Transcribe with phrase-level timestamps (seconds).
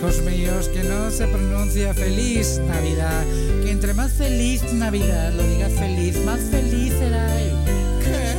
[0.00, 3.22] Hijos míos, que no se pronuncia feliz Navidad,
[3.62, 7.28] que entre más feliz Navidad lo diga feliz, más feliz será.
[8.02, 8.34] ¿Qué?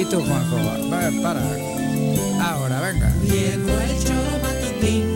[0.00, 1.42] Y tú, Juanjo, va, para.
[2.42, 3.12] Ahora, venga.
[3.22, 5.13] Llegó el choro matutino,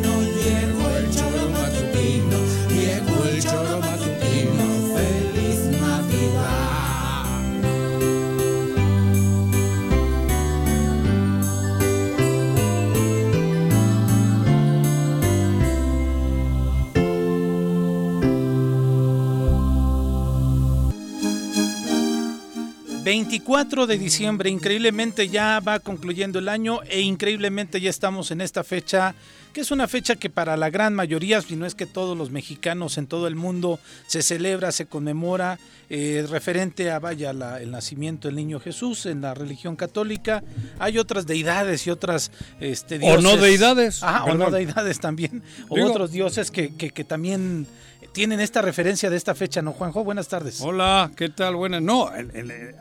[23.08, 28.64] 24 de diciembre, increíblemente ya va concluyendo el año e increíblemente ya estamos en esta
[28.64, 29.14] fecha,
[29.54, 32.30] que es una fecha que para la gran mayoría, si no es que todos los
[32.30, 38.28] mexicanos en todo el mundo se celebra, se conmemora, eh, referente a vaya el nacimiento
[38.28, 40.44] del niño Jesús en la religión católica.
[40.78, 43.18] Hay otras deidades y otras este, dioses.
[43.18, 44.02] O no deidades.
[44.02, 45.42] o no deidades también.
[45.70, 47.66] O otros dioses que, que, que también
[48.12, 50.04] tienen esta referencia de esta fecha, ¿no, Juanjo?
[50.04, 50.60] Buenas tardes.
[50.60, 51.56] Hola, ¿qué tal?
[51.56, 51.82] Buenas.
[51.82, 52.10] No,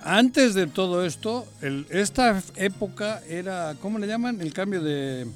[0.04, 1.48] antes de todo esto,
[1.90, 4.42] esta época era, ¿cómo le llaman?
[4.42, 5.28] El cambio de,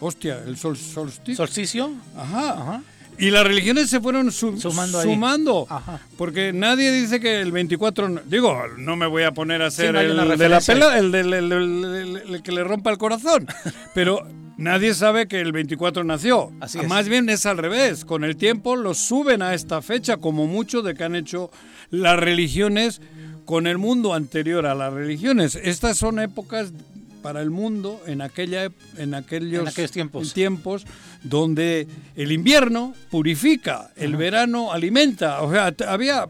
[0.00, 1.36] hostia, el sol, solsticio.
[1.36, 1.92] ¿Solsticio?
[2.16, 2.50] Ajá.
[2.52, 2.82] Ajá.
[3.18, 5.68] Y las religiones se fueron sumando, sumando
[6.16, 10.16] porque nadie dice que el 24, digo, no me voy a poner a hacer el
[10.38, 13.46] de la pela, el, el, que le rompa el corazón,
[13.94, 14.26] pero
[14.56, 16.52] Nadie sabe que el 24 nació.
[16.86, 18.04] Más bien es al revés.
[18.04, 21.50] Con el tiempo los suben a esta fecha, como mucho de que han hecho
[21.90, 23.00] las religiones
[23.44, 25.56] con el mundo anterior a las religiones.
[25.56, 26.72] Estas son épocas
[27.22, 30.34] para el mundo en aquella en aquellos, tiempos.
[30.34, 30.84] tiempos
[31.22, 31.86] donde
[32.16, 36.26] el invierno purifica, el verano alimenta, o sea, había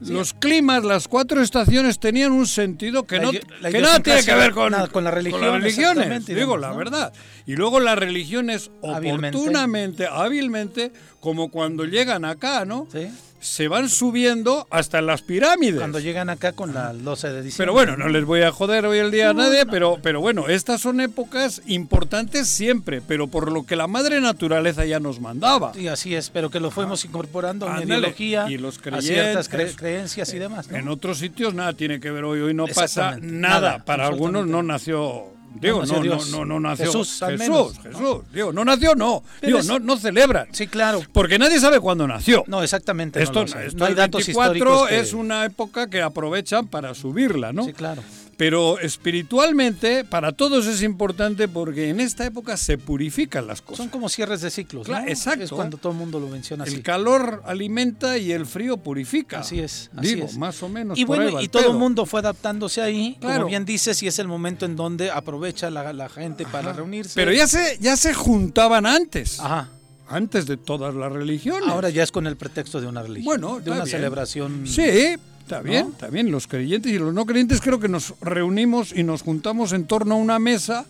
[0.00, 4.52] los climas, las cuatro estaciones tenían un sentido que, no, que nada tiene que ver
[4.52, 7.12] con, con, la religión, las religiones, digo la verdad.
[7.46, 12.86] Y luego las religiones oportunamente, hábilmente, como cuando llegan acá, ¿no?
[12.92, 13.08] ¿Sí?
[13.40, 15.78] Se van subiendo hasta las pirámides.
[15.78, 17.56] Cuando llegan acá con la losa de diciembre.
[17.58, 20.48] Pero bueno, no les voy a joder hoy el día a nadie, pero, pero bueno,
[20.48, 25.72] estas son épocas importantes siempre, pero por lo que la madre naturaleza ya nos mandaba.
[25.74, 29.76] Y así es, pero que lo fuimos incorporando en la ideología, y los creyentes, ciertas
[29.76, 30.68] creencias y demás.
[30.70, 33.84] En otros sitios nada tiene que ver hoy, hoy no pasa nada.
[33.84, 38.18] Para algunos no nació Digo, no, no, no, no, nació Jesús, Jesús, Jesús.
[38.32, 39.22] Digo, no nació, no.
[39.42, 40.48] Digo, no, no celebran.
[40.52, 41.02] Sí, claro.
[41.12, 42.44] Porque nadie sabe cuándo nació.
[42.46, 43.22] No, exactamente.
[43.22, 47.64] Esto, no, esto hay datos 24 es una época que aprovechan para subirla, ¿no?
[47.64, 48.02] Sí, claro.
[48.36, 53.78] Pero espiritualmente para todos es importante porque en esta época se purifican las cosas.
[53.78, 54.98] Son como cierres de ciclos, ¿no?
[54.98, 55.44] exacto.
[55.44, 56.74] Es cuando todo el mundo lo menciona así.
[56.74, 59.40] El calor alimenta y el frío purifica.
[59.40, 59.90] Así es.
[59.96, 60.36] Así Digo, es.
[60.36, 60.98] más o menos.
[60.98, 63.16] Y bueno, y todo el mundo fue adaptándose ahí.
[63.20, 67.12] Como bien dices, y es el momento en donde aprovecha la, gente para reunirse.
[67.14, 69.40] Pero ya se, ya se juntaban antes.
[69.40, 69.70] Ajá
[70.08, 71.68] antes de todas las religiones.
[71.68, 73.24] Ahora ya es con el pretexto de una religión.
[73.24, 74.66] Bueno, de una celebración.
[74.66, 75.16] Sí,
[75.46, 76.32] Está bien, está bien.
[76.32, 80.16] Los creyentes y los no creyentes creo que nos reunimos y nos juntamos en torno
[80.16, 80.84] a una mesa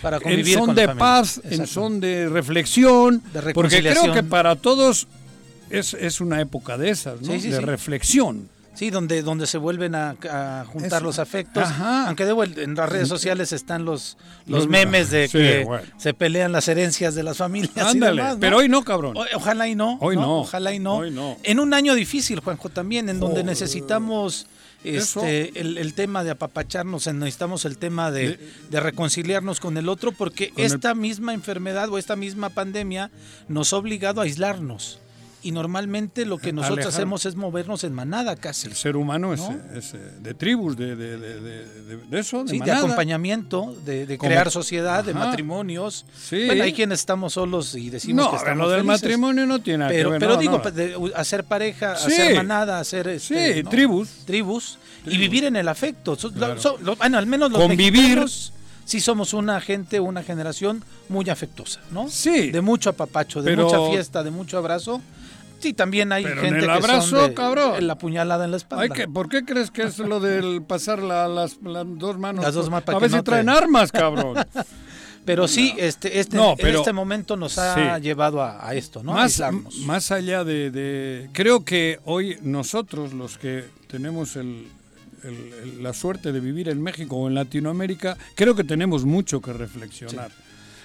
[0.00, 4.54] para convivir en son de paz, en son de reflexión, de porque creo que para
[4.54, 5.08] todos
[5.68, 7.32] es, es una época de esas, ¿no?
[7.32, 8.48] de reflexión.
[8.78, 11.68] Sí, donde, donde se vuelven a, juntar los afectos.
[11.80, 14.16] Aunque de en las redes sociales están los,
[14.46, 15.66] los memes de que
[15.96, 17.76] se pelean las herencias de las familias.
[17.76, 19.16] Ándale, pero hoy no, cabrón.
[19.34, 19.98] ojalá y no.
[20.00, 20.38] Hoy no.
[20.38, 21.02] Ojalá y no.
[21.42, 24.46] En un año difícil, Juanjo, también, en donde necesitamos
[24.84, 28.38] este, el, tema de apapacharnos, necesitamos el tema de,
[28.70, 33.10] de reconciliarnos con el otro, porque esta misma enfermedad o esta misma pandemia
[33.48, 35.00] nos ha obligado a aislarnos
[35.42, 38.66] y normalmente lo que nosotros hacemos es movernos en manada casi.
[38.66, 39.40] El ser humano es,
[39.94, 45.14] eh, de tribus, de, de, de, eso, de, sí, de acompañamiento, de, crear sociedad, de
[45.14, 46.06] matrimonios.
[46.16, 46.46] Sí.
[46.46, 49.90] Bueno, hay quienes estamos solos y decimos que estamos lo del matrimonio no tiene nada
[49.90, 50.20] pero, que ver.
[50.20, 53.08] Pero digo, hacer pareja, hacer manada, hacer...
[53.08, 54.08] Este, sí, tribus.
[54.26, 54.78] Tribus.
[55.06, 56.16] Y vivir en el afecto.
[56.98, 58.24] bueno, al menos los Convivir.
[58.84, 62.08] sí somos una gente, una generación muy afectuosa, ¿no?
[62.08, 62.50] Sí.
[62.50, 65.00] De mucho apapacho, de mucha fiesta, de mucho abrazo.
[65.58, 67.86] Sí, también hay gente en el abrazo, cabrón.
[67.86, 68.94] la puñalada en la espalda.
[69.12, 72.44] ¿Por qué crees que es lo del pasar las, dos manos?
[72.44, 74.36] Las dos manos A si traen armas, cabrón.
[75.24, 79.12] Pero sí, este, este, en este momento nos ha llevado a, esto, ¿no?
[79.12, 79.42] Más,
[79.84, 84.68] más allá de, Creo que hoy nosotros, los que tenemos el,
[85.80, 90.30] la suerte de vivir en México o en Latinoamérica, creo que tenemos mucho que reflexionar.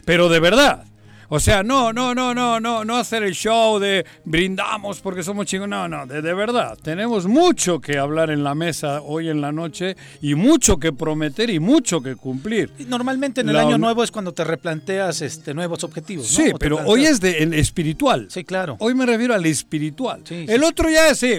[0.04, 0.86] Pero de verdad,
[1.30, 5.46] o sea, no, no, no, no, no, no hacer el show de brindamos porque somos
[5.46, 5.68] chingos.
[5.68, 6.78] No, no, de, de, verdad.
[6.82, 11.50] Tenemos mucho que hablar en la mesa hoy en la noche y mucho que prometer
[11.50, 12.72] y mucho que cumplir.
[12.88, 16.28] Normalmente en el año nuevo es cuando te replanteas este, nuevos objetivos.
[16.28, 18.28] Sí, pero hoy es de espiritual.
[18.30, 18.78] Sí, claro.
[18.80, 20.22] Hoy me refiero al espiritual.
[20.30, 21.36] el otro ya es, sí,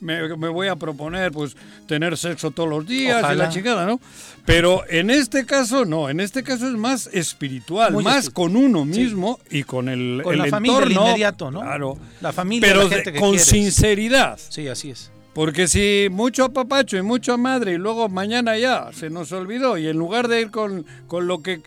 [0.00, 1.56] me, me, voy a proponer pues
[1.86, 4.00] tener sexo todos los días y la chingada, ¿no?
[4.44, 9.40] Pero en este caso no, en este caso es más espiritual, más con uno mismo
[9.50, 11.60] y con el, con la familia, el inmediato, ¿no?
[11.60, 11.98] Claro.
[12.20, 14.38] La familia, pero la gente que con sinceridad.
[14.48, 15.10] Sí, así es.
[15.34, 19.86] Porque si mucho apapacho y mucho madre y luego mañana ya se nos olvidó y
[19.86, 21.60] en lugar de ir con, con lo que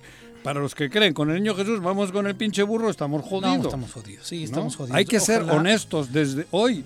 [0.44, 3.58] para los que creen con el niño Jesús, vamos con el pinche burro, estamos jodidos.
[3.58, 4.98] No, estamos jodidos, sí, estamos jodidos.
[4.98, 6.84] Hay que ser honestos desde hoy.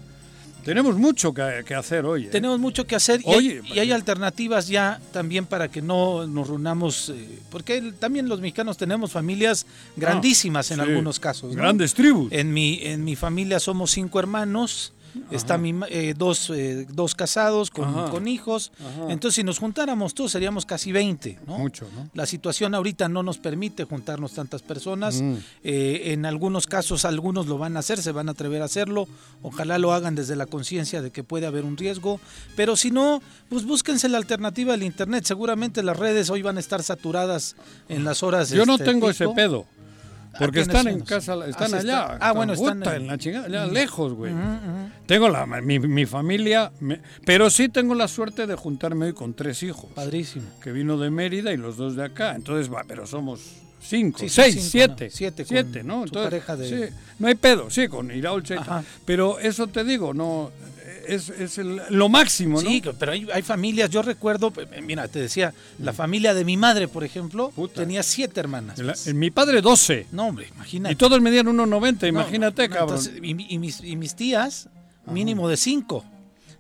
[0.64, 2.26] Tenemos mucho que, hacer hoy.
[2.26, 2.30] ¿eh?
[2.30, 6.48] Tenemos mucho que hacer y, hay, y, hay, alternativas ya también para que no nos
[6.48, 9.66] reunamos, eh, porque también los mexicanos tenemos familias
[9.96, 11.56] grandísimas en algunos casos.
[11.56, 12.32] Grandes tribus.
[12.32, 14.93] En mi, en mi familia somos cinco hermanos
[15.32, 18.72] está mi, eh, dos, eh, dos casados con, hijos.
[19.10, 21.40] Entonces, si nos juntáramos todos, seríamos casi 20.
[21.48, 21.58] ¿no?
[21.58, 25.22] Mucho, La situación ahorita no nos permite juntarnos tantas personas.
[25.22, 25.36] Mm.
[25.64, 29.08] Eh, en algunos casos, algunos lo van a hacer, se van a atrever a hacerlo.
[29.42, 32.20] Ojalá lo hagan desde la conciencia de que puede haber un riesgo.
[32.56, 35.26] Pero si no, pues búsquense la alternativa del Internet.
[35.26, 37.56] Seguramente las redes hoy van a estar saturadas
[37.90, 38.50] en las horas.
[38.50, 39.66] Yo no este, tengo ese pedo.
[40.38, 42.18] Porque están en casa, están allá.
[42.20, 44.34] Ah, bueno, están en, la chingada, allá lejos, güey.
[45.06, 46.72] Tengo la, mi, mi familia,
[47.26, 49.92] pero sí tengo la suerte de juntarme hoy con tres hijos.
[49.94, 50.46] Padrísimo.
[50.62, 52.36] Que vino de Mérida y los dos de acá.
[52.36, 53.42] Entonces, va, pero somos
[53.82, 55.10] cinco, seis, siete.
[55.10, 56.04] Siete, siete, ¿no?
[56.04, 56.88] Entonces, pareja de...
[56.88, 58.44] Sí, no hay pedo, sí, con Iraul
[59.06, 60.52] Pero eso te digo, no
[61.08, 62.70] es, es lo máximo, ¿no?
[62.70, 65.96] Sí, pero hay, hay, familias, yo recuerdo, eh, mira, te decía, la mm.
[65.96, 69.08] familia de mi madre, por ejemplo, tenía siete hermanas.
[69.08, 70.08] En mi padre, doce.
[70.12, 70.94] No, hombre, imagínate.
[70.94, 73.00] Y todos medían 1,90, imagínate, cabrón.
[73.22, 74.70] y, mis, y mis tías,
[75.06, 76.06] mínimo de cinco.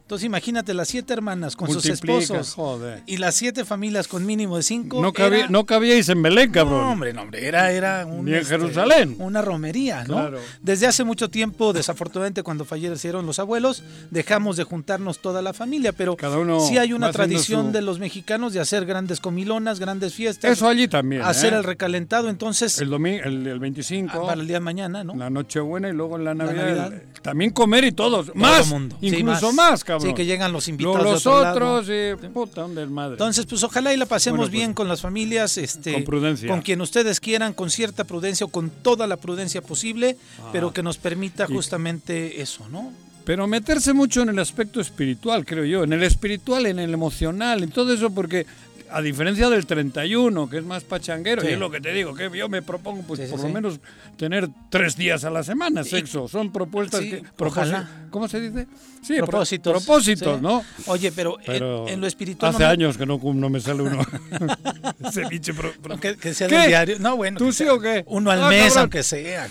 [0.03, 2.57] Entonces imagínate las siete hermanas con sus esposos
[3.05, 5.01] y las siete familias con mínimo de cinco.
[5.01, 6.81] No, cabía, no cabíais en Belén, cabrón.
[6.81, 9.15] No, hombre, no, hombre, era, era un, en este, Jerusalén.
[9.19, 10.31] una romería, ¿no?
[10.61, 15.93] Desde hace mucho tiempo, desafortunadamente, cuando fallecieron los abuelos, dejamos de juntarnos toda la familia,
[15.93, 20.13] pero Cada uno sí hay una tradición de los mexicanos de hacer grandes comilonas, grandes
[20.13, 20.51] fiestas.
[20.51, 21.21] Eso allí también.
[21.21, 21.57] Hacer ¿eh?
[21.57, 22.77] el recalentado, entonces.
[22.81, 24.25] El domingo, el, 25.
[24.25, 25.15] Para el día de mañana, ¿no?
[25.15, 26.91] La Nochebuena y luego en la Navidad.
[27.21, 28.35] también comer y todos.
[28.35, 28.67] Más.
[28.67, 28.97] mundo.
[28.99, 29.85] Incluso más.
[29.93, 30.09] Cabrón.
[30.09, 31.03] Sí, que llegan los invitados.
[31.03, 31.87] Los, otros,
[32.33, 33.13] puta, un desmadre.
[33.13, 36.49] Entonces, pues ojalá y la pasemos pues, bien con las familias, este, con prudencia.
[36.49, 40.17] Con quien ustedes quieran, con cierta prudencia o con toda la prudencia posible,
[40.51, 42.91] pero que nos permita justamente eso, ¿no?
[43.25, 47.63] Pero meterse mucho en el aspecto espiritual, creo yo, en el espiritual, en el emocional,
[47.63, 48.45] en todo eso, porque
[48.93, 52.29] a diferencia del 31, que es más pachanguero, y es lo que te digo, que
[52.35, 53.79] yo me propongo pues por lo menos
[54.17, 56.27] tener tres días a la semana sexo.
[56.27, 57.23] Son propuestas que...
[58.11, 58.67] ¿Cómo se dice?
[59.01, 59.83] Sí, propósitos.
[59.83, 60.63] Propósitos, ¿no?
[60.85, 62.53] Oye, pero, en, lo espiritual...
[62.53, 63.99] Hace años que no, no me sale uno.
[65.07, 65.53] Ese bicho...
[65.99, 66.99] Que, sea del diario.
[66.99, 67.39] No, bueno.
[67.39, 68.03] ¿Tú sí o qué?
[68.07, 69.47] Uno al ah, mes, aunque sea.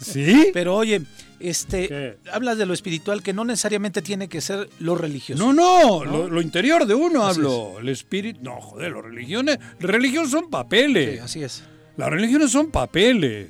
[0.00, 0.50] ¿Sí?
[0.52, 1.02] Pero oye,
[1.40, 5.42] este, hablas de lo espiritual que no necesariamente tiene que ser lo religioso.
[5.42, 7.78] No, no, Lo, interior de uno hablo.
[7.80, 11.20] El espíritu, no, joder, las religiones, religión son papeles.
[11.20, 11.64] así es.
[11.96, 13.48] Las religiones son papeles.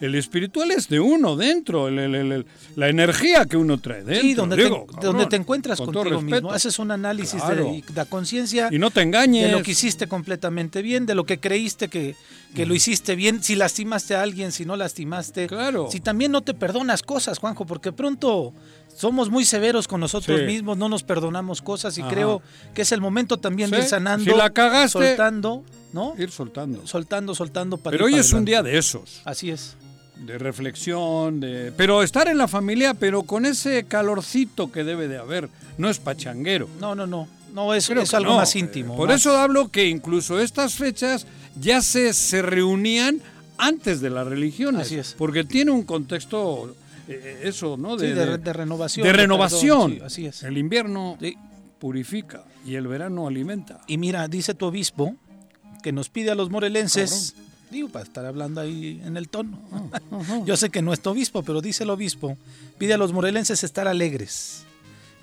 [0.00, 4.22] El espiritual es de uno dentro, la energía que uno trae dentro.
[4.22, 4.70] Sí, donde, te,
[5.00, 8.68] donde te encuentras contigo mismo, haces un análisis de la conciencia.
[8.70, 9.46] Y no te engañes.
[9.46, 12.16] De lo que hiciste completamente bien, de lo que creíste que,
[12.54, 15.46] que lo hiciste bien, si lastimaste a alguien, si no lastimaste.
[15.46, 15.88] Claro.
[15.90, 18.52] Si también no te perdonas cosas, Juanjo, porque pronto
[18.96, 22.42] somos muy severos con nosotros mismos, no nos perdonamos cosas y creo
[22.74, 26.14] que es el momento también de ir sanando, si la cagaste, soltando, ¿no?
[26.16, 26.86] Ir soltando.
[26.86, 29.20] Soltando, soltando para Pero hoy es un día de esos.
[29.24, 29.76] Así es.
[30.16, 35.18] De reflexión, de pero estar en la familia, pero con ese calorcito que debe de
[35.18, 36.68] haber, no es pachanguero.
[36.80, 37.28] No, no, no.
[37.52, 38.96] No, es, es algo más íntimo.
[38.96, 41.26] Por eso hablo que incluso estas fechas
[41.60, 43.20] ya se, se reunían
[43.58, 44.82] antes de las religiones.
[44.82, 45.14] Así es.
[45.16, 46.74] Porque tiene un contexto,
[47.06, 47.96] eh, eso, ¿no?
[47.96, 49.06] De, de, renovación.
[49.06, 50.00] De renovación.
[50.04, 50.42] así es.
[50.42, 51.16] El invierno
[51.78, 53.80] purifica y el verano alimenta.
[53.86, 55.14] Y mira, dice tu obispo
[55.82, 57.34] que nos pide a los morelenses,
[57.74, 59.58] digo, para estar hablando ahí en el tono.
[60.46, 62.38] Yo sé que no es tu obispo, pero dice el obispo,
[62.78, 64.64] pide a los morelenses estar alegres.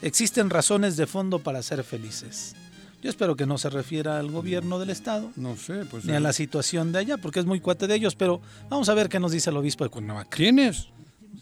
[0.01, 2.55] Existen razones de fondo para ser felices.
[3.01, 5.31] Yo espero que no se refiera al gobierno del estado.
[5.36, 6.05] No sé, pues.
[6.05, 8.93] Ni a la situación de allá, porque es muy cuate de ellos, pero vamos a
[8.93, 10.29] ver qué nos dice el obispo de Cuernavaca.
[10.29, 10.88] ¿Quién es?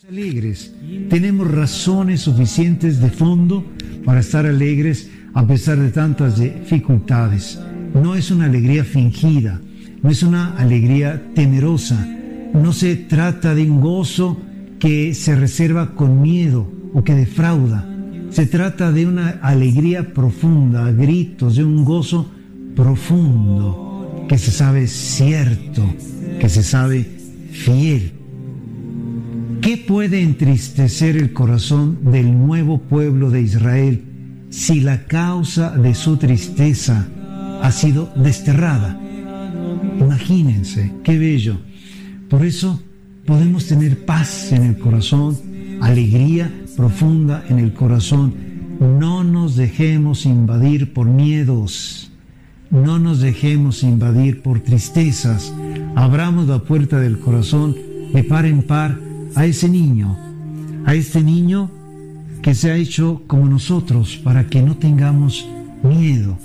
[0.07, 0.71] Alegres.
[1.09, 3.65] Tenemos razones suficientes de fondo
[4.05, 7.59] para estar alegres a pesar de tantas dificultades.
[7.93, 9.59] No es una alegría fingida,
[10.01, 12.07] no es una alegría temerosa,
[12.53, 14.37] no se trata de un gozo
[14.79, 17.85] que se reserva con miedo o que defrauda.
[18.31, 22.29] Se trata de una alegría profunda, a gritos, de un gozo
[22.75, 25.83] profundo, que se sabe cierto,
[26.39, 27.05] que se sabe
[27.51, 28.13] fiel.
[29.61, 34.03] ¿Qué puede entristecer el corazón del nuevo pueblo de Israel
[34.49, 37.07] si la causa de su tristeza
[37.61, 38.99] ha sido desterrada?
[39.99, 41.57] Imagínense, qué bello.
[42.29, 42.81] Por eso
[43.25, 45.37] podemos tener paz en el corazón,
[45.81, 48.33] alegría profunda en el corazón.
[48.79, 52.11] No nos dejemos invadir por miedos,
[52.71, 55.53] no nos dejemos invadir por tristezas.
[55.95, 57.75] Abramos la puerta del corazón
[58.13, 58.97] de par en par
[59.35, 60.17] a ese niño,
[60.85, 61.69] a este niño
[62.41, 65.45] que se ha hecho como nosotros para que no tengamos
[65.83, 66.37] miedo,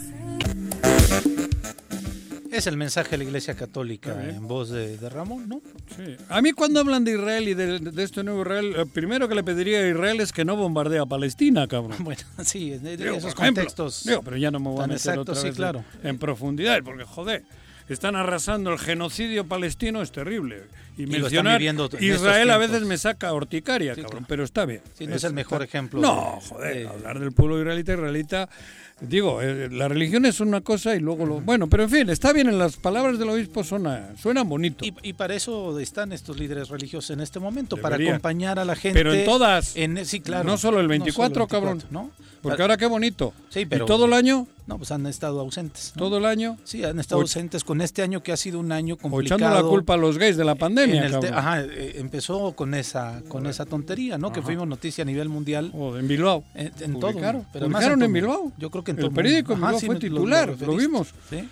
[2.56, 5.60] es el mensaje de la Iglesia Católica en voz de, Ramón, ¿no?
[5.96, 6.16] Sí.
[6.28, 9.42] A mí cuando hablan de Israel y de, este nuevo Israel, lo primero que le
[9.42, 11.96] pediría a Israel es que no bombardee a Palestina, cabrón.
[12.04, 14.04] Bueno, sí, en esos contextos.
[14.24, 15.84] pero ya no me voy a meter otra vez claro.
[16.02, 17.44] en profundidad, porque joder,
[17.88, 20.64] están arrasando el genocidio palestino, es terrible.
[20.96, 24.80] Y, mencionar Israel a veces me saca horticaria, cabrón, pero está bien.
[24.94, 26.00] Sí, no es, el mejor ejemplo.
[26.00, 28.48] No, joder, hablar del pueblo israelita, israelita
[29.00, 31.40] Digo, eh, la religión es una cosa y luego lo...
[31.40, 34.84] Bueno, pero en fin, está bien, en las palabras del obispo suena, suenan bonito.
[34.84, 38.98] Y, para eso están estos líderes religiosos en este momento, para acompañar a la gente.
[38.98, 39.76] Pero en todas.
[39.76, 40.44] En, sí, claro.
[40.44, 41.82] No solo el 24, cabrón.
[41.90, 42.10] ¿no?
[42.44, 43.32] Porque ahora qué bonito.
[43.48, 43.84] Sí, pero...
[43.84, 44.46] ¿Y todo el año?
[44.66, 45.92] No, pues han estado ausentes.
[45.96, 46.56] ¿Todo el año?
[46.64, 49.36] Sí, han estado ausentes con este año que ha sido un año complicado.
[49.36, 51.10] O echando la culpa a los gays de la pandemia.
[51.32, 54.32] ajá, eh, empezó con esa con esa tontería, ¿no?
[54.32, 55.70] Que fuimos noticia a nivel mundial.
[55.74, 56.44] O en Bilbao.
[56.54, 57.12] En, en todo.
[57.12, 58.52] Pero ¿Publicaron en, en, Bilbao?
[58.58, 61.08] Yo creo que en todo El periódico en Bilbao fue titular, lo, vimos.
[61.28, 61.48] ¿Sí?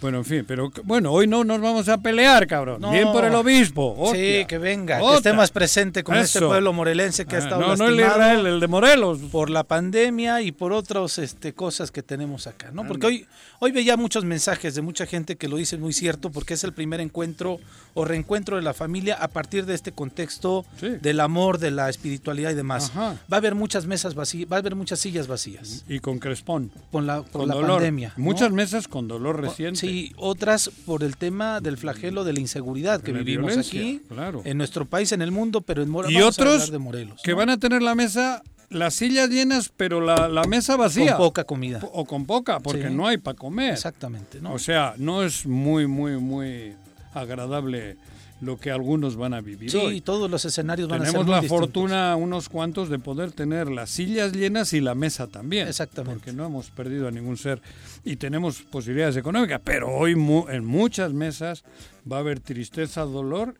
[0.00, 2.82] Bueno, en fin, pero bueno, hoy no nos vamos a pelear, cabrón.
[2.90, 4.10] Bien por el obispo.
[4.12, 7.60] Sí, que venga, que esté más presente con este pueblo morelense que ha ah, estado
[7.60, 9.18] no, no el Israel, el de Morelos.
[9.30, 12.86] Por la pandemia y por otras este, cosas que tenemos acá, ¿no?
[12.86, 13.26] Porque hoy,
[13.60, 16.72] hoy veía muchos mensajes de mucha gente que lo dice muy cierto, porque es el
[16.72, 17.58] primer encuentro
[17.94, 22.50] o reencuentro de la familia a partir de este contexto del amor, de la espiritualidad
[22.50, 22.92] y demás.
[22.96, 25.84] Va a haber muchas mesas vacías, va a haber muchas sillas vacías.
[25.88, 26.70] Y con crespón.
[26.92, 28.12] Con la, con, la pandemia.
[28.16, 29.80] Muchas mesas con dolor reciente.
[29.80, 29.85] Sí,
[30.16, 34.00] otras por el tema del flagelo de la inseguridad que vivimos aquí,
[34.44, 36.20] en nuestro país, en el mundo, pero en Morelos.
[36.20, 40.28] Y otros de Morelos, que van a tener la mesa las sillas llenas, pero la,
[40.28, 41.16] la, mesa vacía.
[41.16, 41.80] Con poca comida.
[41.92, 43.72] O con poca, porque no hay para comer.
[43.72, 44.40] Exactamente.
[44.44, 46.74] O sea, no es muy, muy, muy
[47.14, 47.96] agradable
[48.40, 49.70] lo que algunos van a vivir.
[49.70, 53.70] Sí, todos los escenarios van a ser Tenemos la fortuna, unos cuantos, de poder tener
[53.70, 55.68] las sillas llenas y la mesa también.
[55.68, 56.18] Exactamente.
[56.18, 57.62] Porque no hemos perdido a ningún ser
[58.04, 61.64] y tenemos posibilidades económicas, pero hoy en muchas mesas
[62.10, 63.54] va a haber tristeza, dolor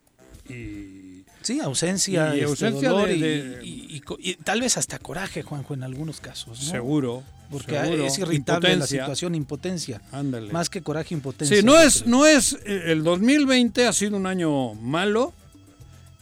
[0.49, 1.06] y...
[1.41, 4.01] Sí, ausencia, y, este, dolor y,
[4.43, 6.59] tal vez hasta coraje, Juanjo, en algunos casos.
[6.59, 7.23] Seguro.
[7.49, 10.01] Porque es irritable la situación, impotencia.
[10.11, 10.51] Ándale.
[10.51, 11.57] Más que coraje, impotencia.
[11.57, 15.33] Sí, no es, no es, eh, el 2020 ha sido un año malo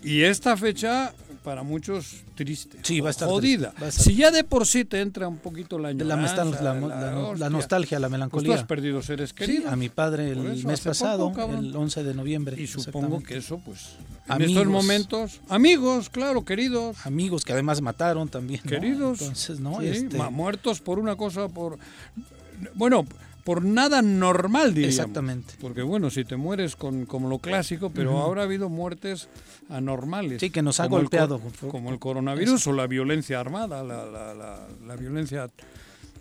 [0.03, 1.13] y esta fecha
[1.45, 2.79] para muchos triste.
[2.81, 3.71] Sí, va a estar jodida.
[3.91, 8.47] Si ya de por sí te entra un poquito la la, la, nostalgia, la melancolía.
[8.47, 9.71] Pues tú has perdido seres queridos.
[9.71, 12.59] a mi padre el mes pasado, el 11 de noviembre.
[12.59, 13.91] Y supongo que eso, pues,
[14.27, 17.05] en estos momentos, amigos, claro, queridos.
[17.05, 18.61] Amigos que además mataron también.
[18.61, 19.21] Queridos.
[19.21, 19.81] Entonces, ¿no?
[19.81, 21.77] Este muertos por una cosa, por...
[22.73, 23.05] Bueno,
[23.45, 24.97] por nada normal, diríamos.
[24.97, 25.53] Exactamente.
[25.61, 29.29] Porque bueno, si te mueres con como lo clásico, pero ahora ha habido muertes
[29.69, 30.39] anormales.
[30.39, 31.39] Sí, que nos ha golpeado.
[31.69, 34.33] como el coronavirus o la violencia armada, la, la,
[34.87, 35.47] la, violencia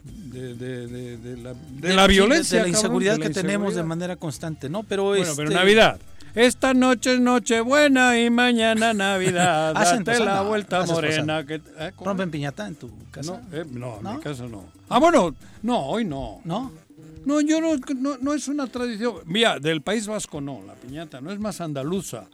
[0.05, 2.59] de, de, de, la, de la violencia.
[2.59, 4.83] De la inseguridad que tenemos de manera constante, ¿no?
[4.83, 5.99] Pero bueno, pero este Navidad.
[6.35, 9.73] Esta noche es Nochebuena y mañana Navidad.
[9.73, 11.47] Date la vuelta morena.
[11.47, 11.93] Que, ¿eh?
[11.99, 13.41] ¿Rompen piñata en tu casa?
[13.51, 14.67] No, eh, no, en mi casa no.
[14.91, 16.43] Ah, bueno, no, hoy no.
[16.45, 16.84] ¿No?
[17.25, 17.77] No, yo no,
[18.21, 19.17] no, es una tradición.
[19.27, 22.27] Mira, del País Vasco no, la piñata, no es más andaluza.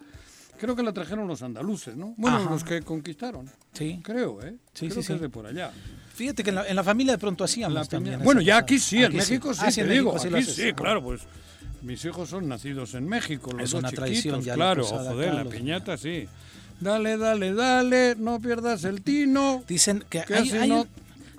[0.59, 2.15] Creo que la trajeron los andaluces, ¿no?
[2.19, 3.51] Bueno, los que conquistaron.
[3.73, 4.01] Sí.
[4.03, 4.57] Creo, ¿eh?
[4.75, 5.73] Sí, Creo sí, que es de por allá.
[6.15, 8.23] Fíjate que en la, familia de pronto hacíamos también.
[8.23, 10.15] Bueno, ya aquí sí, en México sí, ah, te digo.
[10.15, 11.23] aquí sí, claro, pues
[11.81, 15.33] Mis hijos son nacidos en México, los Es dos una chiquitos, ya la claro, joder,
[15.33, 16.29] la piñata sí.
[16.79, 19.65] Dale, dale, dale, no pierdas el tino.
[19.67, 20.87] Dicen que que hay, así hay no-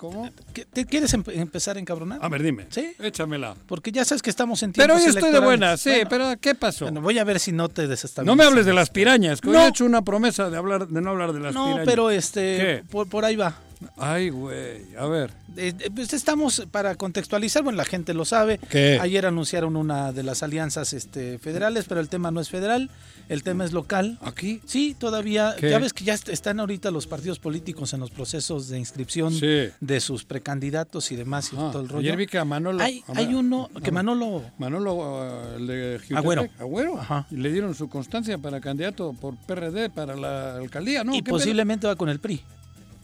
[0.02, 0.28] ¿Cómo?
[0.52, 2.18] ¿Qué- ¿Te quieres empe- empezar a encabronar?
[2.24, 2.66] A ver, dime.
[2.70, 2.92] Sí.
[2.98, 3.54] Échamela.
[3.68, 6.34] Porque ya sabes que estamos en Pero tiempos hoy estoy de buena, sí, Bueno, pero
[6.42, 6.86] ¿qué pasó?
[6.86, 8.26] bueno, voy a ver si no te desestabilizas.
[8.26, 9.62] no me hables de las pirañas, que hoy No.
[9.66, 11.86] he hecho una promesa de hablar de no hablar de las No, pirañas.
[11.86, 12.84] pero este, ¿Qué?
[12.90, 13.60] por, por ahí va.
[13.98, 15.32] Ay, güey, a ver.
[15.58, 18.60] Eh, eh, pues estamos para contextualizar, bueno, la gente lo sabe.
[18.70, 18.98] ¿Qué?
[19.02, 22.90] Ayer anunciaron una de las alianzas este, federales, pero el tema no es federal,
[23.32, 24.18] el tema es local.
[24.22, 24.62] ¿Aquí?
[24.66, 25.70] Sí, todavía, ¿Qué?
[25.70, 29.34] ya ves que ya est- están ahorita los partidos políticos en los procesos de inscripción
[29.34, 29.70] Sí.
[29.80, 32.00] de sus precandidatos y demás y Ah, todo el rollo.
[32.02, 32.84] ayer vi que a Manolo...
[32.84, 36.48] hay, a hay Ma- uno que a- Manolo Manolo, eh, el de Jutepec, Agüero.
[36.60, 36.98] Agüero.
[37.00, 37.26] Ajá.
[37.32, 41.16] Y le dieron su constancia para candidato por PRD para la alcaldía, ¿no?
[41.16, 42.42] y ¿Qué posiblemente va con el PRI?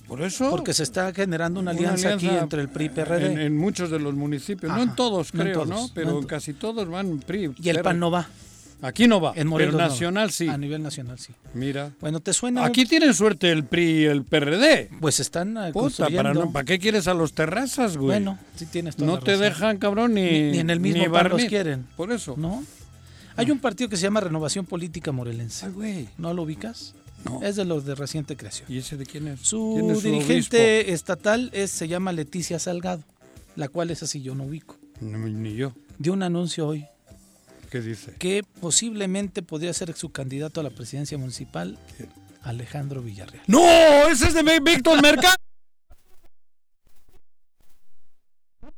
[0.07, 0.50] Por eso.
[0.50, 3.57] porque se está generando una Una alianza, aquí entre el PRI y PRD En, en
[3.57, 5.89] muchos de los municipios, no en todos no en creo, todos, ¿no?
[5.93, 7.51] Pero en casi todos van PRI.
[7.62, 8.27] y el PAN no va.
[8.81, 10.48] Aquí no va, En Morelos pero no nacional sí.
[10.50, 11.34] A nivel nacional sí.
[11.55, 11.91] Mira.
[12.00, 12.63] Bueno, ¿te suena?
[12.63, 14.89] Aquí tienen suerte el PRI y el PRD.
[15.00, 16.34] Pues están Puta, eh, ¿para, construyendo.
[16.46, 18.07] no- ¿para qué quieres a los terrazas, güey?
[18.19, 21.12] Bueno, sí tienes toda no la te dejan, cabrón, ni, Ni- ni en el mismo
[21.12, 21.88] PAN los quieren.
[21.96, 22.36] Por eso.
[22.38, 22.63] ¿No?
[23.36, 25.65] Hay un partido que se llama Renovación Política Morelense.
[25.67, 26.10] Ay, güey.
[26.17, 26.93] ¿No lo ubicas?
[27.25, 27.41] No.
[27.41, 28.72] Es de los de reciente creación.
[28.72, 29.39] ¿Y ese de quién es?
[29.41, 33.03] Su ¿Quién es dirigente estatal es, se llama Leticia Salgado,
[33.55, 34.77] la cual es así yo no ubico.
[35.01, 35.74] No, ni yo.
[35.98, 36.86] Dio un anuncio hoy
[37.69, 38.13] ¿Qué dice?
[38.19, 42.09] que posiblemente podría ser su candidato a la presidencia municipal, ¿Quién?
[42.43, 43.43] Alejandro Villarreal.
[43.47, 43.62] ¡No!
[44.09, 45.36] ¡Ese es de Víctor Mercado!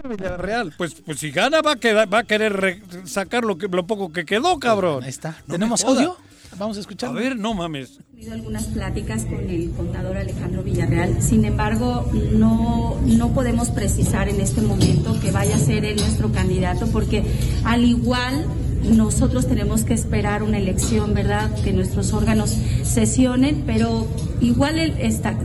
[0.08, 0.74] Villarreal.
[0.78, 3.86] Pues, pues si gana va a, quedar- va a querer re- sacar lo, que, lo
[3.86, 5.04] poco que quedó, cabrón.
[5.04, 5.32] Ahí está.
[5.46, 6.18] No ¿Tenemos me jodas.
[6.58, 7.10] Vamos a escuchar.
[7.12, 8.00] A ver, no mames.
[8.12, 11.22] tenido algunas pláticas con el contador Alejandro Villarreal.
[11.22, 16.32] Sin embargo, no, no podemos precisar en este momento que vaya a ser él nuestro
[16.32, 17.24] candidato, porque
[17.64, 18.46] al igual
[18.84, 21.50] nosotros tenemos que esperar una elección, ¿verdad?
[21.64, 24.08] Que nuestros órganos sesionen, pero
[24.42, 25.36] igual él está.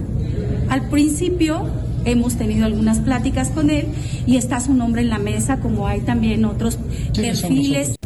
[0.69, 1.69] Al principio
[2.05, 3.87] hemos tenido algunas pláticas con él
[4.27, 6.79] y está su nombre en la mesa, como hay también otros
[7.15, 7.97] perfiles.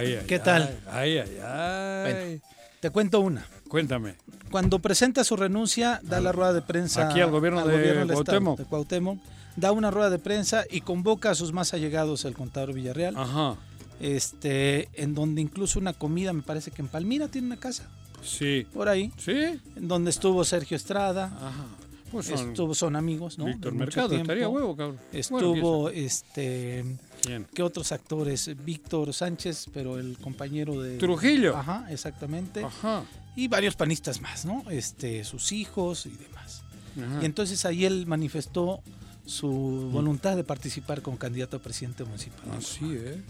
[0.00, 0.78] Ay, ay, ¿Qué tal?
[0.90, 2.12] Ay, ay, ay.
[2.12, 2.42] Bueno.
[2.80, 3.46] Te cuento una.
[3.68, 4.14] Cuéntame.
[4.50, 8.14] Cuando presenta su renuncia, da la rueda de prensa Aquí al gobierno de del Estado,
[8.14, 8.58] Cuauhtémoc.
[8.58, 9.18] de Cuauhtémoc,
[9.56, 13.56] da una rueda de prensa y convoca a sus más allegados, el contador Villarreal, Ajá.
[14.00, 17.88] este, en donde incluso una comida, me parece que en Palmira tiene una casa,
[18.22, 18.66] Sí.
[18.72, 19.32] por ahí, ¿Sí?
[19.76, 21.66] en donde estuvo Sergio Estrada, Ajá.
[22.10, 23.44] Pues son estuvo, son amigos, ¿no?
[23.44, 24.98] Víctor Mercado, estaría huevo, cabrón.
[25.12, 26.84] Estuvo, este,
[27.22, 27.46] ¿quién?
[27.54, 28.50] ¿qué otros actores?
[28.64, 30.98] Víctor Sánchez, pero el compañero de...
[30.98, 31.56] Trujillo.
[31.56, 32.64] Ajá, exactamente.
[32.64, 33.04] Ajá.
[33.36, 34.64] Y varios panistas más, ¿no?
[34.70, 36.62] Este, sus hijos y demás.
[36.96, 37.22] Ajá.
[37.22, 38.82] Y entonces ahí él manifestó
[39.24, 42.50] su voluntad de participar como candidato a presidente municipal.
[42.58, 43.22] Así, ¿eh?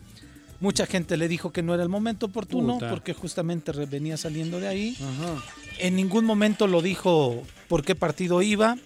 [0.60, 2.90] Mucha gente le dijo que no era el momento oportuno Puta.
[2.90, 4.96] porque justamente venía saliendo de ahí.
[5.00, 5.42] Ajá.
[5.78, 8.76] En ningún momento lo dijo por qué partido iba.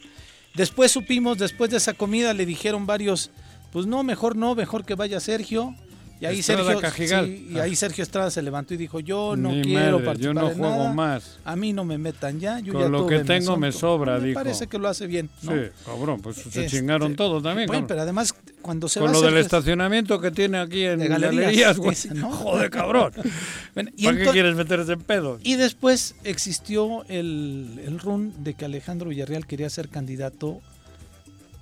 [0.55, 3.33] Después supimos, después de esa comida le dijeron varios,
[3.75, 5.75] pues no, mejor no, mejor que vaya Sergio.
[6.21, 9.51] Y ahí, Estrada Sergio, sí, y ahí Sergio Estrada se levantó y dijo, yo no
[9.51, 10.93] Ni quiero madre, participar yo no juego nada.
[10.95, 11.39] más.
[11.45, 13.87] A mí no me metan ya, yo Con ya lo que tengo me asunto".
[13.89, 14.39] sobra, me dijo.
[14.41, 15.29] parece que lo hace bien.
[15.43, 15.53] ¿no?
[15.53, 17.67] Sí, cabrón, pues se Este, chingaron todos también.
[17.67, 17.89] Bueno, cabrón.
[17.89, 18.33] pero además
[18.63, 21.97] cuando se Con va lo del estacionamiento que tiene aquí en De galerías, güey.
[22.23, 23.13] Joder, cabrón.
[23.75, 25.41] Bueno, y, ¿Para qué quieres meterse en pedos?
[25.43, 30.61] y después existió el, el run de que Alejandro Villarreal quería ser candidato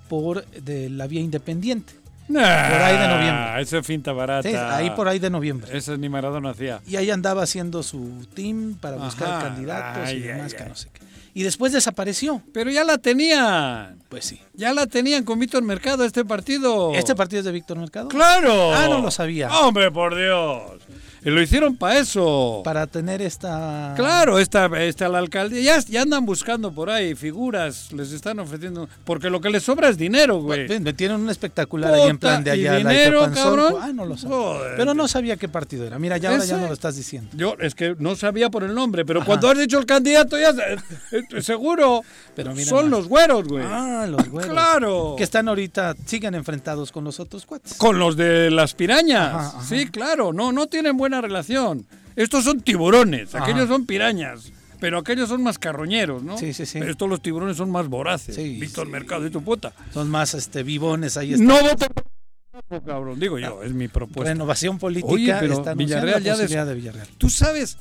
[0.07, 1.93] por de la vía independiente.
[2.27, 3.61] Nah, ahí de noviembre.
[3.61, 4.47] Eso es finta barata.
[4.49, 5.75] Sí, ahí por ahí de noviembre.
[5.77, 6.81] Eso ni Maradona hacía.
[6.87, 9.39] Y ahí andaba haciendo su team para buscar Ajá.
[9.43, 10.69] candidatos Ay, y demás ay, que ay.
[10.69, 11.01] no sé qué.
[11.35, 12.41] Y después desapareció.
[12.53, 13.97] Pero ya la tenían.
[14.07, 14.39] Pues sí.
[14.53, 16.93] Ya la tenían con Víctor Mercado este partido.
[16.93, 18.07] ¿Este partido es de Víctor Mercado?
[18.07, 18.73] ¡Claro!
[18.73, 19.49] Ah, no lo sabía.
[19.61, 20.81] Hombre, por Dios.
[21.25, 22.61] Y lo hicieron para eso.
[22.63, 23.93] Para tener esta...
[23.95, 25.61] Claro, esta, esta la alcaldía.
[25.61, 27.91] Ya, ya andan buscando por ahí figuras.
[27.93, 28.89] Les están ofreciendo.
[29.05, 30.67] Porque lo que les sobra es dinero, güey.
[30.79, 32.71] Me tienen un espectacular ahí en Puta, plan de y allá.
[32.73, 33.75] la dinero, cabrón.
[33.81, 34.35] Ah, no lo sabía.
[34.35, 34.73] Joder.
[34.77, 35.97] Pero no sabía qué partido era.
[35.99, 37.29] Mira, ya ahora ya no lo estás diciendo.
[37.33, 40.49] Yo es que no sabía por el nombre, pero cuando has dicho el candidato ya
[40.49, 40.77] eh,
[41.11, 42.01] eh, seguro
[42.35, 42.91] Pero mira son más.
[42.99, 43.63] los güeros, güey.
[43.65, 44.51] Ah, los güeros.
[44.51, 45.15] Claro.
[45.17, 47.75] Que están ahorita, siguen enfrentados con los otros cuates.
[47.75, 49.33] Con los de las pirañas.
[49.33, 49.63] Ajá, ajá.
[49.67, 51.85] Sí, claro, no, no tienen buena relación.
[52.15, 53.43] Estos son tiburones, Ajá.
[53.45, 56.37] aquellos son pirañas, pero aquellos son más carroñeros, ¿no?
[56.37, 56.79] Sí, sí, sí.
[56.79, 58.35] Pero estos los tiburones son más voraces.
[58.35, 58.91] Sí, Víctor sí.
[58.91, 59.73] Mercado y tu puta.
[59.93, 61.33] Son más este vivones ahí.
[61.33, 61.43] Está.
[61.43, 64.31] No voten por cabrón, digo yo, es mi propuesta.
[64.31, 67.07] Renovación política Oye, pero está Villarreal la ya posibilidad de Villarreal.
[67.17, 67.77] ¿Tú sabes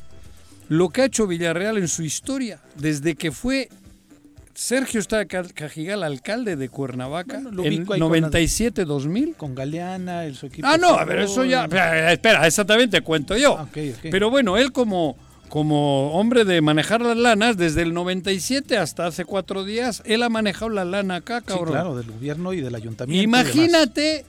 [0.68, 3.68] lo que ha hecho Villarreal en su historia desde que fue
[4.54, 9.36] Sergio está Cajigal, alcalde de Cuernavaca, en 97-2000.
[9.36, 10.66] Con Galeana, el su equipo.
[10.68, 11.64] Ah, no, a ver, eso ya.
[12.10, 13.58] Espera, esa también te cuento yo.
[13.58, 13.68] Ah,
[14.02, 15.16] Pero bueno, él como,
[15.48, 20.28] como hombre de manejar las lanas, desde el 97 hasta hace cuatro días, él ha
[20.28, 21.68] manejado la lana acá, cabrón.
[21.68, 23.24] Sí, claro, del gobierno y del ayuntamiento.
[23.24, 24.26] Imagínate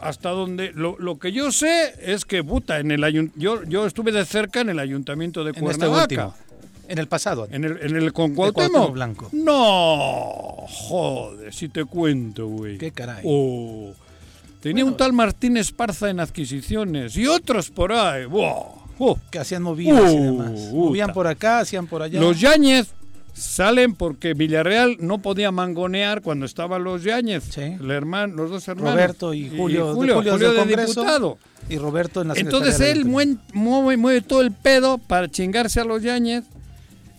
[0.00, 4.24] hasta donde lo, que yo sé es que puta en el yo yo estuve de
[4.24, 6.14] cerca en el ayuntamiento de este Cuernavaca.
[6.24, 6.47] En
[6.96, 7.46] el pasado.
[7.50, 8.92] En el, en el con Cuauhtémoc.
[8.92, 9.28] Blanco.
[9.32, 12.78] No, joder, si te cuento, güey.
[12.78, 13.22] Qué caray.
[13.26, 13.92] Oh.
[14.60, 18.24] Tenía un tal Martín Esparza en adquisiciones y otros por ahí.
[18.30, 19.18] Oh.
[19.30, 20.50] Que hacían movidas y demás.
[20.72, 22.20] Movían por acá, hacían por allá.
[22.20, 22.88] Los Yáñez
[23.32, 27.44] salen porque Villarreal no podía mangonear cuando estaban los Yáñez.
[27.50, 27.76] Sí.
[27.80, 28.94] El hermano, los dos hermanos.
[28.94, 29.94] Roberto y Julio.
[29.94, 31.38] Julio, de, diputado.
[31.68, 36.02] Y Roberto en la Entonces él mueve, mueve, todo el pedo para chingarse a los
[36.02, 36.44] Yáñez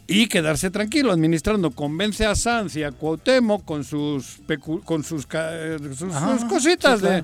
[0.10, 1.72] y quedarse tranquilo administrando.
[1.72, 4.39] Convence a Sanz y a Cuauhtémoc con sus,
[4.84, 5.28] con sus,
[5.98, 7.02] sus, cositas.
[7.02, 7.24] de,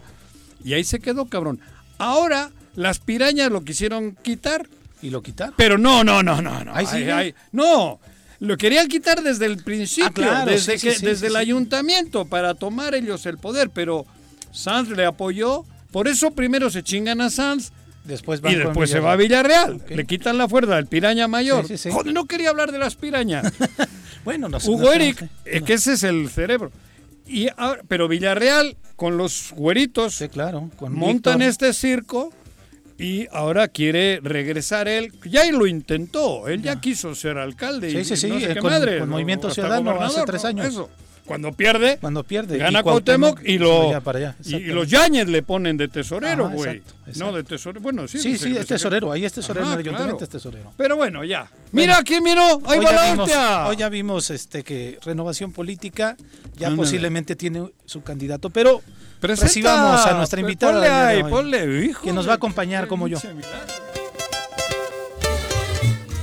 [0.63, 1.59] y ahí se quedó, cabrón.
[1.97, 4.67] Ahora las pirañas lo quisieron quitar.
[5.01, 5.55] ¿Y lo quitaron?
[5.57, 6.63] Pero no, no, no, no.
[6.63, 6.75] no.
[6.75, 7.99] Ahí no.
[8.39, 13.25] Lo querían quitar desde el principio, ah, desde, que, desde el ayuntamiento, para tomar ellos
[13.25, 14.05] el poder, pero
[14.51, 15.63] Sanz le apoyó.
[15.91, 17.71] Por eso primero se chingan a Sanz,
[18.05, 19.81] Después y después se va a Villarreal.
[19.89, 21.65] Le quitan la fuerza al piraña mayor.
[21.67, 23.51] Joder, no quería hablar de las pirañas.
[24.23, 24.69] bueno, no sé.
[24.69, 25.27] Hugo Eric,
[25.65, 26.71] que ese es el cerebro.
[27.27, 27.47] Y
[27.87, 32.31] pero Villarreal, con los güeritos, claro, montan este circo
[32.97, 35.11] y ahora quiere regresar él.
[35.25, 37.91] Ya lo intentó, él ya, quiso ser alcalde.
[37.91, 40.67] Sí, sí, sí, eh, con, madre, Movimiento Ciudadano hace tres años.
[40.67, 40.89] Eso.
[41.25, 43.91] Cuando pierde, cuando pierde gana Cuauhtémoc, y, lo,
[44.43, 46.83] y, los Yañez le ponen de tesorero, güey.
[47.15, 47.81] No, de tesorero.
[47.81, 48.19] Bueno, sí.
[48.19, 49.11] Sí, sí, es tesorero.
[49.11, 49.65] Ahí es tesorero.
[49.65, 50.71] en el ayuntamiento es tesorero.
[50.77, 51.49] Pero bueno, ya.
[51.71, 52.61] Mira, ¿quién miró?
[52.65, 53.31] Ahí va la vimos,
[53.67, 56.15] Hoy ya vimos este, que Renovación Política
[56.57, 58.81] ya posiblemente tiene su candidato, pero
[59.21, 60.73] recibamos a nuestra invitada.
[60.73, 62.03] Ponle ahí, ponle, hijo.
[62.03, 63.17] Que nos va a acompañar como yo.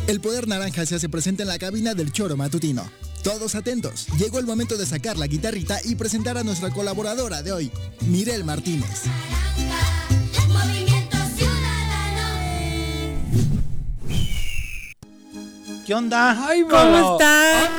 [0.06, 2.88] El poder naranja se hace presente en la cabina del choro matutino.
[3.22, 7.52] Todos atentos, llegó el momento de sacar la guitarrita y presentar a nuestra colaboradora de
[7.52, 7.72] hoy,
[8.06, 9.02] Mirel Martínez.
[15.86, 16.36] ¿Qué onda?
[16.70, 17.70] ¿Cómo estás?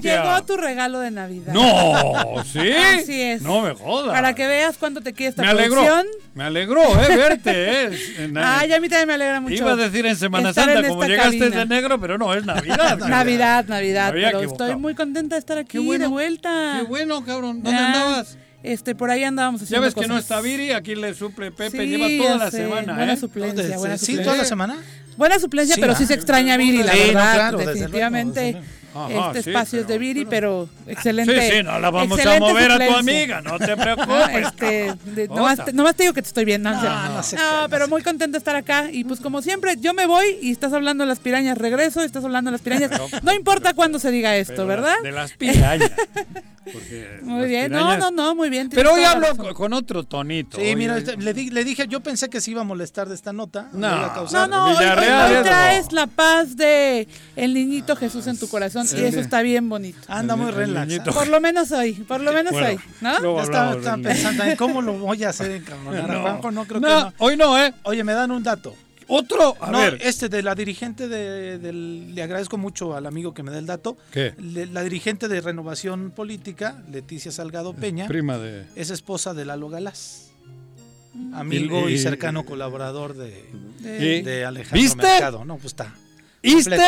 [0.00, 1.52] Llegó, tu regalo de Navidad.
[1.52, 2.70] No, ¿sí?
[2.70, 3.42] Así es.
[3.42, 4.14] No me jodas.
[4.14, 5.84] Para que veas cuánto te quiere esta me alegró,
[6.34, 7.84] Me alegró, eh, verte.
[7.84, 8.32] Eh.
[8.36, 9.54] Ay, a mí también me alegra mucho.
[9.54, 12.98] Iba a decir en Semana Santa, como llegaste de negro, pero no, es Navidad.
[13.08, 14.12] Navidad, Navidad.
[14.12, 16.78] pero estoy muy contenta de estar aquí de vuelta.
[16.80, 17.62] Qué bueno, cabrón.
[17.62, 18.38] ¿Dónde andabas?
[18.62, 21.86] Este, por ahí andábamos haciendo Ya ves que no está Viri, aquí le suple Pepe,
[21.86, 24.76] lleva toda la semana, buena Suplencia, buena ¿Sí, toda la semana?
[25.16, 27.52] Buena suplencia, pero sí se extraña a Viri, la verdad.
[27.52, 28.60] definitivamente.
[29.08, 31.40] este espacio es de Viri, pero excelente.
[31.40, 34.46] Sí, sí, no la vamos a mover a tu amiga, no te preocupes.
[34.46, 34.94] este,
[35.28, 36.70] nomás, te, digo que te estoy viendo.
[36.70, 38.88] No, pero muy contento de estar acá.
[38.90, 42.06] Y pues como siempre, yo me voy y estás hablando de las pirañas, regreso, y
[42.06, 42.90] estás hablando de las pirañas.
[43.22, 44.94] No importa cuándo se diga esto, ¿verdad?
[45.02, 45.90] De las pirañas.
[47.22, 48.68] muy bien, no, no, no, muy bien.
[48.68, 50.58] Pero hoy hablo con, otro tonito.
[50.58, 53.68] Sí, mira, le, le, dije, yo pensé que se iba a molestar de esta nota.
[53.72, 54.76] No, no, no, hoy,
[55.42, 60.00] traes la paz de el niñito Jesús en tu corazón y eso está bien bonito.
[60.08, 61.00] Anda muy relax.
[61.12, 63.36] Por lo menos hoy, por lo menos hoy, ¿no?
[63.36, 67.12] Ya estaba, pensando en cómo lo voy a hacer en no, no creo que no.
[67.18, 67.74] Hoy no, ¿eh?
[67.84, 68.74] Oye, me dan un dato.
[69.14, 69.98] Otro, a ver.
[70.00, 72.14] Este de la dirigente de, del.
[72.14, 73.98] Le agradezco mucho al amigo que me da el dato.
[74.10, 74.34] ¿Qué?
[74.38, 78.08] la dirigente de Renovación Política, Leticia Salgado Peña.
[78.08, 78.64] Prima de.
[78.74, 80.30] Es esposa de Lalo Galás.
[81.34, 83.44] Amigo y, cercano colaborador de,
[84.22, 85.02] de, Alejandro ¿Viste?
[85.02, 85.44] Mercado.
[85.44, 85.94] No, pues está.
[86.42, 86.78] ¿Viste?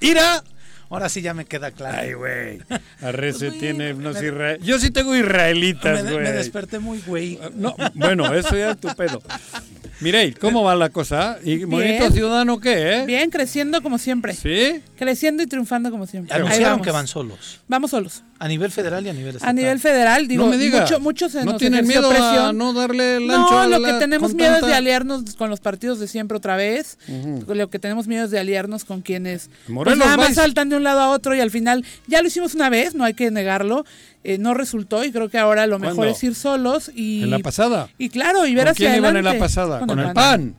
[0.00, 0.42] Ira.
[0.88, 1.98] Ahora sí ya me queda claro.
[1.98, 2.62] Ay, güey.
[3.02, 4.66] Arrece pues, tiene unos israelitas.
[4.66, 6.24] Yo sí tengo israelitas, güey.
[6.24, 7.38] Me, desperté muy güey.
[7.54, 9.20] No, bueno, eso ya es tu pedo.
[10.00, 11.38] Mirey, ¿cómo va la cosa?
[11.44, 13.06] ¿Y Movimiento Ciudadano qué, eh?
[13.06, 14.34] Bien, creciendo como siempre.
[14.34, 14.82] ¿Sí?
[14.96, 16.34] Creciendo y triunfando como siempre.
[16.34, 17.60] Anunciaron que van solos.
[17.68, 18.22] Vamos solos.
[18.38, 19.48] A nivel federal y a nivel estatal.
[19.48, 23.30] A nivel federal, digo, no me mucho, se ¿No tienen miedo a no darle el
[23.30, 26.56] ancho No, lo que tenemos miedo es de aliarnos con los partidos de siempre otra
[26.56, 26.98] vez.
[27.46, 30.82] Lo que tenemos miedo es de aliarnos con quienes pues, nada más saltan de un
[30.84, 33.84] lado a otro y al final, ya lo hicimos una vez, no hay que negarlo.
[34.26, 37.24] Eh, no resultó y creo que ahora lo mejor es ir solos y...
[37.24, 37.90] ¿En la pasada?
[37.98, 39.80] Y claro, y ver ¿Con hacia quién iban en la pasada?
[39.86, 40.54] ¿Con, el pan?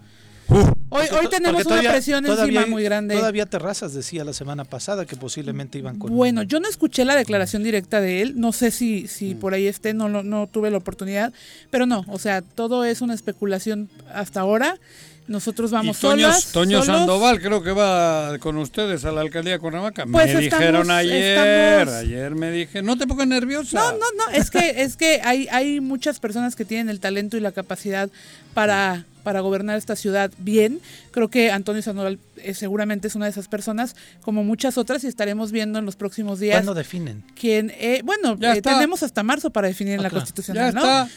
[0.89, 3.15] hoy, hoy tenemos una presión encima muy grande.
[3.15, 6.15] Todavía Terrazas decía la semana pasada que posiblemente iban con.
[6.15, 8.39] Bueno, yo no escuché la declaración directa de él.
[8.39, 9.39] No sé si, si mm.
[9.39, 11.33] por ahí esté, no, no, no tuve la oportunidad.
[11.71, 14.77] Pero no, o sea, todo es una especulación hasta ahora.
[15.27, 16.97] Nosotros vamos y Toño, solas, Toño solos.
[16.97, 20.05] Sandoval creo que va con ustedes a la alcaldía de Cuernavaca.
[20.05, 21.95] Pues me estamos, dijeron ayer, estamos...
[21.95, 23.79] ayer me dije, no te pongas nerviosa.
[23.79, 27.37] No, no, no, es que es que hay hay muchas personas que tienen el talento
[27.37, 28.09] y la capacidad
[28.53, 30.79] para para gobernar esta ciudad bien.
[31.09, 35.07] Creo que Antonio Sandoval eh, seguramente es una de esas personas, como muchas otras, y
[35.07, 36.57] estaremos viendo en los próximos días.
[36.57, 37.23] ¿Cuándo definen?
[37.33, 41.09] Quién, eh, bueno, eh, tenemos hasta marzo para definir en la Constitucional, ¿no?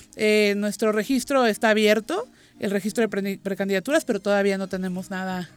[0.57, 2.27] nuestro registro está abierto
[2.61, 5.49] el registro de pre precandidaturas, pero todavía no tenemos nada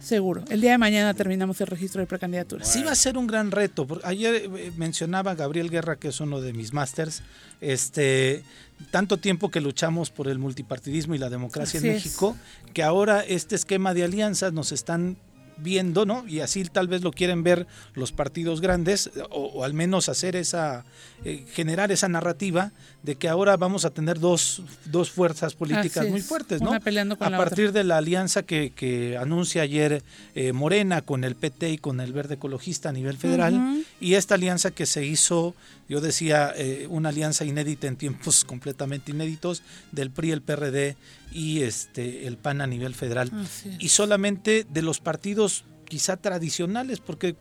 [0.00, 0.44] seguro.
[0.48, 2.68] El día de mañana terminamos el registro de precandidaturas.
[2.68, 3.86] Sí va a ser un gran reto.
[4.04, 7.22] Ayer mencionaba Gabriel Guerra, que es uno de mis másters,
[7.60, 8.44] este,
[8.90, 12.72] tanto tiempo que luchamos por el multipartidismo y la democracia Así en México, es.
[12.72, 15.16] que ahora este esquema de alianzas nos están
[15.58, 16.26] viendo, ¿no?
[16.28, 20.36] Y así tal vez lo quieren ver los partidos grandes, o, o al menos hacer
[20.36, 20.84] esa,
[21.24, 22.72] eh, generar esa narrativa
[23.06, 26.70] de que ahora vamos a tener dos, dos fuerzas políticas muy fuertes, ¿no?
[26.70, 30.02] Con a partir de la alianza que, que anuncia ayer
[30.34, 33.84] eh, Morena con el PT y con el Verde Ecologista a nivel federal, uh -huh.
[34.00, 35.54] y esta alianza que se hizo,
[35.88, 40.96] yo decía, eh, una alianza inédita en tiempos completamente inéditos del PRI, el PRD
[41.30, 43.30] y este el PAN a nivel federal.
[43.78, 47.36] Y solamente de los partidos quizá tradicionales, porque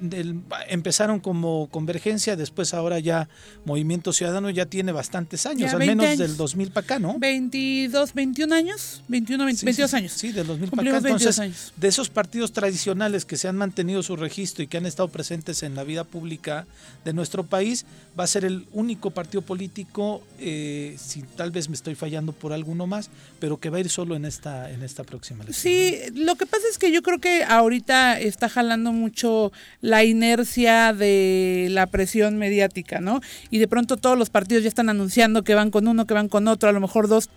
[0.00, 3.28] del, empezaron como convergencia, después ahora ya
[3.64, 6.18] Movimiento Ciudadano ya tiene bastantes años, al menos años.
[6.18, 7.18] del 2000 para acá, ¿no?
[7.18, 10.12] 22, 21 años, 21, 20, sí, 22 sí, años.
[10.12, 11.08] Sí, del 2000 para acá.
[11.08, 11.72] Entonces, años.
[11.76, 15.62] de esos partidos tradicionales que se han mantenido su registro y que han estado presentes
[15.62, 16.66] en la vida pública
[17.04, 17.86] de nuestro país,
[18.18, 22.52] va a ser el único partido político, eh, si tal vez me estoy fallando por
[22.52, 25.72] alguno más, pero que va a ir solo en esta, en esta próxima elección.
[25.72, 30.92] Sí, lo que pasa es que yo creo que ahorita está jalando mucho la inercia
[30.92, 33.20] de la presión mediática, ¿no?
[33.50, 36.28] Y de pronto todos los partidos ya están anunciando que van con uno, que van
[36.28, 37.30] con otro, a lo mejor dos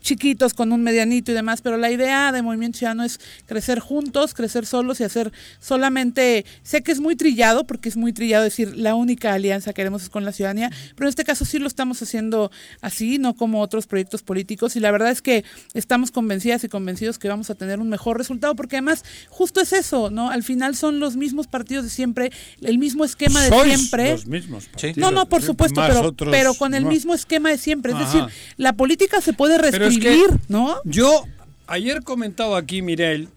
[0.00, 4.34] chiquitos con un medianito y demás, pero la idea de Movimiento Ciudadano es crecer juntos,
[4.34, 8.76] crecer solos y hacer solamente, sé que es muy trillado, porque es muy trillado decir
[8.76, 11.68] la única alianza que queremos es con la ciudadanía, pero en este caso sí lo
[11.68, 16.64] estamos haciendo así, no como otros proyectos políticos y la verdad es que estamos convencidas
[16.64, 20.30] y convencidos que vamos a tener un mejor resultado, porque además justo es eso, ¿no?
[20.30, 24.12] Al final son los mismos partidos de siempre, el mismo esquema de Sois siempre.
[24.12, 24.96] Los mismos partidos.
[24.96, 26.90] No, no, por supuesto, pero, pero con el no.
[26.90, 28.04] mismo esquema de siempre, es Ajá.
[28.06, 28.24] decir,
[28.56, 30.76] la política se puede reescribir, que ¿no?
[30.84, 31.24] Yo
[31.66, 33.28] ayer comentaba aquí, Mirel,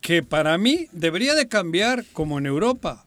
[0.00, 3.04] que para mí debería de cambiar como en Europa.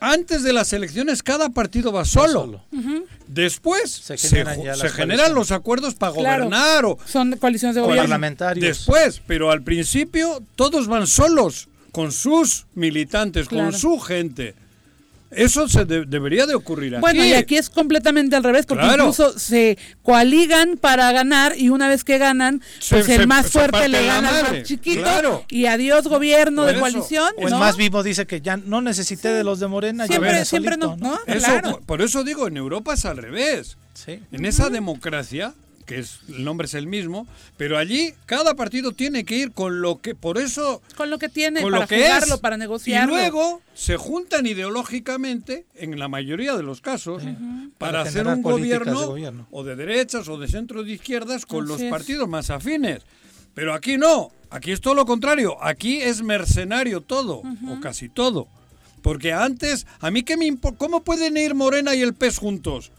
[0.00, 2.32] Antes de las elecciones cada partido va solo.
[2.32, 2.64] solo.
[2.70, 3.04] Uh -huh.
[3.26, 6.44] Después se se, generan, ya se generan los acuerdos para Claro.
[6.44, 8.02] gobernar o Son coaliciones de gobierno.
[8.04, 8.64] parlamentarios.
[8.64, 13.70] después, pero al principio todos van solos con sus militantes, Claro.
[13.70, 14.54] con su gente.
[15.30, 17.00] Eso se de- debería de ocurrir aquí.
[17.02, 19.04] Bueno, y aquí es completamente al revés, porque Claro.
[19.04, 23.52] incluso se coaligan para ganar y una vez que ganan, Se- pues el más se
[23.52, 25.44] fuerte le gana al más chiquito Claro.
[25.50, 26.80] y adiós gobierno Por de eso.
[26.80, 27.32] coalición.
[27.36, 30.96] O más vivo dice que ya no necesité de los de Morena, Siempre, siempre solito,
[30.96, 31.18] no, ¿no?
[31.26, 31.70] Eso, Claro.
[31.72, 33.76] por, por eso digo, en Europa es al revés.
[33.92, 34.20] Sí.
[34.32, 35.52] En esa democracia,
[35.88, 39.80] que es el nombre es el mismo, pero allí cada partido tiene que ir con
[39.80, 42.40] lo que, por eso, Con lo que tiene, con para lo que jugarlo, es.
[42.40, 43.14] para Y negociarlo.
[43.16, 47.38] luego se juntan ideológicamente, en la mayoría de los casos, para,
[47.78, 49.48] Para hacer un gobierno, de gobierno.
[49.50, 51.90] o de derechas o de centro de izquierdas con Así los es.
[51.90, 53.02] partidos más afines.
[53.54, 58.46] Pero aquí no, aquí es todo lo contrario, aquí es mercenario todo, o casi todo.
[59.02, 62.92] Porque antes, a mí qué me ¿cómo pueden ir Morena y el pez juntos?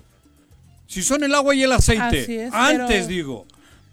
[0.90, 2.22] Si son el agua y el aceite.
[2.24, 3.46] Así es, antes pero- digo.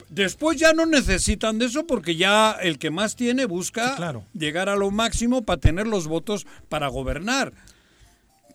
[0.08, 4.24] Después ya no necesitan de eso porque ya el que más tiene busca Sí, claro.
[4.32, 7.52] llegar a lo máximo para tener los votos para gobernar.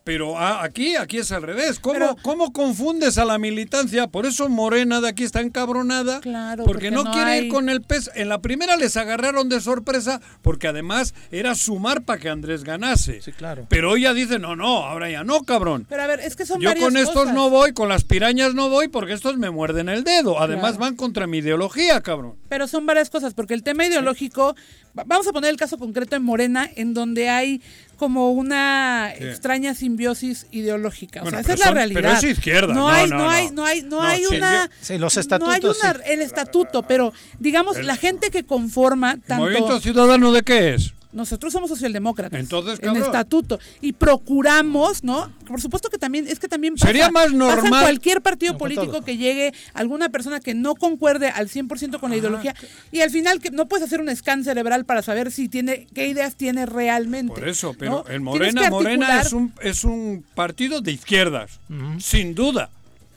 [0.03, 1.79] Pero a- aquí, aquí es al revés.
[1.79, 4.07] ¿Cómo, Pero- ¿Cómo confundes a la militancia?
[4.07, 6.21] Por eso Morena de aquí está encabronada.
[6.21, 8.09] Claro, porque, porque no, no quiere hay- ir con el pez.
[8.15, 13.21] En la primera les agarraron de sorpresa porque además era sumar para que Andrés ganase.
[13.21, 13.67] Sí, claro.
[13.69, 15.85] Pero hoy ya dice, no, no, ahora ya no, cabrón.
[15.87, 17.35] Pero a ver, es que son Yo con estos cosas.
[17.35, 20.39] no voy, con las pirañas no voy porque estos me muerden el dedo.
[20.41, 20.79] Además Claro.
[20.79, 22.35] van contra mi ideología, cabrón.
[22.49, 24.55] Pero son varias cosas, porque el tema ideológico,
[24.97, 27.61] va- vamos a poner el caso concreto en Morena, en donde hay
[28.01, 29.25] como una Sí.
[29.25, 31.21] extraña simbiosis ideológica.
[31.21, 32.01] O sea, esa es la son- realidad.
[32.01, 32.73] pero es izquierda.
[32.73, 33.29] No, No, hay, no, no, no.
[33.29, 34.71] hay, no hay, no No, hay una.
[34.81, 35.99] Sí, los no hay estatutos, una- sí.
[36.07, 39.43] el estatuto, pero digamos, la gente que conforma ¿El tanto.
[39.43, 40.93] movimiento ciudadano de qué es?
[41.13, 42.39] Nosotros somos socialdemócratas.
[42.39, 43.59] Entonces, en estatuto.
[43.81, 45.31] Y procuramos, ¿no?
[45.45, 46.87] Por supuesto que también, es que también pasa.
[46.87, 51.29] Sería más pasa normal- cualquier partido No, político que llegue alguna persona que no concuerde
[51.29, 52.55] al 100% con la ideología
[52.91, 56.07] y al final que no puedes hacer un scan cerebral para saber si tiene, qué
[56.07, 57.33] ideas tiene realmente.
[57.33, 58.13] Por eso, pero ¿no?
[58.13, 61.59] el Morena, Morena es un, es un partido de izquierdas,
[61.99, 62.69] sin duda.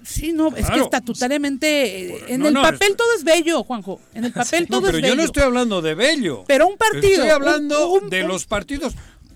[0.04, 4.00] Sí, no, es que estatutariamente eh, en el papel todo es bello, Juanjo.
[4.12, 5.02] En el papel todo es bello.
[5.02, 6.44] Pero yo no estoy hablando de bello.
[6.46, 7.14] Pero un partido.
[7.14, 8.94] Estoy hablando de los partidos.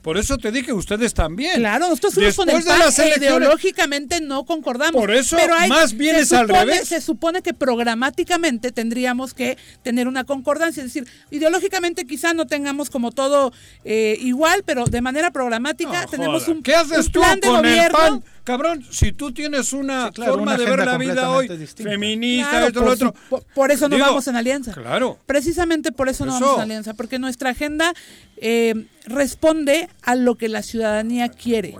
[0.08, 1.56] Por eso te dije, ustedes también.
[1.56, 4.98] Claro, nosotros somos con el PAN e ideológicamente no concordamos.
[4.98, 6.88] Por eso, pero más bien es al revés.
[6.88, 10.82] Se supone que programáticamente tendríamos que tener una concordancia.
[10.82, 13.52] Es decir, ideológicamente quizá no tengamos como todo
[13.84, 17.82] eh, igual, pero de manera programática tenemos un, ¿Qué haces tú plan de con gobierno.
[17.84, 18.24] El PAN?
[18.48, 23.14] Cabrón, si tú tienes una forma de ver la vida hoy feminista, esto, lo otro.
[23.54, 24.72] por, eso no vamos en alianza.
[24.72, 25.18] Claro.
[25.26, 27.92] Precisamente por eso no vamos en alianza, porque nuestra agenda
[28.38, 31.74] eh, responde a lo que la ciudadanía quiere.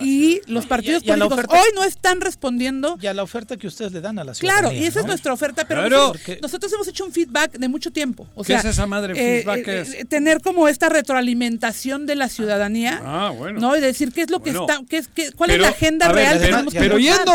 [0.00, 2.98] y los partidos políticos hoy no están respondiendo.
[3.00, 4.70] Y a la oferta que ustedes le dan a la ciudadanía.
[4.70, 8.26] Claro, y esa es nuestra oferta, pero nosotros, hemos hecho un feedback de mucho tiempo.
[8.34, 9.68] O ¿Qué es esa madre eh, feedback?
[9.68, 13.00] Eh, tener como esta retroalimentación de la ciudadanía.
[13.04, 13.60] Ah, bueno.
[13.60, 13.76] ¿no?
[13.76, 16.38] Y decir qué es lo que está, qué es, qué, cuál es la agenda real
[16.38, 17.32] que tenemos Pero yendo.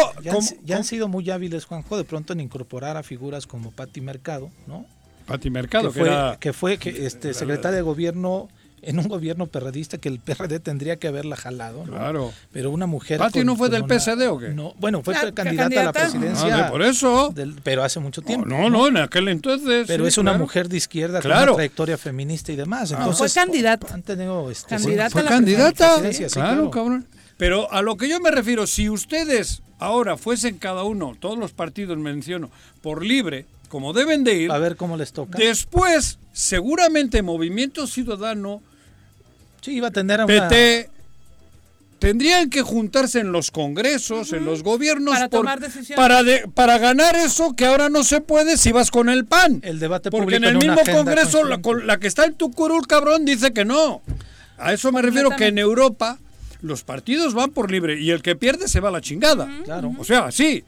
[0.64, 4.52] Ya, han, sido muy hábiles, Juanjo, de pronto en incorporar a figuras como Patti Mercado,
[4.68, 4.86] ¿no?
[5.26, 8.50] Patti Mercado, que, fue, que fue que este secretaria de gobierno
[8.82, 11.86] en un gobierno perredista que el PRD tendría que haberla jalado.
[11.86, 11.94] ¿no?
[11.94, 12.34] Claro.
[12.52, 13.18] Pero una mujer.
[13.18, 14.50] ¿Pati no fue del PSD o qué?
[14.50, 16.68] No, bueno, fue candidata, a la presidencia.
[16.68, 17.34] Ah, por eso.
[17.64, 18.46] pero hace mucho tiempo.
[18.46, 19.88] no, no, en aquel entonces.
[19.88, 22.92] Pero es una mujer de izquierda con una trayectoria feminista y demás.
[22.92, 22.98] Ah.
[23.00, 23.94] Entonces, fue candidata.
[23.94, 26.02] Han tenido, este, candidata fue, candidata.
[26.32, 27.08] claro, cabrón.
[27.38, 31.54] Pero a lo que yo me refiero, si ustedes ahora fuesen cada uno, todos los
[31.54, 32.50] partidos menciono,
[32.82, 34.52] por libre, como deben de ir.
[34.52, 35.38] A ver cómo les toca.
[35.38, 38.62] Después, seguramente Movimiento Ciudadano
[39.62, 40.90] Sí, iba a tener a PT,
[42.00, 45.96] tendrían que juntarse en los congresos, en los gobiernos para tomar decisiones.
[45.96, 46.22] Para,
[46.54, 49.60] para ganar eso que ahora no se puede si vas con el PAN.
[49.64, 53.26] El debate Porque en el mismo congreso la, la, que está en tu curul cabrón
[53.26, 54.02] dice que no.
[54.58, 56.18] A eso me refiero que en Europa
[56.62, 59.48] los partidos van por libre y el que pierde se va a la chingada.
[59.66, 59.94] Claro.
[59.98, 60.64] O sea, sí.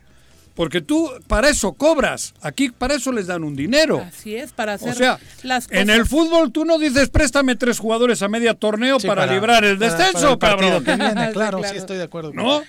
[0.60, 2.34] Porque tú para eso cobras.
[2.42, 4.06] Aquí para eso les dan un dinero.
[4.06, 5.82] Así es, para hacer o sea, las cosas.
[5.82, 9.80] En el fútbol tú no dices préstame tres jugadores a media torneo para, librar el
[9.80, 10.84] descenso, cabrón.
[11.32, 12.34] claro, sí estoy de acuerdo.
[12.34, 12.62] ¿No?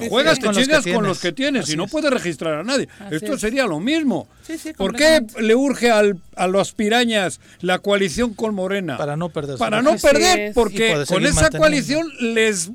[0.00, 2.88] Te juegas, te chingas con los que tienes y no puedes registrar a nadie.
[3.10, 4.28] Esto sería lo mismo.
[4.76, 8.96] ¿Por qué le urge al, a los pirañas la coalición con Morena?
[8.96, 9.58] Para no perder.
[9.58, 12.70] Para no perder, porque con esa coalición les...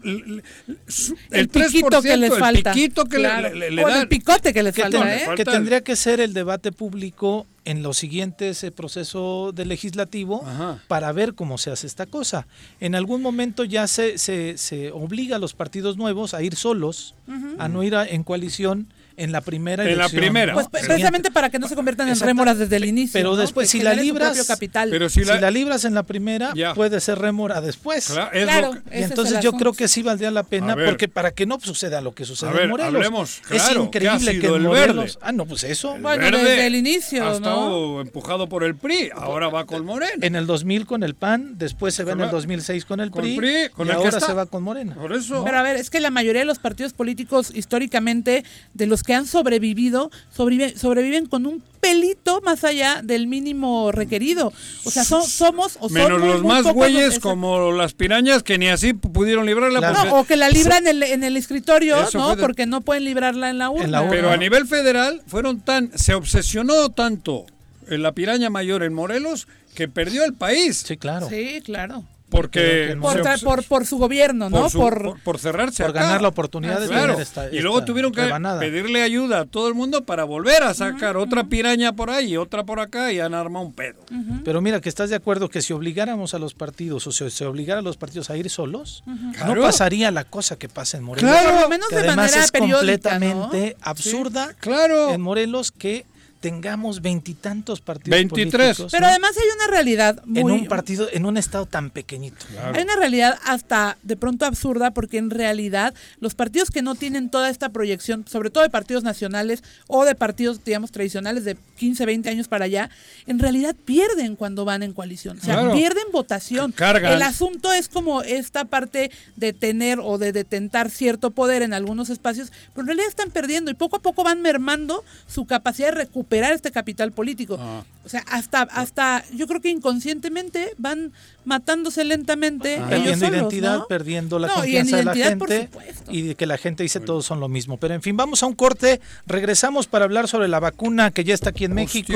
[1.31, 2.71] el, piquito que les falta.
[2.71, 5.27] El piquito que le, le, el picote que les falta, ¿eh?
[5.35, 10.43] Que tendría que ser el debate público en los siguientes eh, proceso de legislativo
[10.87, 12.47] para ver cómo se hace esta cosa.
[12.79, 17.13] En algún momento ya se, se, se obliga a los partidos nuevos a ir solos,
[17.59, 18.87] a no ir en coalición
[19.19, 20.53] en la primera En la primera.
[20.53, 23.13] Pues precisamente para que no se conviertan en rémoras desde el inicio.
[23.13, 24.47] Pero después, si la libras.
[24.47, 24.89] Capital.
[24.89, 28.07] Pero si, la, libras en la primera, puede ser rémora después.
[28.31, 32.01] Claro, y entonces yo creo que sí valdría la pena, porque para que no suceda
[32.01, 33.41] lo que sucede en Morelos.
[33.51, 35.19] es increíble que en Morelos.
[35.21, 35.97] Ah, no, pues eso.
[35.99, 37.27] bueno, desde el inicio.
[37.27, 40.25] Ha estado empujado por el PRI, ahora va con Morena.
[40.25, 43.69] En el 2000 con el PAN, después se, ve en el 2006 con el PRI,
[43.77, 44.95] y ahora se va con Morena.
[44.95, 45.43] Por eso.
[45.43, 49.08] Pero a ver, es que la mayoría de los partidos políticos históricamente, de los que
[49.13, 54.53] han sobrevivido, sobreviven con un pelito más allá del mínimo requerido.
[54.83, 59.45] O sea, somos o Menos los más güeyes como las pirañas que ni así pudieron
[59.45, 60.13] librarla.
[60.13, 62.37] o que la libran en, el, en el escritorio, ¿no?
[62.37, 64.07] Porque no pueden librarla en la, urna.
[64.09, 67.45] Pero a nivel federal fueron tan, se obsesionó tanto
[67.87, 70.83] en la piraña mayor en Morelos que perdió el país.
[70.85, 71.29] Sí, claro.
[71.29, 72.03] Sí, claro.
[72.29, 72.95] Porque
[73.43, 74.69] por, por, su gobierno, ¿no?
[74.69, 75.83] Por, por, cerrarse.
[75.83, 77.19] Por ganar la oportunidad de claro.
[77.19, 81.17] esta, Y luego tuvieron que pedirle ayuda a todo el mundo para volver a sacar
[81.17, 83.99] otra piraña por ahí, otra por acá y han armado un pedo.
[84.43, 87.45] Pero mira, que estás de acuerdo que si obligáramos a los partidos o se, se
[87.45, 91.31] obligara a los partidos a ir solos, no pasaría la cosa que pasa en Morelos.
[91.31, 95.13] Claro, por menos que de además manera es completamente absurda claro.
[95.13, 96.05] en Morelos que
[96.39, 98.51] tengamos veintitantos partidos 23.
[98.51, 98.91] políticos.
[98.91, 100.39] Pero además hay una realidad muy...
[100.39, 102.45] En un partido, en un estado tan pequeñito.
[102.73, 107.29] Hay una realidad hasta de pronto absurda porque en realidad los partidos que no tienen
[107.29, 112.05] toda esta proyección, sobre todo de partidos nacionales o de partidos, digamos, tradicionales de 15,
[112.05, 112.89] 20 años para allá,
[113.27, 115.39] en realidad pierden cuando van en coalición.
[115.39, 116.73] O sea, pierden votación.
[116.77, 122.09] El asunto es como esta parte de tener o de detentar cierto poder en algunos
[122.09, 125.95] espacios, pero en realidad están perdiendo y poco a poco van mermando su capacidad de
[125.95, 127.57] recuperar este capital político.
[127.59, 127.83] Ah.
[128.05, 131.11] O sea, hasta, hasta yo creo que inconscientemente van
[131.49, 132.81] matándose lentamente.
[132.87, 135.69] Perdiendo identidad, perdiendo la confianza de la gente
[136.07, 137.77] y que la gente dice todos son lo mismo.
[137.77, 139.01] Pero en fin, vamos a un corte.
[139.25, 142.13] Regresamos para hablar sobre la vacuna que ya está aquí en México,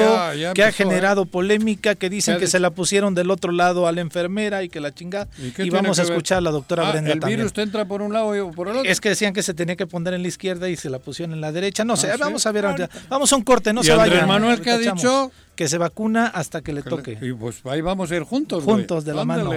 [0.53, 0.71] que ha ¿eh?
[0.71, 4.69] generado polémica, que dicen que se la pusieron del otro lado a la enfermera y
[4.69, 5.27] que la chinga.
[5.57, 8.36] Y, vamos a escuchar a la doctora ah, Brenda el virus entra por un lado
[8.36, 8.89] y por el otro.
[8.89, 11.34] Es que decían que se tenía que poner en la izquierda y se la pusieron
[11.34, 11.84] en la derecha.
[11.84, 12.63] No sé, ah, vamos a ver.
[13.09, 14.27] Vamos a un corte, no se vayan.
[14.27, 17.18] Manuel que ha dicho que se vacuna hasta que le toque.
[17.22, 18.64] Y pues ahí vamos a ir juntos.
[18.64, 19.51] Juntos de la mano.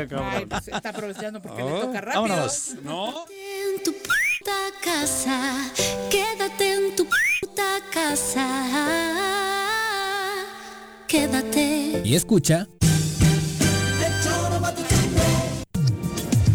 [0.49, 2.22] Pues, está aprovechando porque le toca rápido.
[2.22, 2.74] Vámonos.
[2.82, 3.24] No.
[3.30, 5.70] En tu puta casa,
[6.11, 8.47] quédate en tu puta casa.
[11.07, 12.03] Quédate.
[12.05, 12.66] Y escucha.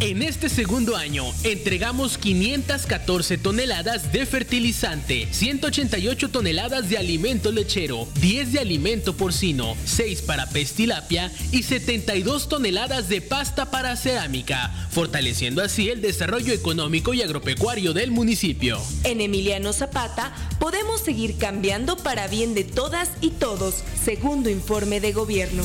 [0.02, 8.54] En este segundo año entregamos 514 toneladas de fertilizante, 188 toneladas de alimento lechero, 10
[8.54, 15.90] de alimento porcino, 6 para pestilapia y 72 toneladas de pasta para cerámica, fortaleciendo así
[15.90, 18.82] el desarrollo económico y agropecuario del municipio.
[19.04, 25.12] En Emiliano Zapata podemos seguir cambiando para bien de todas y todos, segundo informe de
[25.12, 25.62] gobierno.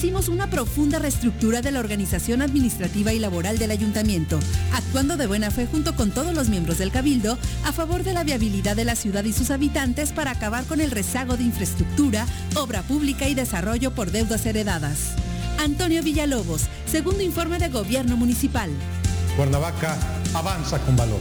[0.00, 4.40] hicimos una profunda reestructura de la organización administrativa y laboral del ayuntamiento,
[4.72, 7.36] actuando de buena fe junto con todos los miembros del cabildo
[7.66, 10.90] a favor de la viabilidad de la ciudad y sus habitantes para acabar con el
[10.90, 12.24] rezago de infraestructura,
[12.56, 15.16] obra pública y desarrollo por deudas heredadas.
[15.60, 18.70] Antonio Villalobos, segundo informe de gobierno municipal.
[19.36, 19.98] Cuernavaca
[20.32, 21.20] avanza con valor.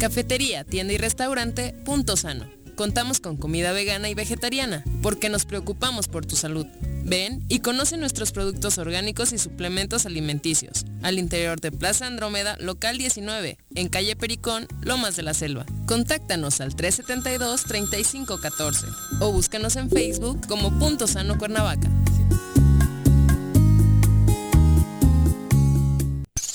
[0.00, 2.46] Cafetería, tienda y restaurante, punto sano
[2.80, 6.66] Contamos con comida vegana y vegetariana, porque nos preocupamos por tu salud.
[7.04, 10.84] Ven y conoce nuestros productos orgánicos y suplementos alimenticios.
[11.02, 15.66] Al interior de Plaza Andrómeda, local 19, en calle Pericón, Lomas de la Selva.
[15.86, 18.84] Contáctanos al 372-3514
[19.20, 21.88] o búscanos en Facebook como Punto Sano Cuernavaca.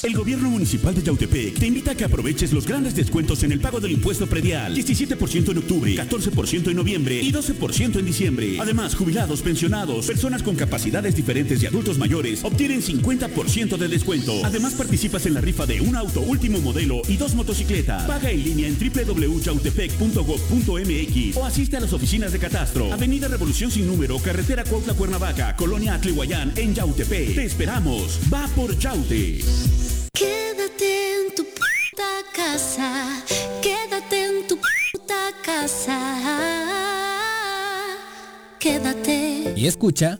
[0.06, 3.60] El gobierno municipal de Yautepec te invita a que aproveches los grandes descuentos en el
[3.60, 4.76] pago del impuesto predial.
[4.76, 8.58] 17% en octubre, 14% en noviembre y 12% en diciembre.
[8.60, 14.46] Además, jubilados, pensionados, personas con capacidades diferentes y adultos mayores obtienen 50% de descuento.
[14.46, 18.04] Además, participas en la rifa de un auto último modelo y dos motocicletas.
[18.04, 22.94] Paga en línea en www.chautepec.gov.mx o asiste a las oficinas de catastro.
[22.94, 27.34] Avenida Revolución sin número, carretera Cuautla Cuernavaca, Colonia Atlihuayán, en Yautepec.
[27.34, 28.20] Te esperamos.
[28.32, 29.40] Va por Chaute.
[30.16, 32.90] Quédate en tu puta casa,
[33.62, 36.00] quédate en tu puta casa.
[38.58, 39.54] Quédate.
[39.58, 40.20] Y escucha.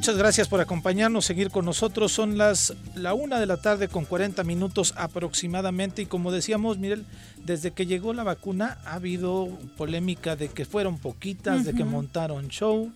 [0.00, 2.10] Muchas gracias por acompañarnos, seguir con nosotros.
[2.10, 7.04] Son las la una de la tarde con 40 minutos aproximadamente y como decíamos, Mirel,
[7.44, 12.48] desde que llegó la vacuna ha habido polémica de que fueron poquitas, de que montaron
[12.48, 12.90] show,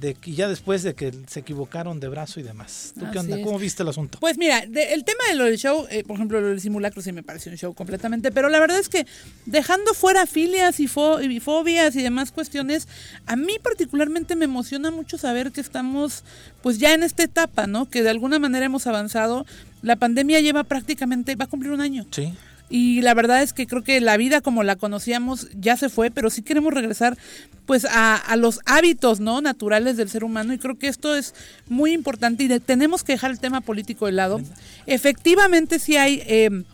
[0.00, 2.92] de y ya después de que se equivocaron de brazo y demás.
[2.98, 3.40] ¿Tú qué onda?
[3.42, 4.18] ¿Cómo viste el asunto?
[4.20, 7.12] Pues mira, el tema de lo del show, eh, por ejemplo, lo del simulacro sí
[7.12, 9.06] me pareció un show completamente, pero la verdad es que
[9.46, 12.88] dejando fuera filias y, y fobias y demás cuestiones,
[13.26, 16.24] a mí particularmente me emociona mucho saber que estamos
[16.62, 17.88] pues ya en esta etapa, ¿no?
[17.88, 19.46] Que de alguna manera hemos avanzado.
[19.82, 22.06] La pandemia lleva prácticamente, va a cumplir un año.
[22.10, 22.32] Sí.
[22.76, 26.10] Y la verdad es que creo que la vida como la conocíamos ya se fue,
[26.10, 27.16] pero sí queremos regresar
[27.66, 31.36] pues a, a los hábitos no naturales del ser humano y creo que esto es
[31.68, 34.40] muy importante y tenemos que dejar el tema político de lado.
[34.86, 36.64] Efectivamente sí hay eh,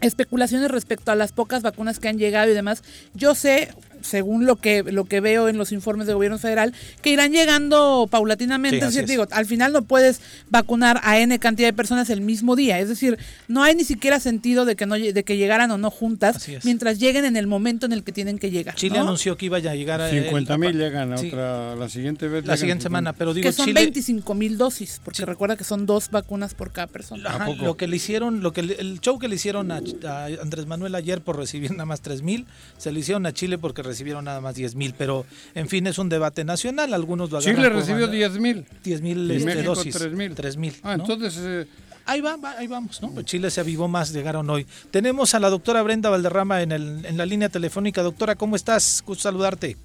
[0.00, 2.84] especulaciones respecto a las pocas vacunas que han llegado y demás.
[3.14, 7.10] Yo sé, según lo que, lo que veo en los informes del gobierno federal, que
[7.10, 8.78] irán llegando paulatinamente.
[8.78, 12.56] es decir, digo, al final no puedes vacunar a N cantidad de personas el mismo
[12.56, 12.78] día.
[12.78, 15.90] Es decir, no hay ni siquiera sentido de que no de que llegaran o no
[15.90, 18.74] juntas mientras lleguen en el momento en el que tienen que llegar.
[18.74, 22.46] Chile anunció que iba a llegar a 50 mil llegan a otra, la siguiente vez.
[22.46, 26.10] La siguiente semana, pero digo que son 25 mil dosis, porque recuerda que son dos
[26.10, 27.46] vacunas por cada persona.
[27.60, 30.94] lo que le hicieron, lo que el show que le hicieron a, a Andrés Manuel
[30.94, 32.46] ayer por recibir nada más 3 mil,
[32.78, 35.98] se le hicieron a Chile porque recibieron nada más 10 mil, pero en fin, es
[35.98, 38.64] un debate nacional, algunos lo Chile recibió 10 mil.
[38.82, 39.94] 10 mil este, dosis.
[39.94, 40.74] 3 mil.
[40.82, 41.38] Ah, entonces...
[41.38, 41.66] Eh,
[42.06, 43.10] ahí, va, ahí vamos, ¿no?
[43.10, 44.66] Pues Chile se avivó más, llegaron hoy.
[44.90, 48.02] Tenemos a la doctora Brenda Valderrama en, el, en la línea telefónica.
[48.02, 49.02] Doctora, ¿cómo estás?
[49.06, 49.76] Gusto saludarte.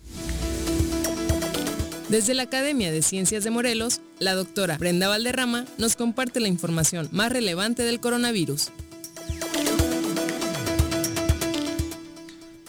[2.09, 7.09] Desde la Academia de Ciencias de Morelos, la doctora Brenda Valderrama nos comparte la información
[7.11, 8.71] más relevante del coronavirus.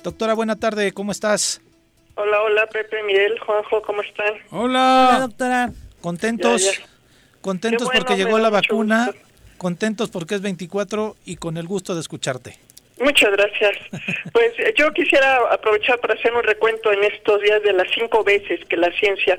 [0.09, 1.61] Doctora, buena tarde, ¿cómo estás?
[2.15, 4.37] Hola, hola, Pepe, Miguel, Juanjo, ¿cómo están?
[4.51, 5.19] Hola.
[5.21, 5.71] doctora.
[6.01, 6.81] Contentos,
[7.43, 9.11] contentos porque llegó la vacuna,
[9.59, 12.57] contentos porque es 24 y con el gusto de escucharte.
[12.99, 13.77] Muchas gracias.
[14.33, 18.25] Pues eh, yo quisiera aprovechar para hacer un recuento en estos días de las cinco
[18.25, 19.39] veces que la ciencia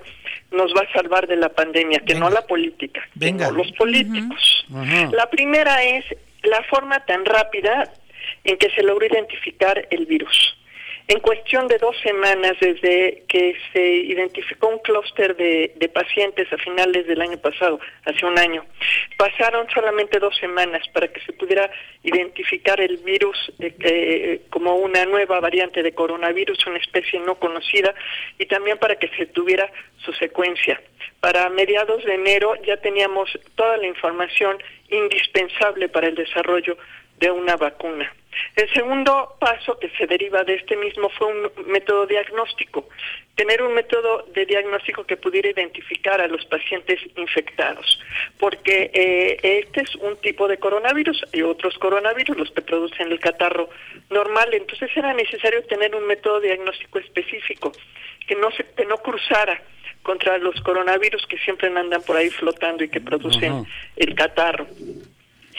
[0.51, 3.49] nos va a salvar de la pandemia, que no la política, Venga.
[3.49, 4.67] los políticos.
[5.11, 6.05] La primera es
[6.43, 7.91] la forma tan rápida
[8.43, 10.58] en que se logró identificar el virus.
[11.09, 17.07] En cuestión de dos semanas desde que se identificó un clúster de, pacientes a finales
[17.07, 18.63] del año pasado, hace un año,
[19.17, 21.67] pasaron solamente dos semanas para que se pudiera
[22.03, 27.95] identificar el virus eh, eh, como una nueva variante de coronavirus, una especie no conocida,
[28.37, 29.67] y también para que se tuviera
[30.05, 30.79] su secuencia.
[31.21, 36.77] Para mediados de enero ya teníamos toda la información indispensable para el desarrollo
[37.19, 38.11] de una vacuna.
[38.55, 42.87] El segundo paso que se deriva de este mismo fue un método diagnóstico,
[43.35, 47.99] tener un método de diagnóstico que pudiera identificar a los pacientes infectados,
[48.39, 53.19] porque eh, este es un tipo de coronavirus y otros coronavirus, los que producen el
[53.19, 53.69] catarro
[54.09, 57.71] normal, entonces era necesario tener un método diagnóstico específico
[58.27, 59.61] que no se que no cruzara
[60.03, 63.65] contra los coronavirus que siempre andan por ahí flotando y que producen
[63.95, 64.67] el catarro.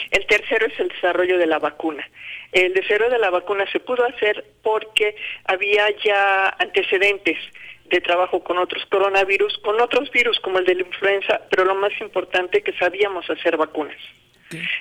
[0.09, 2.07] El tercero es el desarrollo de la vacuna.
[2.51, 7.37] El desarrollo de la vacuna se pudo hacer porque había ya antecedentes
[7.85, 11.75] de trabajo con otros coronavirus, con otros virus como el de la influenza, pero lo
[11.75, 13.97] más importante que sabíamos hacer vacunas.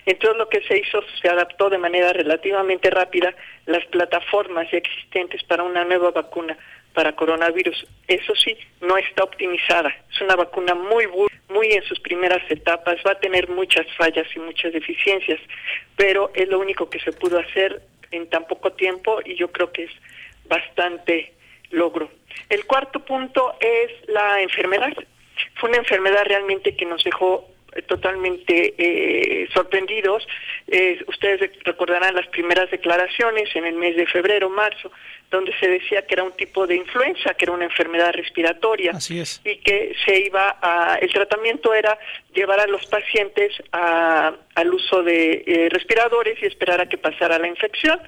[0.06, 3.34] Entonces lo que se hizo, se adaptó de manera relativamente rápida
[3.66, 6.56] las plataformas existentes para una nueva vacuna
[6.95, 7.86] para coronavirus.
[8.09, 9.95] Eso sí, no está optimizada.
[10.12, 11.07] Es una vacuna muy
[11.51, 15.41] muy en sus primeras etapas, va a tener muchas fallas y muchas deficiencias,
[15.97, 17.82] pero es lo único que se pudo hacer
[18.12, 19.91] en tan poco tiempo y yo creo que es
[20.49, 21.34] bastante
[21.70, 22.11] logro.
[22.49, 24.93] El cuarto punto es la enfermedad.
[25.57, 27.49] Fue una enfermedad realmente que nos dejó
[27.86, 30.26] totalmente eh, sorprendidos.
[30.66, 34.90] Eh, ustedes recordarán las primeras declaraciones en el mes de febrero, marzo,
[35.30, 38.92] donde se decía que era un tipo de influenza, que era una enfermedad respiratoria.
[38.92, 39.40] Así es.
[39.44, 40.98] Y que se iba a.
[41.00, 41.98] El tratamiento era
[42.34, 47.48] llevar a los pacientes a, al uso de respiradores y esperar a que pasara la
[47.48, 48.00] infección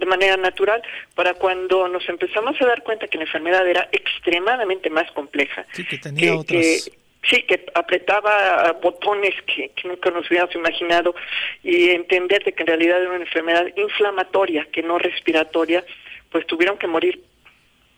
[0.00, 0.82] de manera natural
[1.14, 5.66] para cuando nos empezamos a dar cuenta que la enfermedad era extremadamente más compleja.
[5.72, 6.90] Sí, que tenía otras...
[7.22, 11.14] Sí, que apretaba botones que, nunca nos hubiéramos imaginado
[11.62, 15.84] y entender de que en realidad era una enfermedad inflamatoria, que no respiratoria,
[16.30, 17.22] pues tuvieron que morir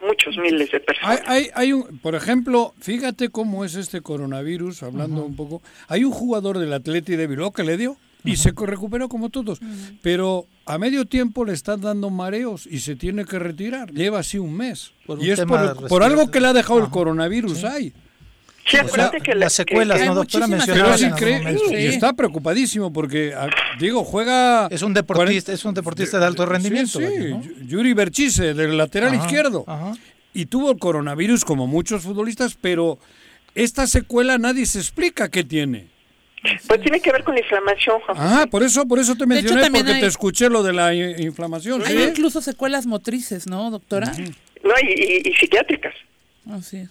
[0.04, 1.22] muchos miles de personas.
[1.26, 6.12] Hay, hay, un, por ejemplo, fíjate cómo es este coronavirus, hablando un poco, hay un
[6.12, 9.60] jugador del Atleti de Bilbao que le dio y se recuperó como todos,
[10.02, 14.38] pero a medio tiempo le están dando mareos y se tiene que retirar, lleva así
[14.38, 14.92] un mes.
[15.20, 15.40] y es
[15.88, 17.92] por, algo que le ha dejado el coronavirus ahí.
[18.64, 18.78] Sí,
[19.22, 20.46] que las secuelas, ¿no, doctora?
[21.70, 23.48] Y está preocupadísimo porque, ah,
[23.78, 24.68] digo, juega...
[24.68, 27.00] Es un deportista, es un deportista de alto rendimiento.
[27.00, 29.64] Sí, Yuri Berchise, del lateral izquierdo.
[30.34, 32.98] Y tuvo el coronavirus como muchos futbolistas, pero
[33.54, 35.92] esta secuela nadie se explica qué tiene.
[36.66, 38.00] Pues tiene que ver con la inflamación.
[38.08, 41.82] Ah, por eso, por eso te mencioné, porque te escuché lo de la inflamación.
[41.86, 44.12] Hay incluso secuelas motrices, ¿no, doctora?
[44.64, 45.94] No, y, psiquiátricas.
[46.50, 46.90] Así es.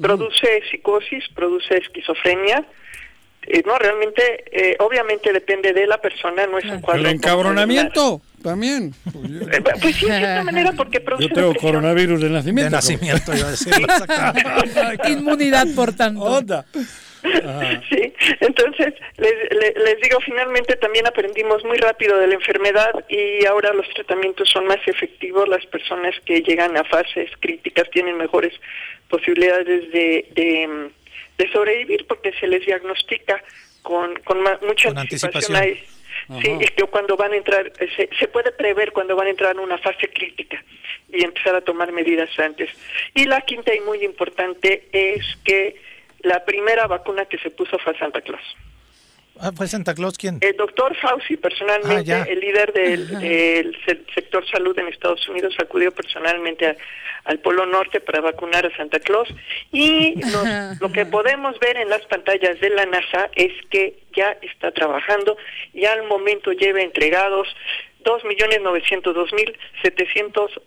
[0.00, 2.64] Produce psicosis, produce esquizofrenia.
[3.46, 7.02] Eh, no, realmente, eh, obviamente depende de la persona, no es un cuadro.
[7.02, 8.94] El encabronamiento también.
[9.06, 11.28] Eh, pues sí, de cierta manera, porque produce.
[11.28, 12.70] Yo tengo coronavirus de nacimiento.
[12.70, 13.74] De nacimiento, iba a decir.
[15.08, 16.44] Inmunidad, por tanto.
[17.88, 23.72] Sí, entonces les, les, digo, finalmente también aprendimos muy rápido de la enfermedad y ahora
[23.72, 25.48] los tratamientos son más efectivos.
[25.48, 28.52] Las personas que llegan a fases críticas tienen mejores
[29.08, 30.90] posibilidades de,
[31.38, 33.42] de, sobrevivir porque se les diagnostica
[33.82, 35.56] con, con mucha anticipación.
[35.56, 35.82] Ahí.
[36.42, 39.54] Sí, y que cuando van a entrar, se, se, puede prever cuando van a entrar
[39.54, 40.62] en una fase crítica
[41.12, 42.70] y empezar a tomar medidas antes.
[43.14, 45.76] Y la quinta y muy importante es que
[46.24, 48.42] la primera vacuna que se puso fue Santa Claus.
[49.40, 50.38] Ah, ¿Fue Santa Claus quién?
[50.40, 53.76] El doctor Fauci, personalmente, ah, el líder del,
[54.14, 56.76] sector salud en Estados Unidos, acudió personalmente
[57.24, 59.28] al Polo Norte para vacunar a Santa Claus.
[59.72, 60.14] Y
[60.80, 65.36] lo que podemos ver en las pantallas de la NASA es que ya está trabajando
[65.72, 67.48] y al momento lleva entregados
[68.04, 70.62] 2.902.700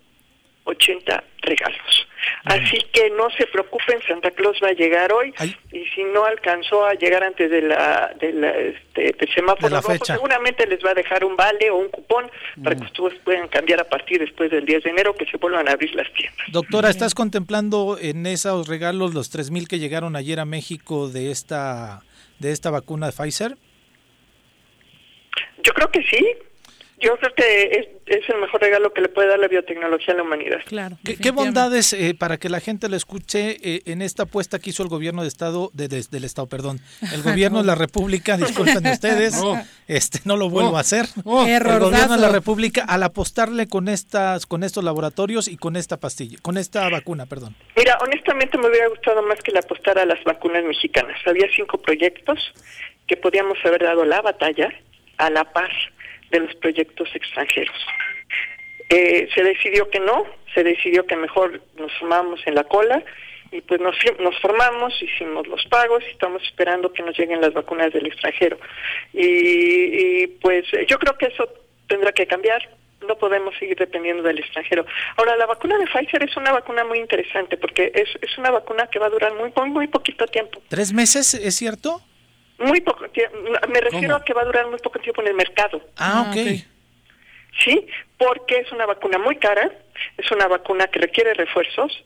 [0.68, 2.06] 80 regalos.
[2.44, 5.32] Así que no se preocupen, Santa Claus va a llegar hoy
[5.72, 8.50] y si no alcanzó a llegar antes de la, de la
[8.94, 12.30] este, semáforo rojo, seguramente les va a dejar un vale o un cupón
[12.62, 15.68] para que ustedes puedan cambiar a partir después del 10 de enero que se vuelvan
[15.68, 16.46] a abrir las tiendas.
[16.52, 22.02] Doctora, ¿estás contemplando en esos regalos los 3000 que llegaron ayer a México de esta
[22.38, 23.56] de esta vacuna de Pfizer?
[25.62, 26.24] Yo creo que sí.
[27.00, 30.22] Yo creo que es, el mejor regalo que le puede dar la biotecnología a la
[30.22, 30.60] humanidad.
[30.66, 30.98] Claro.
[31.04, 34.82] ¿Qué, bondades, eh, para que la gente lo escuche, eh, en esta apuesta que hizo
[34.82, 36.80] el gobierno de Estado, de, del Estado, perdón,
[37.12, 39.40] el gobierno de la República, disculpen ustedes,
[39.86, 41.06] este no lo vuelvo a hacer.
[41.16, 45.98] el gobierno de la República al apostarle con estas, con estos laboratorios y con esta
[45.98, 47.54] pastilla, con esta vacuna, perdón.
[47.76, 51.18] Mira, honestamente me hubiera gustado más que le apostara a las vacunas mexicanas.
[51.26, 52.38] Había cinco proyectos
[53.06, 54.72] que podíamos haber dado la batalla
[55.16, 55.70] a la paz
[56.30, 57.76] de los proyectos extranjeros.
[58.90, 60.24] Eh, se decidió que no,
[60.54, 63.04] se decidió que mejor nos sumamos en la cola
[63.50, 67.52] y pues nos, nos formamos, hicimos los pagos y estamos esperando que nos lleguen las
[67.52, 68.58] vacunas del extranjero.
[69.12, 71.48] Y, pues yo creo que eso
[71.86, 72.68] tendrá que cambiar,
[73.06, 74.84] no podemos seguir dependiendo del extranjero.
[75.16, 78.88] Ahora, la vacuna de Pfizer es una vacuna muy interesante porque es, es una vacuna
[78.88, 80.62] que va a durar muy, muy, muy poquito tiempo.
[80.68, 82.02] ¿Tres meses, es cierto?
[82.58, 83.36] Muy poco tiempo.
[83.68, 85.80] Me refiero a que va a durar muy poco tiempo en el mercado.
[85.96, 86.64] Ah, ok.
[87.64, 87.86] Sí,
[88.16, 89.70] porque es una vacuna muy cara,
[90.16, 92.04] es una vacuna que requiere refuerzos,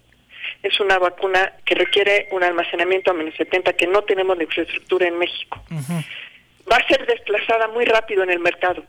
[0.63, 5.07] es una vacuna que requiere un almacenamiento a menos 70 que no tenemos la infraestructura
[5.07, 5.63] en México.
[6.71, 8.85] Va a ser desplazada muy rápido en el mercado.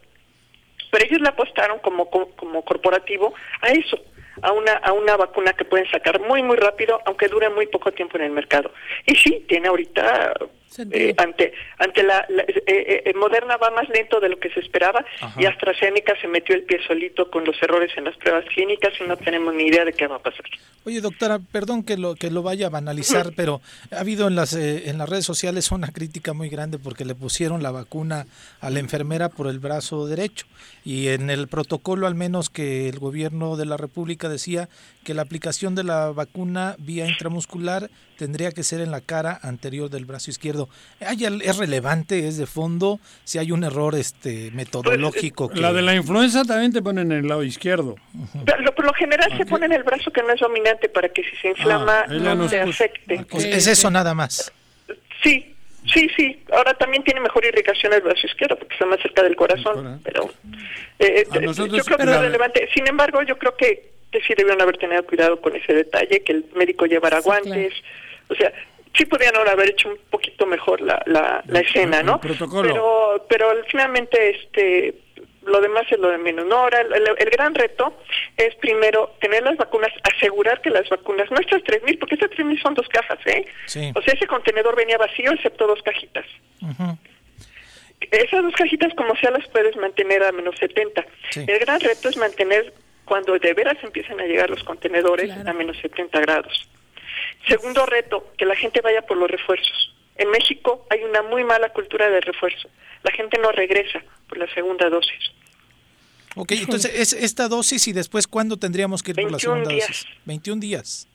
[0.92, 4.00] Pero ellos la apostaron como, como corporativo a eso,
[4.42, 7.92] a una, a una vacuna que pueden sacar muy, muy rápido, aunque dure muy poco
[7.92, 8.72] tiempo en el mercado.
[9.06, 10.34] Y sí, tiene ahorita
[10.80, 15.06] eh, ante ante la, eh, eh, Moderna va más lento de lo que se esperaba
[15.38, 19.04] y AstraZeneca se metió el pie solito con los errores en las pruebas clínicas y
[19.04, 20.46] no tenemos ni idea de qué va a pasar.
[20.86, 23.62] Oye, doctora, perdón que lo que lo vaya a banalizar, pero
[23.92, 27.64] ha habido en las en las redes sociales una crítica muy grande porque le pusieron
[27.64, 28.26] la vacuna
[28.62, 30.46] a la enfermera por el brazo derecho.
[30.86, 34.70] Y en el protocolo al menos que el gobierno de la República decía
[35.04, 39.90] que la aplicación de la vacuna vía intramuscular tendría que ser en la cara anterior
[39.90, 40.70] del brazo izquierdo.
[41.00, 45.50] ¿Es relevante, es de fondo, si hay un error este metodológico?
[45.50, 47.96] Pues, la de la influenza también te ponen en el lado izquierdo.
[48.76, 51.36] por lo general se pone en el brazo que no es dominante para que si
[51.38, 53.26] se inflama ah, no se afecte.
[53.34, 54.52] es eso nada más.
[55.22, 55.50] Sí,
[55.94, 56.42] Sí, sí.
[56.54, 60.00] Ahora también tiene mejor irrigación el brazo izquierdo porque está más cerca del corazón.
[60.02, 60.32] Pero
[60.98, 62.70] eh, eh, yo creo que es relevante.
[62.74, 66.32] Sin embargo, yo creo que que sí debieron haber tenido cuidado con ese detalle, que
[66.32, 67.74] el médico llevara guantes,
[68.30, 68.52] o sea,
[68.96, 72.20] sí podrían ahora haber hecho un poquito mejor la, la, la escena, ¿no?
[72.20, 74.96] Pero, pero finalmente, este,
[75.46, 76.46] lo demás es lo de menos.
[76.46, 77.98] No, ahora el, gran reto
[78.38, 82.74] es primero tener las vacunas, asegurar que las vacunas, nuestras 3.000, porque estas 3.000 son
[82.74, 83.46] dos cajas, ¿eh?
[83.96, 86.26] O sea, ese contenedor venía vacío excepto dos cajitas.
[88.12, 91.06] Esas dos cajitas, como sea, las puedes mantener a menos 70.
[91.36, 92.74] El gran reto es mantener
[93.06, 96.70] cuando de veras empiecen a llegar los contenedores a menos 70 grados.
[97.48, 99.94] Segundo reto, que la gente vaya por los refuerzos.
[100.16, 102.70] En México hay una muy mala cultura de refuerzo.
[103.04, 105.32] La gente no regresa por la segunda dosis.
[106.36, 110.06] Ok, entonces es esta dosis y después cuándo tendríamos que ir por la segunda dosis?
[110.26, 111.08] 21 días.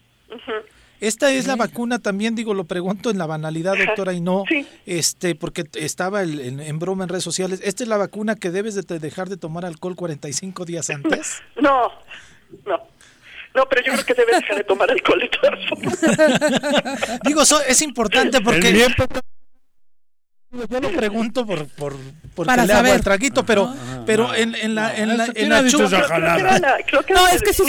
[1.01, 4.45] Esta es la vacuna también, digo, lo pregunto en la banalidad, doctora, y no,
[4.85, 7.61] este, porque estaba en, broma en redes sociales.
[7.63, 11.43] ¿Esta es la vacuna que debes de dejar de tomar alcohol 45 días antes?
[11.61, 11.93] No,
[12.65, 12.87] no.
[13.55, 17.21] No, pero yo creo que debes dejar de tomar alcohol de todas formas.
[17.25, 18.73] digo, es importante porque...
[20.51, 21.95] Yo lo pregunto por, por
[22.35, 25.49] porque Para le hago el traguito, pero, ah, pero en, en, la, en la, en
[25.51, 26.07] la chunga.
[27.11, 27.65] No, es que sí.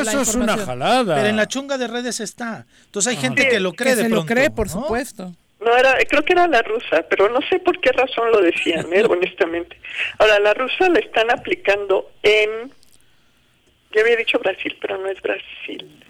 [0.00, 1.16] Eso es una jalada.
[1.16, 2.66] Pero en la chunga de redes está.
[2.84, 5.32] Entonces hay gente que lo cree que de se lo cree, por supuesto.
[5.60, 8.86] No, era, creo que era la rusa, pero no sé por qué razón lo decían,
[8.92, 9.04] ¿eh?
[9.08, 9.76] honestamente.
[10.18, 12.72] Ahora, la rusa la están aplicando en.
[13.94, 16.00] Ya había dicho Brasil, pero no es Brasil.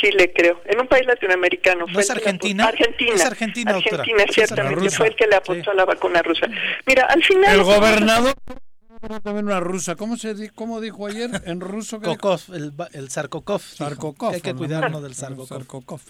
[0.00, 0.62] Chile, creo.
[0.64, 1.86] En un país latinoamericano.
[1.86, 2.66] ¿No es Argentina?
[2.66, 3.14] Argentina.
[3.14, 4.90] Es Argentina, Argentina, ciertamente.
[4.90, 6.46] Fue el que le apostó a la vacuna rusa.
[6.86, 7.54] Mira, al final...
[7.54, 8.34] El gobernador
[9.22, 9.96] también una rusa.
[9.96, 12.00] ¿Cómo se cómo dijo ayer en ruso?
[12.00, 13.60] Kokov, el, el Sarkokov.
[13.60, 14.34] Sarkokov.
[14.34, 16.00] Hay que cuidarnos del Sarkokov.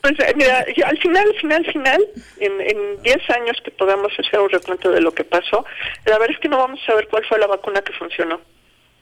[0.00, 2.00] Pues eh, mira, al final, al final, final,
[2.38, 5.64] en 10 años que podamos hacer un recuento de lo que pasó,
[6.04, 8.40] la verdad es que no vamos a saber cuál fue la vacuna que funcionó.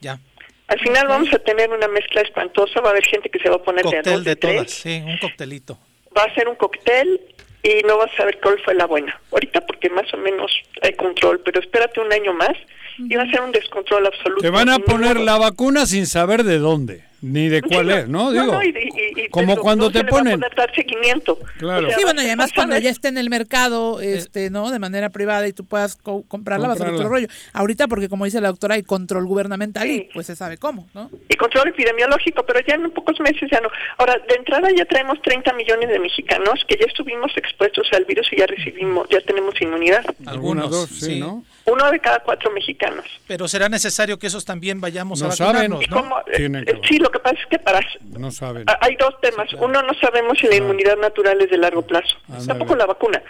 [0.01, 0.19] Ya.
[0.69, 3.57] Al final vamos a tener una mezcla espantosa, va a haber gente que se va
[3.57, 5.79] a poner de dos, de, todas, sí, un coctelito.
[6.17, 7.21] Va a ser un cóctel
[7.63, 9.19] y no vas a saber cuál fue la buena.
[9.33, 10.53] Ahorita porque más o menos
[10.83, 12.53] hay control, pero espérate un año más
[12.99, 14.43] y va a ser un descontrol absoluto.
[14.43, 17.08] Te van a poner la vacuna sin saber de dónde.
[17.21, 18.31] Ni de cuál es, ¿no?
[18.31, 18.61] Digo,
[19.31, 20.41] como cuando te ponen...
[20.41, 21.39] dar seguimiento.
[21.59, 21.89] Claro.
[21.91, 24.71] sí, bueno, y además cuando ya esté en el mercado, este, ¿no?
[24.71, 27.27] De manera privada y tú puedas comprarla, va a ser otro rollo.
[27.53, 31.11] Ahorita, porque como dice la doctora, hay control gubernamental y pues se sabe cómo, ¿no?
[31.29, 33.69] Y control epidemiológico, pero ya en pocos meses ya no.
[33.99, 38.29] Ahora, de entrada ya traemos 30 millones de mexicanos que ya estuvimos expuestos al virus
[38.33, 40.05] y ya recibimos, ya tenemos inmunidad.
[40.27, 41.45] Algunos, dos, sí, ¿no?
[41.71, 43.05] Uno de cada cuatro mexicanos.
[43.27, 46.23] Pero será necesario que esos también vayamos a vacunarnos, ¿no?
[46.33, 47.81] Eh, sí, lo que pasa es que para...
[48.17, 48.65] No saben.
[48.81, 49.53] Hay dos temas.
[49.55, 52.17] Uno, no sabemos si la inmunidad natural es de largo plazo.
[52.47, 53.23] Tampoco la vacuna.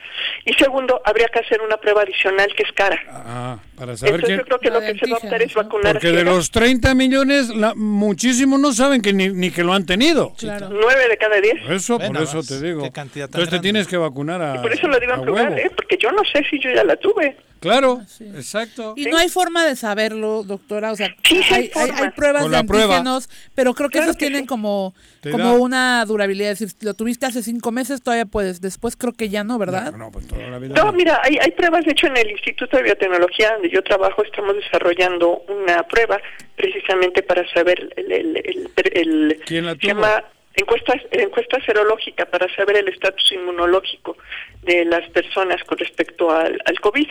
[0.45, 2.99] Y segundo, habría que hacer una prueba adicional que es cara.
[3.09, 5.93] Ah, para saber Entonces, yo creo que lo que se va a optar es vacunar
[5.95, 10.32] Porque de los 30 millones, muchísimos no saben que ni, que lo han tenido.
[10.39, 10.68] Claro.
[10.70, 11.70] 9 de cada 10.
[11.70, 12.84] Eso, por eso te digo.
[12.84, 15.70] Entonces te tienes que vacunar a y por eso lo digo en plural, ¿eh?
[15.74, 17.36] Porque yo no sé si yo ya la tuve.
[17.61, 18.94] Claro, exacto.
[18.96, 20.92] Y no hay forma de saberlo, doctora.
[20.92, 21.14] O sea,
[21.50, 24.94] hay, hay, pruebas de antígenos, pero creo que esos tienen como,
[25.30, 26.52] como una durabilidad.
[26.52, 28.61] Es decir, lo tuviste hace cinco meses, todavía puedes.
[28.61, 29.92] Después creo que ya no, ¿verdad?
[29.92, 31.84] No, pues toda la vida no, mira, hay, hay pruebas.
[31.84, 36.20] De hecho, en el Instituto de Biotecnología, donde yo trabajo, estamos desarrollando una prueba
[36.56, 40.38] precisamente para saber el, el, el, ¿Quién la tuvo?
[40.61, 44.16] Encuesta, encuesta serológica para saber el estatus inmunológico
[44.62, 47.09] de las personas con respecto al, al COVID.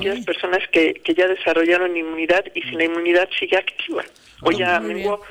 [0.00, 4.04] Y las personas que, que ya desarrollaron inmunidad y si la inmunidad sigue activa
[4.42, 5.22] o ya menguó.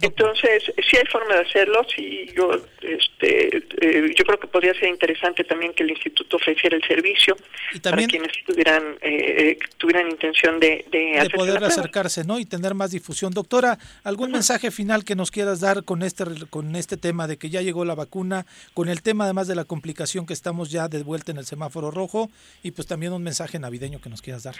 [0.00, 4.88] Entonces, sí hay forma de hacerlo, sí, yo, este, eh, yo creo que podría ser
[4.88, 7.36] interesante también que el instituto ofreciera el servicio
[7.74, 12.38] y también, para quienes tuvieran, eh, tuvieran intención de, de, poder acercarse, ¿no?
[12.38, 13.32] Y tener más difusión.
[13.32, 17.50] Doctora, ¿algún mensaje final que nos quieras dar con este, con este tema de que
[17.50, 21.02] ya llegó la vacuna, con el tema además de la complicación que estamos ya de
[21.02, 22.30] vuelta en el semáforo rojo
[22.62, 24.54] y pues también un mensaje navideño que nos quieras dar?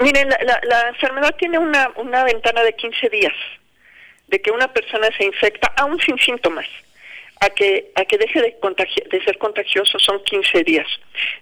[0.00, 3.32] Miren, la, la enfermedad tiene una, una ventana de 15 días
[4.32, 6.66] de que una persona se infecta aún sin síntomas
[7.40, 8.56] a que a que deje de,
[9.10, 10.86] de ser contagioso son 15 días.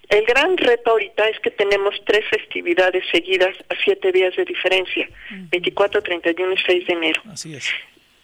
[0.09, 5.09] El gran reto ahorita es que tenemos tres festividades seguidas a siete días de diferencia,
[5.31, 7.23] 24, 31 y 6 de enero.
[7.31, 7.71] Así es.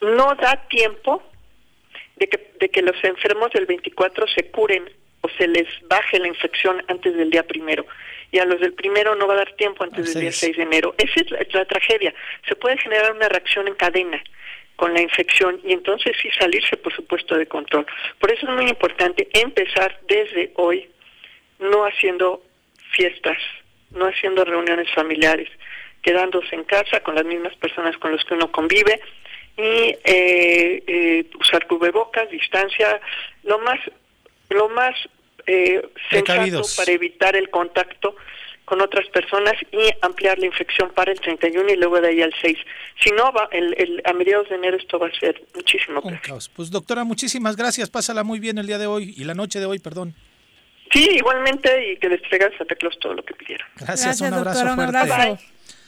[0.01, 1.23] No da tiempo
[2.17, 4.85] de que, de que los enfermos del 24 se curen
[5.21, 7.87] o se les baje la infección antes del día primero.
[8.33, 10.62] Y a los del primero no va a dar tiempo antes del día 6 de
[10.62, 10.95] enero.
[10.99, 12.12] Esa es la tragedia.
[12.49, 14.21] Se puede generar una reacción en cadena
[14.77, 17.87] con la infección y entonces sí salirse, por supuesto, de control.
[18.18, 20.89] Por eso es muy importante empezar desde hoy,
[21.59, 22.43] no haciendo
[22.93, 23.39] fiestas,
[23.91, 25.49] no haciendo reuniones familiares,
[26.03, 29.01] quedándose en casa con las mismas personas con las que uno convive
[29.57, 33.01] y eh, eh, usar cubrebocas, distancia,
[33.45, 33.81] lo más,
[34.51, 34.95] lo más
[35.47, 38.16] eh, sensato para evitar el contacto
[38.67, 42.35] con otras personas y ampliar la infección para el 31 y luego de ahí al
[42.43, 42.59] 6.
[43.03, 46.03] Si no, va, el, a mediados de enero esto va a ser muchísimo
[46.55, 47.89] Pues doctora, muchísimas gracias.
[47.89, 50.14] Pásala muy bien el día de hoy y la noche de hoy, perdón.
[50.93, 53.67] Sí, igualmente y que les traigan Santa Claus todo lo que pidieron.
[53.77, 55.39] Gracias, un abrazo fuerte.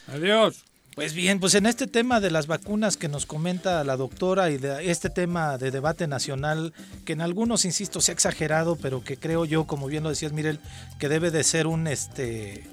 [0.07, 0.65] Adiós.
[0.99, 4.59] Pues bien, pues en este tema de las vacunas que nos comenta la doctora y
[4.59, 6.73] de este tema de debate nacional,
[7.05, 10.33] que en algunos, insisto, se ha exagerado, pero que creo yo, como bien lo decías,
[10.33, 10.59] Mirel,
[10.99, 12.65] que debe de ser un este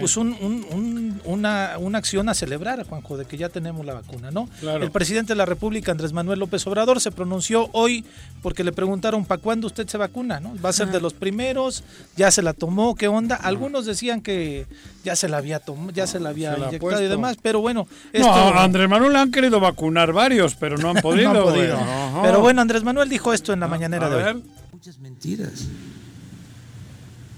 [0.00, 4.48] pues un, una, una, acción a celebrar, Juanjo, de que ya tenemos la vacuna, ¿no?
[4.62, 8.04] El presidente de la República, Andrés Manuel López Obrador, se pronunció hoy
[8.42, 10.40] porque le preguntaron, ¿para cuándo usted se vacuna?
[10.40, 10.54] ¿no?
[10.62, 11.84] ¿Va a ser de los primeros?
[12.16, 12.94] ¿Ya se la tomó?
[12.94, 13.36] ¿Qué onda?
[13.36, 14.66] Algunos decían que
[15.04, 17.86] ya se la había tomado, ya se la había inyectado y demás, pero bueno.
[18.12, 18.28] Esto...
[18.28, 21.32] No, Andrés Manuel le han querido vacunar varios, pero no han podido.
[21.32, 21.78] no han podido.
[22.22, 24.42] Pero bueno, Andrés Manuel dijo esto en la mañanera de hoy.
[24.72, 25.68] Muchas mentiras.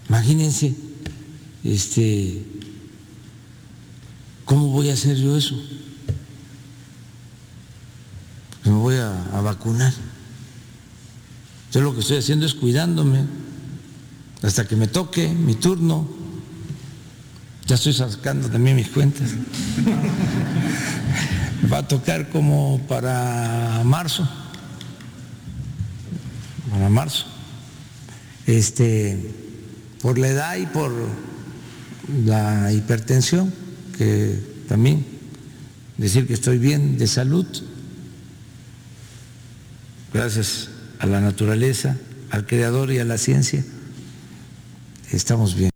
[0.09, 0.75] Imagínense,
[1.65, 2.43] este,
[4.45, 5.57] ¿cómo voy a hacer yo eso?
[8.65, 9.93] Me voy a, a vacunar.
[11.73, 13.25] Yo lo que estoy haciendo es cuidándome
[14.43, 16.09] hasta que me toque mi turno.
[17.67, 19.31] Ya estoy sacando también mis cuentas.
[21.73, 24.29] Va a tocar como para marzo.
[26.71, 27.27] Para marzo.
[28.47, 29.35] Este,
[30.01, 30.93] por la edad y por
[32.25, 33.53] la hipertensión,
[33.97, 34.39] que
[34.69, 35.05] también
[35.97, 37.47] decir que estoy bien de salud,
[40.13, 41.97] gracias a la naturaleza,
[42.31, 43.65] al creador y a la ciencia,
[45.11, 45.71] estamos bien.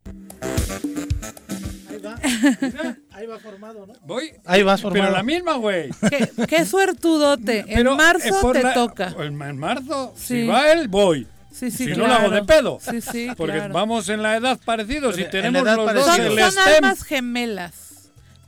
[3.12, 3.92] Ahí va formado, ¿no?
[4.06, 4.32] Voy.
[4.46, 5.04] Ahí vas formado.
[5.04, 5.90] Pero la misma, güey.
[6.08, 7.64] ¿Qué, qué suertudote.
[7.68, 9.14] en marzo te toca.
[9.18, 11.26] En marzo, si va él, voy.
[11.53, 12.03] Sí, sí, si claro.
[12.03, 12.78] no lo hago de pedo.
[12.80, 13.74] Sí, sí, Porque claro.
[13.74, 16.05] vamos en la edad parecidos y tenemos los dos.
[16.07, 16.74] Son, el son STEM.
[16.84, 17.86] almas gemelas.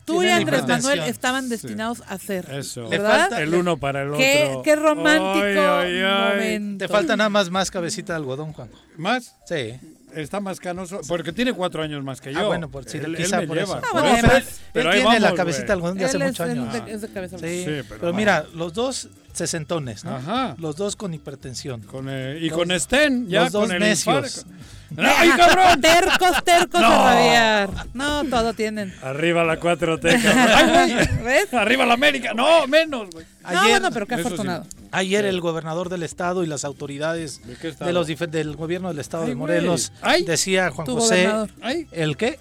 [0.05, 0.67] Tú y Andrés.
[0.67, 2.51] Manuel estaban destinados a ser.
[2.51, 2.89] Eso.
[2.89, 3.41] ¿Verdad?
[3.41, 4.19] El uno para el otro.
[4.19, 6.35] Qué, qué romántico Ay, ay, ay.
[6.35, 6.87] momento.
[6.87, 8.75] Te falta nada más más cabecita de algodón, Juanjo.
[8.97, 9.37] ¿Más?
[9.47, 9.75] Sí.
[10.13, 11.01] Está más canoso.
[11.09, 12.41] Porque tiene cuatro años más que yo.
[12.41, 13.79] Ah, bueno, por, sí, él, quizá él me por lleva.
[13.79, 13.87] eso.
[13.87, 14.27] Ah, Por bueno, eso.
[14.27, 16.73] pero él, Pero él ahí tiene la vamos, cabecita de algodón de hace muchos años.
[16.73, 20.17] de- es de cabeza Sí, Sí, pero, pero- mira, los dos sesentones, ¿no?
[20.17, 20.55] Ajá.
[20.59, 21.81] Los dos con hipertensión.
[21.83, 24.47] Con, eh, y Los- con Sten, ya los dos con el necios.
[24.97, 25.81] ¡Ay, cabrón!
[25.81, 26.87] Tercos, tercos No.
[26.87, 27.71] a rabiar.
[27.95, 28.93] No, todo tienen.
[29.03, 31.25] Arriba la 4T, cabrón.
[31.25, 31.55] ¿Ves?
[31.55, 32.35] Arriba la América.
[32.35, 33.25] No, menos, güey.
[33.43, 34.21] No, Ayer- bueno, pero qué sí.
[34.21, 34.67] afortunado.
[34.91, 37.41] Ayer el gobernador del estado y las autoridades
[37.81, 39.35] ¿De los del gobierno del estado Ay, de.
[39.35, 40.25] Morelos Ay.
[40.25, 41.51] decía Juan José, gobernador.
[41.93, 42.39] ¿el qué?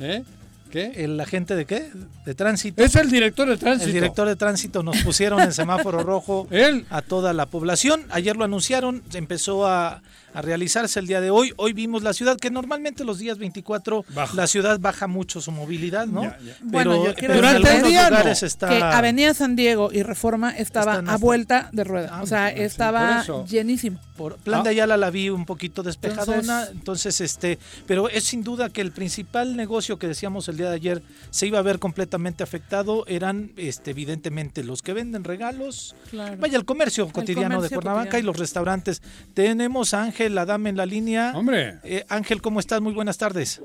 [0.00, 0.24] ¿Eh?
[0.72, 1.04] ¿Qué?
[1.04, 1.90] ¿El agente de qué?
[2.24, 2.82] De tránsito.
[2.82, 3.88] Es el director de tránsito.
[3.88, 6.86] El director de tránsito nos pusieron en semáforo rojo Él.
[6.88, 8.06] a toda la población.
[8.08, 10.00] Ayer lo anunciaron, empezó a,
[10.34, 11.52] a realizarse el día de hoy.
[11.56, 14.34] Hoy vimos la ciudad, que normalmente los días 24 Baja.
[14.36, 16.22] la ciudad baja mucho su movilidad, ¿no?
[16.22, 16.56] Ya, ya.
[16.62, 18.10] Bueno, Pero, yo quiero pero en Durante el algunos día, no.
[18.10, 18.68] lugares está...
[18.68, 22.10] Que Avenida San Diego y Reforma estaba a vuelta de rueda.
[22.12, 23.44] Ah, o sea, sí, por estaba eso.
[23.46, 23.98] llenísimo.
[24.16, 24.62] Por Plan Ah.
[24.64, 28.80] de Ayala la vi un poquito despejadona, Entonces- entonces, este, pero es sin duda que
[28.80, 33.04] el principal negocio que decíamos el día de ayer se iba a ver completamente afectado
[33.06, 36.36] eran este evidentemente los que venden regalos, Claro.
[36.38, 38.26] vaya el comercio cotidiano de comercio Cuernavaca y cotidiano.
[38.28, 39.02] los restaurantes.
[39.34, 41.32] Tenemos a Ángel, la dama en la línea.
[41.34, 41.78] Hombre.
[41.84, 42.80] Eh, Ángel, ¿cómo estás?
[42.80, 43.62] Muy buenas tardes.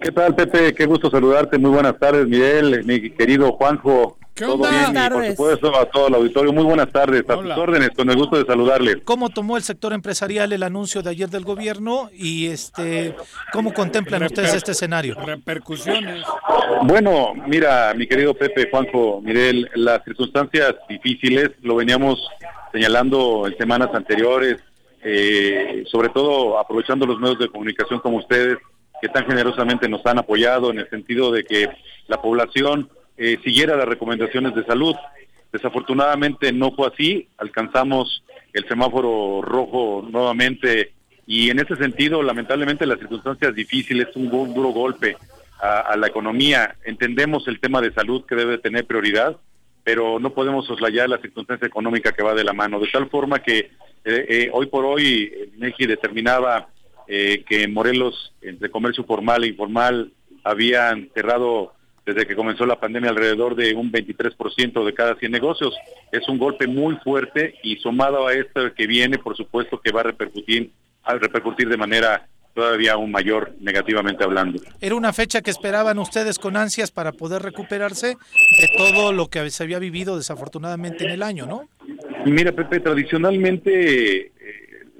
[0.00, 0.74] ¿Qué tal, Pepe?
[0.74, 1.58] Qué gusto saludarte.
[1.58, 4.18] Muy buenas tardes, Miguel, mi querido Juanjo.
[4.34, 4.70] ¿Qué Todo onda?
[4.70, 6.52] bien, y Buenas por supuesto a todo el auditorio.
[6.54, 7.22] Muy buenas tardes.
[7.28, 7.54] A Hola.
[7.54, 9.02] tus órdenes, con el gusto de saludarle.
[9.02, 13.14] ¿Cómo tomó el sector empresarial el anuncio de ayer del gobierno y este
[13.52, 15.16] cómo contemplan ustedes este escenario?
[15.22, 16.24] Repercusiones.
[16.84, 22.18] Bueno, mira, mi querido Pepe, Juanjo, Miguel, las circunstancias difíciles lo veníamos
[22.72, 24.56] señalando en semanas anteriores,
[25.02, 28.58] eh, sobre todo aprovechando los medios de comunicación como ustedes,
[29.00, 31.68] que tan generosamente nos han apoyado en el sentido de que
[32.06, 34.94] la población eh, siguiera las recomendaciones de salud.
[35.52, 40.92] Desafortunadamente no fue así, alcanzamos el semáforo rojo nuevamente
[41.26, 45.16] y en ese sentido, lamentablemente, las circunstancias difíciles, un, duro golpe
[45.60, 46.76] a, a la economía.
[46.84, 49.36] Entendemos el tema de salud que debe tener prioridad,
[49.84, 52.80] pero no podemos soslayar la circunstancia económica que va de la mano.
[52.80, 53.70] De tal forma que
[54.04, 56.68] eh, eh, hoy por hoy MEGI determinaba
[57.06, 60.12] eh, que en Morelos, entre comercio formal e informal,
[60.44, 61.72] habían cerrado
[62.04, 65.74] desde que comenzó la pandemia alrededor de un 23% de cada 100 negocios.
[66.10, 70.00] Es un golpe muy fuerte y sumado a esto que viene, por supuesto que va
[70.00, 70.72] a repercutir,
[71.04, 74.60] a repercutir de manera todavía aún mayor negativamente hablando.
[74.80, 79.48] Era una fecha que esperaban ustedes con ansias para poder recuperarse de todo lo que
[79.50, 81.68] se había vivido desafortunadamente en el año, ¿no?
[82.26, 84.32] Mira, Pepe, tradicionalmente eh,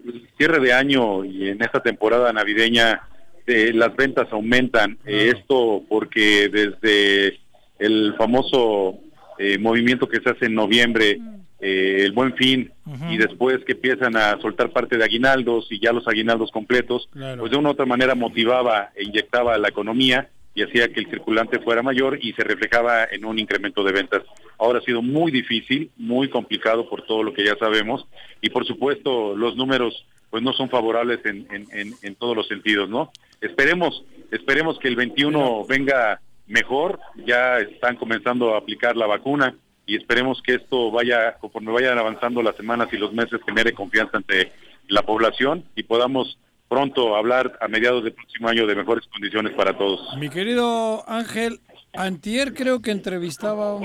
[0.06, 3.02] el cierre de año y en esta temporada navideña
[3.46, 4.98] eh, las ventas aumentan.
[5.06, 7.38] Eh, esto porque desde
[7.78, 8.98] el famoso
[9.38, 11.18] eh, movimiento que se hace en noviembre,
[11.60, 12.72] eh, el buen fin,
[13.08, 17.40] y después que empiezan a soltar parte de aguinaldos y ya los aguinaldos completos, Claro.
[17.40, 21.00] pues de una u otra manera motivaba e inyectaba a la economía y hacía que
[21.00, 24.22] el circulante fuera mayor y se reflejaba en un incremento de ventas.
[24.58, 28.06] Ahora ha sido muy difícil, muy complicado por todo lo que ya sabemos
[28.40, 32.88] y por supuesto los números pues no son favorables en, en, en, todos los sentidos,
[32.88, 33.12] ¿no?
[33.42, 39.54] Esperemos esperemos que el 21 venga mejor, ya están comenzando a aplicar la vacuna
[39.86, 44.16] y esperemos que esto vaya, conforme vayan avanzando las semanas y los meses, genere confianza
[44.16, 44.52] ante
[44.88, 46.38] la población y podamos
[46.72, 50.16] pronto hablar a mediados del próximo año de mejores condiciones para todos.
[50.16, 51.60] Mi querido Ángel,
[51.92, 53.82] Antier creo que entrevistábamos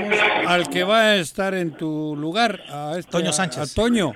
[0.47, 3.73] al que va a estar en tu lugar, a este, Toño Sánchez.
[3.73, 4.13] A, Toño.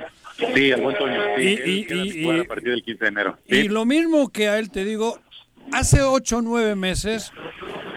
[0.56, 1.20] Sí, al buen Toño.
[1.38, 3.38] y, a partir del 15 de enero.
[3.46, 5.20] Y lo mismo que a él te digo,
[5.74, 7.34] hace ocho o nueve meses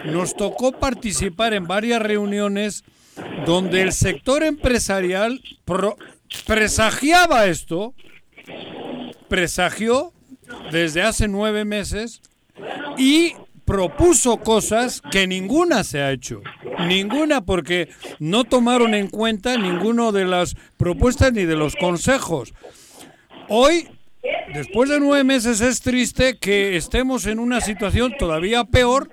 [0.07, 2.83] nos tocó participar en varias reuniones
[3.47, 5.41] donde el sector empresarial
[6.49, 7.95] presagiaba esto,
[9.29, 10.14] presagió
[10.70, 12.22] desde hace nueve meses
[12.97, 13.34] y
[13.64, 16.42] propuso cosas que ninguna se ha hecho.
[16.86, 17.88] Ninguna porque
[18.18, 22.53] no tomaron en cuenta ninguna de las propuestas ni de los consejos.
[23.49, 23.88] Hoy,
[24.53, 29.09] después de nueve meses, es triste que estemos en una situación todavía peor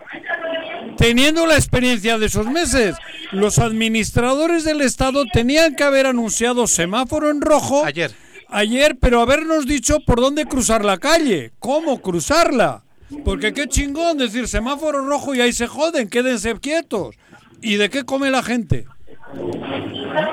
[0.98, 2.96] teniendo la experiencia de esos meses.
[3.32, 7.86] Los administradores del Estado tenían que haber anunciado semáforo en rojo.
[7.86, 8.12] Ayer.
[8.52, 12.84] Ayer, pero habernos dicho por dónde cruzar la calle, cómo cruzarla.
[13.24, 17.16] Porque qué chingón decir semáforo rojo y ahí se joden, quédense quietos.
[17.62, 18.86] ¿Y de qué come la gente?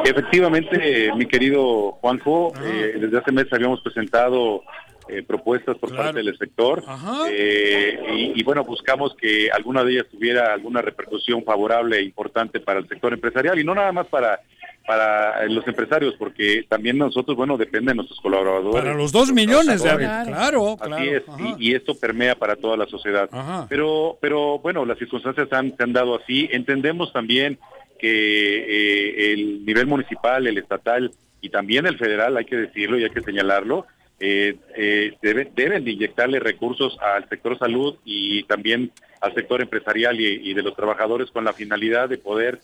[0.04, 4.62] Efectivamente, mi querido Juanjo, eh, desde hace meses habíamos presentado
[5.08, 6.84] eh, propuestas por parte del sector
[7.30, 12.80] eh, y, bueno, buscamos que alguna de ellas tuviera alguna repercusión favorable e importante para
[12.80, 14.40] el sector empresarial y no nada más para
[14.88, 18.72] para los empresarios, porque también nosotros, bueno, depende de nuestros colaboradores.
[18.72, 21.24] Para los dos millones, de, claro, Así es,
[21.58, 23.28] y, esto permea para toda la sociedad.
[23.68, 26.48] Pero, pero bueno, las circunstancias han, se han dado así.
[26.52, 27.58] Entendemos también
[27.98, 31.10] que eh, el nivel municipal, el estatal
[31.42, 33.84] y también el federal, hay que decirlo y hay que señalarlo,
[34.20, 35.18] eh, eh,
[35.54, 40.62] deben de inyectarle recursos al sector salud y también al sector empresarial y, y de
[40.62, 42.58] los trabajadores con la finalidad de poder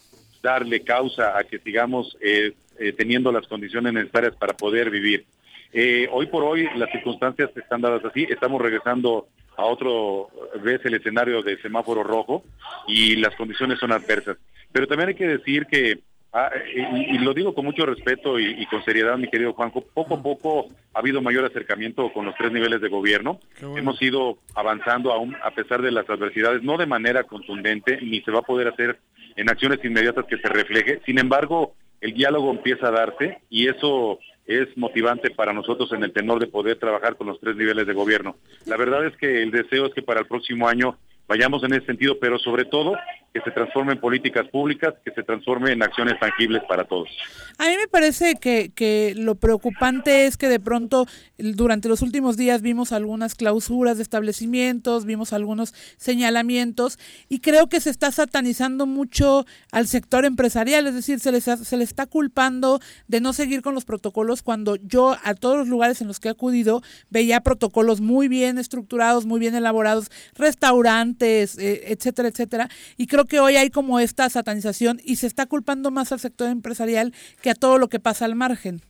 [0.44, 5.24] darle causa a que sigamos eh, eh, teniendo las condiciones necesarias para poder vivir.
[5.72, 9.26] Eh, hoy por hoy las circunstancias están dadas así, estamos regresando
[9.56, 10.28] a otro
[10.62, 12.44] vez el escenario de semáforo rojo
[12.86, 14.36] y las condiciones son adversas.
[14.70, 16.00] Pero también hay que decir que,
[16.34, 20.22] ah, y, lo digo con mucho respeto y, con seriedad, mi querido Juanjo, poco a
[20.22, 23.40] poco ha habido mayor acercamiento con los tres niveles de gobierno.
[23.76, 28.30] Hemos ido avanzando aún a pesar de las adversidades, no de manera contundente, ni se
[28.30, 28.98] va a poder hacer
[29.36, 31.00] en acciones inmediatas que se refleje.
[31.06, 36.12] Sin embargo, el diálogo empieza a darse y eso es motivante para nosotros en el
[36.12, 38.36] tenor de poder trabajar con los tres niveles de gobierno.
[38.66, 41.86] La verdad es que el deseo es que para el próximo año vayamos en ese
[41.86, 42.94] sentido, pero sobre todo
[43.34, 47.08] que se transforme en políticas públicas, que se transforme en acciones tangibles para todos.
[47.58, 51.06] A mí me parece que, lo preocupante es que de pronto
[51.36, 57.80] durante los últimos días vimos algunas clausuras de establecimientos, vimos algunos señalamientos y creo que
[57.80, 62.78] se está satanizando mucho al sector empresarial, es decir, se les, se está culpando
[63.08, 66.28] de no seguir con los protocolos cuando yo a todos los lugares en los que
[66.28, 73.08] he acudido veía protocolos muy bien estructurados, muy bien elaborados, restaurantes, eh, etcétera, etcétera, y
[73.08, 77.12] creo que hoy hay como esta satanización y se está culpando más al sector empresarial
[77.42, 78.80] que a todo lo que pasa al margen.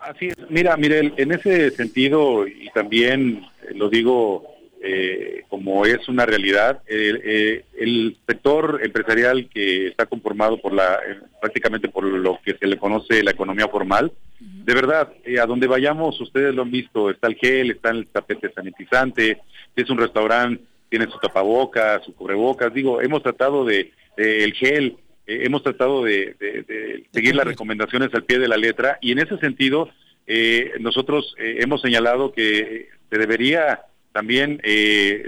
[0.00, 0.36] Así es.
[0.48, 7.64] Mira, mire, en ese sentido, y también lo digo eh, como es una realidad, eh,
[7.76, 12.78] el sector empresarial que está conformado por la, eh, prácticamente por lo que se le
[12.78, 15.12] conoce la economía formal, de verdad,
[15.42, 19.40] a donde vayamos, ustedes lo han visto, está el gel, está el tapete sanitizante,
[19.74, 25.42] es un restaurante, tiene su tapabocas, su cubrebocas, digo, hemos tratado de, el gel, eh,
[25.44, 29.90] hemos tratado de, seguir las recomendaciones al pie de la letra y en ese sentido
[30.26, 33.82] eh, nosotros eh, hemos señalado que se debería
[34.12, 34.60] también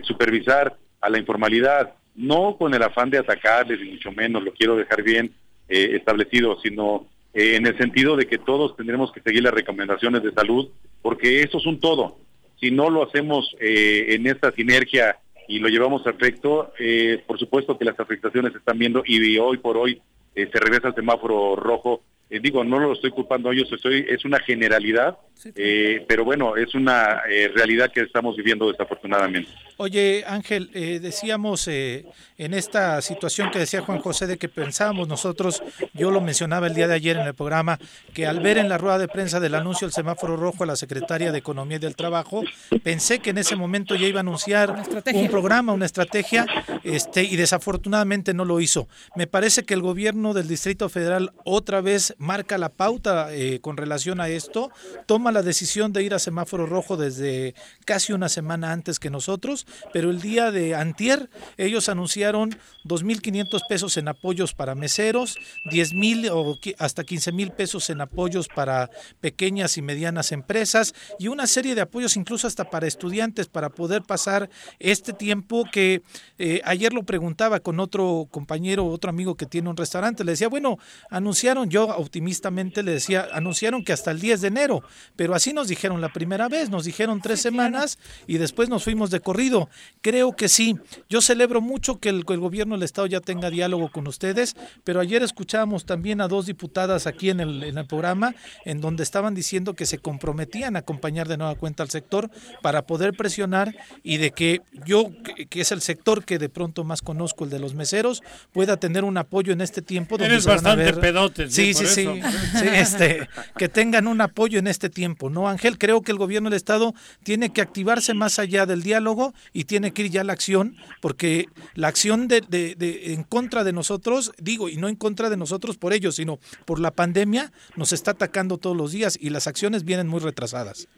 [0.02, 4.74] supervisar a la informalidad, no con el afán de atacarles, ni mucho menos, lo quiero
[4.74, 5.32] dejar bien
[5.68, 10.70] establecido, sino en el sentido de que todos tendremos que seguir las recomendaciones de salud,
[11.02, 12.18] porque eso es un todo.
[12.58, 15.18] Si no lo hacemos en esta sinergia
[15.48, 16.72] y lo llevamos a efecto.
[16.78, 20.00] Eh, por supuesto que las afectaciones se están viendo y hoy por hoy
[20.34, 24.06] eh, se regresa el semáforo rojo eh, digo, no lo estoy culpando a ellos, estoy,
[24.08, 25.18] es una generalidad,
[25.56, 29.50] eh, pero bueno, es una eh, realidad que estamos viviendo desafortunadamente.
[29.78, 35.62] Oye, Ángel, decíamos en esta situación que decía Juan José de que pensábamos nosotros,
[35.94, 37.78] yo lo mencionaba el día de ayer en el programa,
[38.12, 40.76] que al ver en la rueda de prensa del anuncio del semáforo rojo a la
[40.76, 42.42] secretaria de Economía y del Trabajo,
[42.84, 46.44] pensé que en ese momento ya iba a anunciar un programa, una estrategia,
[46.84, 48.86] este, y desafortunadamente no lo hizo.
[49.16, 53.78] Me parece que el gobierno del Distrito Federal otra vez marca la pauta eh, con
[53.78, 54.70] relación a esto,
[55.06, 57.54] toma la decisión de ir a semáforo rojo desde
[57.86, 62.50] casi una semana antes que nosotros, pero el día de antier ellos anunciaron
[62.84, 68.90] 2.500 pesos en apoyos para meseros, 10.000 o hasta 15.000 pesos en apoyos para
[69.22, 74.02] pequeñas y medianas empresas y una serie de apoyos incluso hasta para estudiantes para poder
[74.02, 76.02] pasar este tiempo que
[76.38, 80.48] eh, ayer lo preguntaba con otro compañero, otro amigo que tiene un restaurante, le decía,
[80.48, 84.82] bueno, anunciaron, yo optimistamente le decía, anunciaron que hasta el 10 de enero,
[85.14, 89.10] pero así nos dijeron la primera vez, nos dijeron tres semanas y después nos fuimos
[89.10, 89.68] de corrido.
[90.02, 90.74] Creo que sí,
[91.08, 94.98] yo celebro mucho que el, el gobierno del Estado ya tenga diálogo con ustedes, pero
[94.98, 98.34] ayer escuchábamos también a dos diputadas aquí en el, en el programa
[98.64, 102.28] en donde estaban diciendo que se comprometían a acompañar de nueva cuenta al sector
[102.60, 105.12] para poder presionar y de que yo,
[105.48, 109.04] que es el sector que de pronto más conozco, el de los meseros, pueda tener
[109.04, 110.18] un apoyo en este tiempo.
[110.18, 111.48] Donde Eres bastante pedote.
[111.48, 115.78] Sí, sí, sí, sí, este, que tengan un apoyo en este tiempo, ¿no, Ángel?
[115.78, 119.92] Creo que el gobierno del Estado tiene que activarse más allá del diálogo y tiene
[119.92, 124.32] que ir ya a la acción, porque la acción de, de, en contra de nosotros,
[124.38, 128.12] digo, y no en contra de nosotros por ellos, sino por la pandemia, nos está
[128.12, 130.88] atacando todos los días y las acciones vienen muy retrasadas.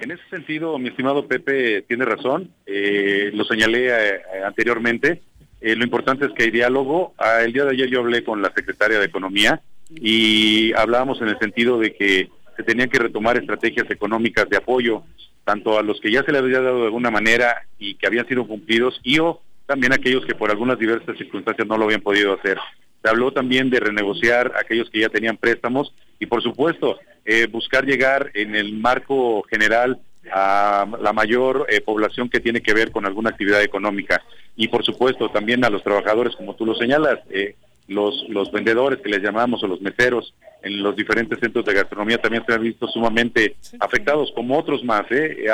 [0.00, 5.22] En ese sentido, mi estimado Pepe tiene razón, eh, lo señalé eh, anteriormente,
[5.62, 7.14] eh, lo importante es que hay diálogo.
[7.16, 9.62] Ah, el día de ayer yo hablé con la secretaria de Economía
[9.96, 15.02] y hablábamos en el sentido de que se tenían que retomar estrategias económicas de apoyo,
[15.44, 18.26] tanto a los que ya se les había dado de alguna manera y que habían
[18.28, 22.00] sido cumplidos, y o también a aquellos que por algunas diversas circunstancias no lo habían
[22.00, 22.58] podido hacer.
[23.02, 27.84] Se habló también de renegociar aquellos que ya tenían préstamos y, por supuesto, eh, buscar
[27.84, 30.00] llegar en el marco general
[30.32, 34.22] a la mayor eh, población que tiene que ver con alguna actividad económica
[34.54, 37.56] y por supuesto también a los trabajadores como tú lo señalas eh,
[37.88, 42.18] los los vendedores que les llamamos o los meseros en los diferentes centros de gastronomía
[42.18, 45.04] también se han visto sumamente afectados como otros más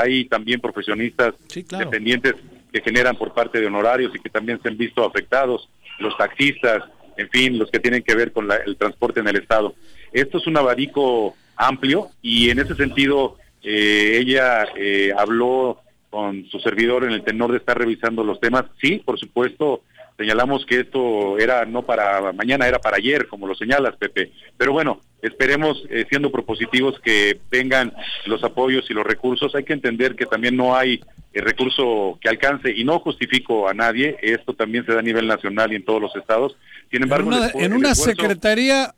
[0.00, 2.34] hay también profesionistas dependientes
[2.72, 5.68] que generan por parte de honorarios y que también se han visto afectados
[5.98, 6.84] los taxistas
[7.18, 9.74] en fin, los que tienen que ver con el transporte en el Estado.
[10.12, 16.60] Esto es un abanico amplio y en ese sentido eh, ella eh, habló con su
[16.60, 18.64] servidor en el tenor de estar revisando los temas.
[18.80, 19.82] Sí, por supuesto,
[20.18, 24.32] señalamos que esto era no para mañana, era para ayer, como lo señalas, Pepe.
[24.56, 27.94] Pero bueno, esperemos, eh, siendo propositivos, que vengan
[28.26, 29.54] los apoyos y los recursos.
[29.54, 31.00] Hay que entender que también no hay
[31.32, 35.28] el recurso que alcance, y no justifico a nadie, esto también se da a nivel
[35.28, 36.56] nacional y en todos los estados.
[36.90, 38.94] Sin embargo, en una, secretaría,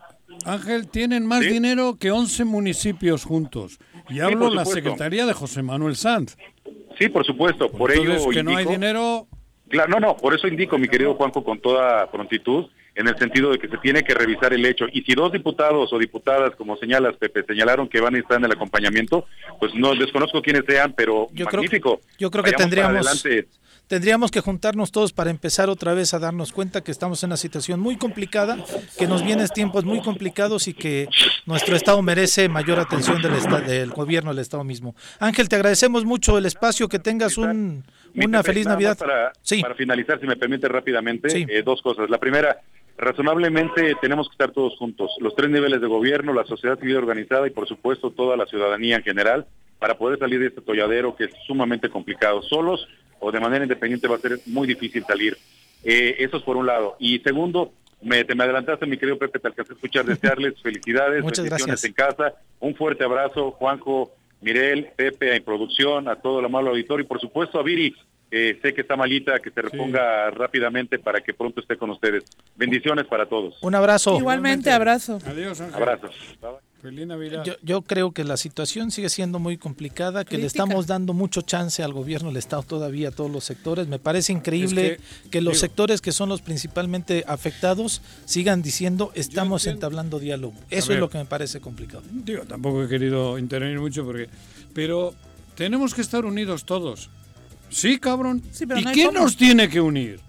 [0.47, 3.79] Ángel, tienen más dinero que 11 municipios juntos.
[4.09, 6.37] Y hablo de la secretaría de José Manuel Sanz.
[6.99, 7.71] Sí, por supuesto.
[7.71, 9.27] Por ello que no hay dinero.
[9.71, 12.67] Claro, no, no, por eso indico, mi querido Juanjo, con toda prontitud,
[12.97, 14.87] en el sentido de que se tiene que revisar el hecho.
[14.93, 18.45] Y si dos diputados o diputadas, como señalas, Pepe, señalaron que van a estar en
[18.45, 19.27] el acompañamiento,
[19.61, 21.99] pues no desconozco quiénes sean, pero yo magnífico.
[21.99, 23.25] Creo, yo creo que tendríamos,
[23.91, 27.37] tendríamos que juntarnos todos para empezar otra vez a darnos cuenta que estamos en una
[27.37, 28.57] situación muy complicada,
[28.97, 31.09] que nos vienen tiempos muy complicados y que
[31.45, 33.33] nuestro Estado merece mayor atención del,
[33.67, 34.95] del gobierno del Estado mismo.
[35.19, 37.83] Ángel, te agradecemos mucho el espacio, que tengas un,
[38.15, 38.97] una feliz Navidad.
[38.97, 42.09] Para, para finalizar, si me permite rápidamente, eh, dos cosas.
[42.09, 42.61] La primera,
[42.97, 47.49] razonablemente tenemos que estar todos juntos, los tres niveles de gobierno, la sociedad civil organizada
[47.49, 49.49] y por supuesto toda la ciudadanía en general,
[49.81, 52.41] para poder salir de este tolladero que es sumamente complicado.
[52.43, 52.87] Solos
[53.21, 55.37] o de manera independiente va a ser muy difícil salir.
[55.85, 56.97] Eh, eso es por un lado.
[56.99, 61.23] Y segundo, me, te me adelantaste, mi querido Pepe, te alcancé a escuchar, desearles felicidades,
[61.23, 66.47] Muchas bendiciones en casa, un fuerte abrazo, Juanjo, Mirel, Pepe, en producción, a todo el
[66.47, 67.95] amable auditorio y por supuesto a Viri,
[68.31, 72.25] sé que está malita, que se reponga rápidamente para que pronto esté con ustedes.
[72.57, 73.57] Bendiciones para todos.
[73.63, 74.17] Un abrazo.
[74.19, 75.19] Igualmente, abrazo.
[75.27, 76.15] Adiós, Abrazos.
[77.45, 81.43] Yo, yo, creo que la situación sigue siendo muy complicada, que le estamos dando mucho
[81.43, 83.87] chance al gobierno del Estado todavía, a todos los sectores.
[83.87, 84.99] Me parece increíble
[85.31, 90.55] que, los sectores que son los principalmente afectados sigan diciendo estamos entablando diálogo.
[90.71, 92.03] Eso es lo que me parece complicado.
[92.11, 94.29] Digo, tampoco he querido intervenir mucho porque...
[94.73, 95.15] Pero
[95.57, 97.11] tenemos que estar unidos todos.
[97.71, 98.43] Sí, cabrón.
[98.77, 100.21] ¿Y quién nos tiene que unir?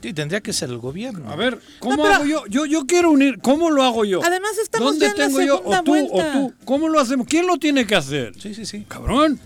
[0.00, 1.30] Sí, tendría que ser el gobierno.
[1.30, 2.44] A ver, ¿cómo hago yo?
[2.46, 2.66] yo?
[2.66, 3.38] Yo quiero unir.
[3.40, 4.22] ¿Cómo lo hago yo?
[4.22, 5.62] Además estamos ¿Dónde tengo yo?
[5.64, 6.54] O tú, o tú.
[6.66, 7.26] ¿Cómo lo hacemos?
[7.26, 8.34] ¿Quién lo tiene que hacer?
[8.38, 8.84] Sí, sí, sí.
[8.86, 9.40] Cabrón.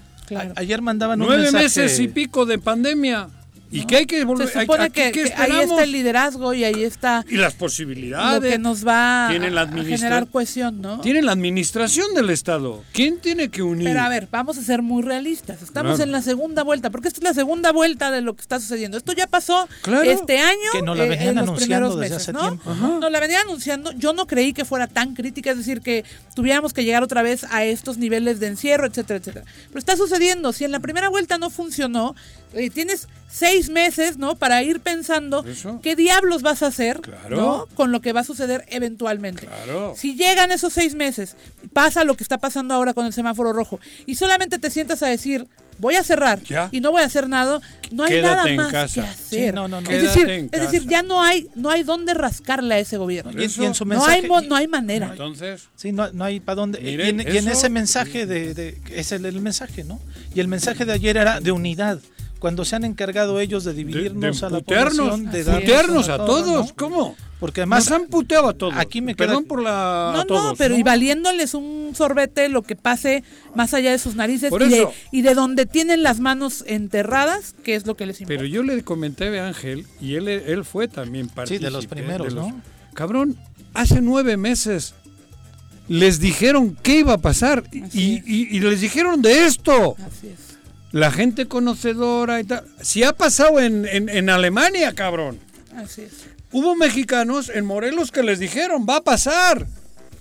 [0.56, 3.28] Ayer mandaban un Nueve meses y pico de pandemia.
[3.70, 4.48] Y que hay que volver.
[4.48, 7.24] Se supone que, ahí está el liderazgo y ahí está.
[7.28, 8.42] Y las posibilidades.
[8.42, 11.00] Lo que nos va a generar cohesión, ¿no?
[11.00, 12.82] Tienen la administración del Estado.
[12.92, 13.88] ¿Quién tiene que unir?
[13.88, 15.62] Pero a ver, vamos a ser muy realistas.
[15.62, 18.60] Estamos en la segunda vuelta, porque esta es la segunda vuelta de lo que está
[18.60, 18.96] sucediendo.
[18.96, 19.68] Esto ya pasó
[20.04, 20.72] este año.
[20.72, 22.74] Que no la eh, venían anunciando desde hace tiempo.
[22.74, 23.92] No la venían anunciando.
[23.92, 27.44] Yo no creí que fuera tan crítica, es decir, que tuviéramos que llegar otra vez
[27.50, 29.44] a estos niveles de encierro, etcétera, etcétera.
[29.68, 30.52] Pero está sucediendo.
[30.52, 32.14] Si en la primera vuelta no funcionó,
[32.54, 34.36] eh, tienes seis meses, ¿no?
[34.36, 35.44] Para ir pensando
[35.82, 37.66] qué diablos vas a hacer, ¿no?
[37.74, 39.48] Con lo que va a suceder eventualmente.
[39.96, 41.36] Si llegan esos seis meses,
[41.72, 45.08] pasa lo que está pasando ahora con el semáforo rojo, y solamente te sientas a
[45.08, 45.46] decir,
[45.78, 46.40] voy a cerrar
[46.70, 47.60] y no voy a hacer nada,
[47.90, 49.54] no hay nada más que hacer.
[49.88, 53.32] es, decir, es decir, ya no hay, no hay dónde rascarle a ese gobierno.
[53.32, 55.10] no, hay, no hay manera.
[55.12, 56.80] Entonces, sí, no, no hay para dónde.
[56.80, 60.00] y, en, ese mensaje de, de es el, el mensaje, ¿no?
[60.34, 62.00] Y el mensaje de ayer era de unidad
[62.38, 67.16] cuando se han encargado ellos de dividirnos a la población, de darnos a, todos, ¿cómo?
[67.40, 68.74] Porque además nos han puteado a todos.
[68.76, 73.22] Aquí me Perdón por la No, no, pero y valiéndoles un sorbete lo que pase
[73.54, 77.74] más allá de sus narices y de, y de, donde tienen las manos enterradas, que
[77.74, 78.38] es lo que les importa.
[78.40, 81.58] Pero yo le comenté a Ángel y él él fue también partícipe.
[81.58, 82.60] Sí, de los primeros, ¿no?
[82.94, 83.36] Cabrón,
[83.74, 84.94] hace nueve meses
[85.88, 89.96] les dijeron qué iba a pasar y, y les dijeron de esto.
[89.98, 90.47] Así es
[90.92, 92.64] la gente conocedora y tal.
[92.80, 95.38] Si ha pasado en, en, Alemania, cabrón.
[95.76, 96.12] Así es.
[96.50, 99.66] Hubo mexicanos en Morelos que les dijeron, va a pasar.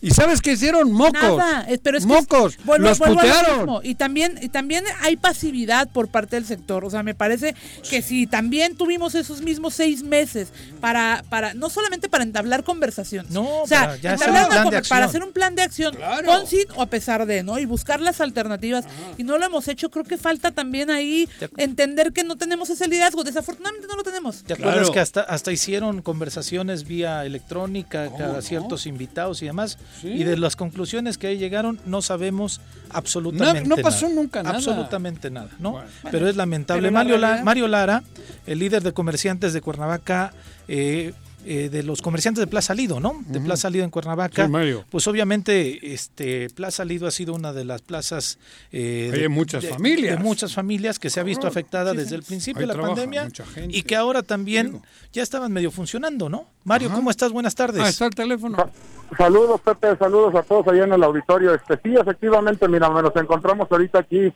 [0.01, 0.91] ¿Y sabes qué hicieron?
[0.91, 1.37] Mocos.
[1.37, 2.57] Nada, pero es Mocos.
[2.57, 3.79] Que, los putearon.
[3.83, 6.85] Y también, y también hay pasividad por parte del sector.
[6.85, 7.55] O sea, me parece
[7.89, 10.49] que si también tuvimos esos mismos seis meses
[10.79, 13.25] para, para no solamente para entablar conversación.
[13.29, 15.95] No, o sea, para, para hacer un plan de acción
[16.25, 17.59] con sin o a pesar de, ¿no?
[17.59, 18.85] Y buscar las alternativas.
[19.17, 19.89] Y no lo hemos hecho.
[19.89, 23.23] Creo que falta también ahí entender que no tenemos ese liderazgo.
[23.23, 24.43] Desafortunadamente no lo tenemos.
[24.43, 29.77] ¿Te acuerdas que hasta, hasta hicieron conversaciones vía electrónica a ciertos invitados y demás?
[30.03, 34.57] Y de las conclusiones que ahí llegaron no sabemos absolutamente no, no pasó nunca nada.
[34.57, 35.81] Absolutamente nada, ¿no?
[36.11, 36.91] Pero es lamentable.
[36.91, 38.03] Mario, Mario Lara,
[38.45, 40.34] el líder de comerciantes de Cuernavaca,
[40.68, 41.14] eh,
[41.49, 43.23] eh, de los comerciantes de Plaza Lido, ¿no?
[43.25, 44.49] De Plaza Lido en Cuernavaca.
[44.89, 48.37] Pues obviamente, este Plaza Lido ha sido una de las plazas
[48.73, 52.67] eh, de muchas familias, de muchas familias que se ha visto afectada desde el principio
[52.67, 53.29] de la pandemia
[53.69, 54.81] y que ahora también
[55.13, 56.47] ya estaban medio funcionando, ¿no?
[56.65, 57.31] Mario, ¿cómo estás?
[57.31, 57.81] Buenas tardes.
[57.81, 58.69] Ah, está el teléfono.
[59.17, 61.53] Saludos, Pepe, saludos a todos allá en el auditorio.
[61.53, 64.33] Este, sí, efectivamente, mira, nos encontramos ahorita aquí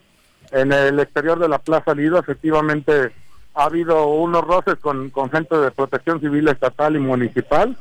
[0.52, 3.12] en el exterior de la Plaza Lido, efectivamente
[3.54, 7.76] ha habido unos roces con, con gente de protección civil estatal y municipal.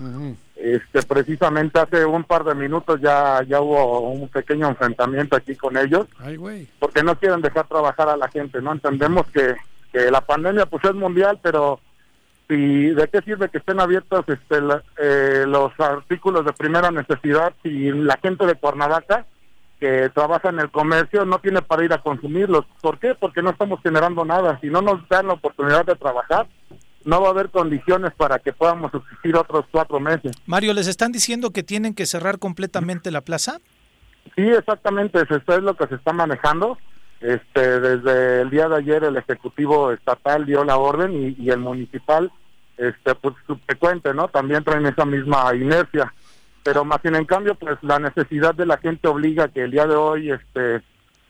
[0.56, 5.76] Este, precisamente hace un par de minutos ya, ya hubo un pequeño enfrentamiento aquí con
[5.76, 6.06] ellos.
[6.78, 8.72] porque no quieren dejar trabajar a la gente, ¿no?
[8.72, 9.54] Entendemos que,
[9.92, 11.80] que la pandemia pues es mundial, pero
[12.50, 14.58] si de qué sirve que estén abiertos este,
[15.00, 19.24] eh, los artículos de primera necesidad si la gente de Cuernavaca
[19.80, 22.66] que trabaja en el comercio no tiene para ir a consumirlos.
[22.82, 23.14] ¿Por qué?
[23.14, 24.58] Porque no estamos generando nada.
[24.60, 26.46] Si no nos dan la oportunidad de trabajar,
[27.04, 30.36] no va a haber condiciones para que podamos subsistir otros cuatro meses.
[30.46, 33.58] Mario, ¿les están diciendo que tienen que cerrar completamente la plaza?
[34.36, 36.76] Sí, exactamente, eso es lo que se está manejando.
[37.20, 42.30] Este, desde el día de ayer el Ejecutivo Estatal dio la orden y, el Municipal,
[42.76, 44.28] este, pues subsecuente, ¿no?
[44.28, 46.12] También traen esa misma inercia
[46.62, 49.86] pero más bien en cambio pues la necesidad de la gente obliga que el día
[49.86, 50.82] de hoy este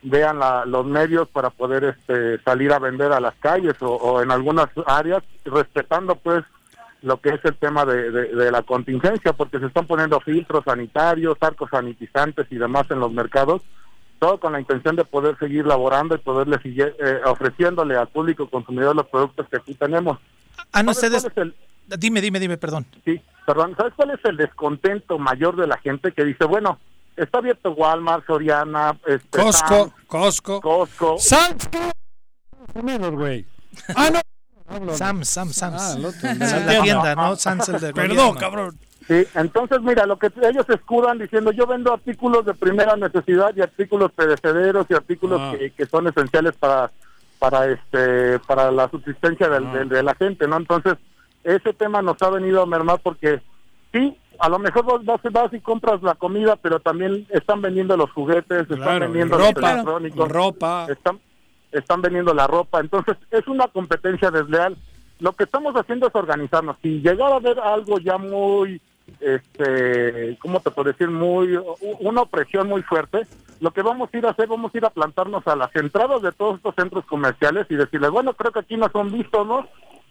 [0.03, 4.69] vean los medios para poder este salir a vender a las calles o, en algunas
[4.87, 6.43] áreas respetando pues
[7.03, 11.37] lo que es el tema de, de, la contingencia porque se están poniendo filtros sanitarios
[11.41, 13.63] arcos sanitizantes y demás en los mercados
[14.19, 18.49] todo con la intención de poder seguir laborando y poderle seguir eh, ofreciéndole al público
[18.49, 20.19] consumidor los productos que aquí tenemos.
[20.73, 21.27] Ah no ustedes
[21.99, 26.13] dime dime dime perdón sí perdón, ¿sabes cuál es el descontento mayor de la gente
[26.13, 26.79] que dice, bueno,
[27.17, 31.69] está abierto Walmart, Soriana, este, Costco, Costco, Costco, Sam's,
[33.13, 33.45] güey.
[33.97, 34.95] Ah, no.
[34.95, 35.75] Sam, Sam, Sam.
[35.77, 37.35] Ah, la tienda, ¿no?
[37.35, 38.79] Sam's el de Perdón, cabrón.
[39.09, 43.63] Sí, entonces mira, lo que ellos escudan diciendo, yo vendo artículos de primera necesidad y
[43.63, 45.55] artículos perecederos y artículos ah.
[45.59, 46.93] que, que, son esenciales para
[47.41, 49.85] para este para la subsistencia del, ah.
[49.85, 50.57] de la gente, ¿no?
[50.59, 50.95] Entonces,
[51.45, 53.41] ese tema nos ha venido a mermar porque
[53.93, 58.11] sí, a lo mejor vos vas, y compras la comida, pero también están vendiendo los
[58.13, 60.87] juguetes, están vendiendo ropa, los electrónicos, ropa.
[60.89, 61.21] Están,
[61.71, 62.81] están vendiendo la ropa.
[62.81, 64.77] Entonces, es una competencia desleal.
[65.19, 66.77] Lo que estamos haciendo es organizarnos.
[66.81, 68.81] Si llegara a haber algo ya muy,
[69.21, 71.11] este, ¿cómo te puedo decir?
[71.11, 71.59] Muy,
[72.01, 73.27] una opresión muy fuerte,
[73.61, 76.23] lo que vamos a ir a hacer, vamos a ir a plantarnos a las entradas
[76.23, 79.69] de todos estos centros comerciales y decirles, bueno, creo que aquí no son vistos, ¿no?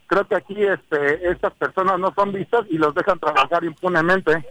[0.10, 4.44] Creo que aquí este, estas personas no son vistas y los dejan trabajar impunemente.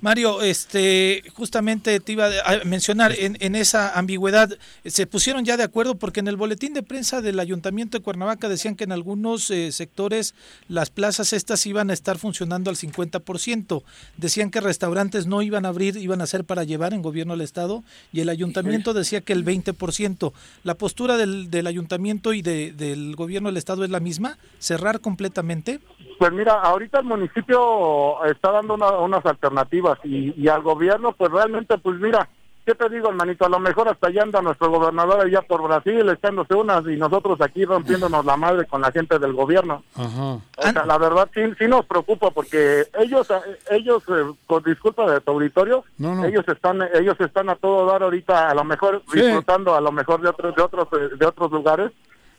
[0.00, 5.64] Mario, este, justamente te iba a mencionar en, en, esa ambigüedad, se pusieron ya de
[5.64, 9.50] acuerdo porque en el boletín de prensa del Ayuntamiento de Cuernavaca decían que en algunos
[9.50, 10.34] eh, sectores
[10.68, 13.82] las plazas estas iban a estar funcionando al 50%.
[14.16, 17.42] Decían que restaurantes no iban a abrir, iban a ser para llevar en gobierno del
[17.42, 17.82] Estado
[18.12, 20.32] y el Ayuntamiento decía que el 20%.
[20.62, 24.38] ¿La postura del, del Ayuntamiento y de, del gobierno del Estado es la misma?
[24.58, 25.80] ¿Cerrar completamente?
[26.18, 29.63] Pues mira, ahorita el municipio está dando una, unas alternativas
[30.04, 32.28] y, y, al gobierno, pues realmente, pues mira,
[32.66, 33.44] ¿qué te digo, hermanito?
[33.44, 37.40] A lo mejor hasta allá anda nuestro gobernador allá por Brasil echándose unas y nosotros
[37.42, 39.82] aquí rompiéndonos la madre con la gente del gobierno.
[39.94, 40.38] Ajá.
[40.56, 43.28] O sea, la verdad sí, sí nos preocupa porque ellos,
[43.70, 46.24] ellos eh, con disculpa de tu auditorio, no, no.
[46.24, 49.20] ellos están, ellos están a todo dar ahorita, a lo mejor Sí.
[49.20, 51.92] disfrutando a lo mejor de otros, de otros, eh, de otros lugares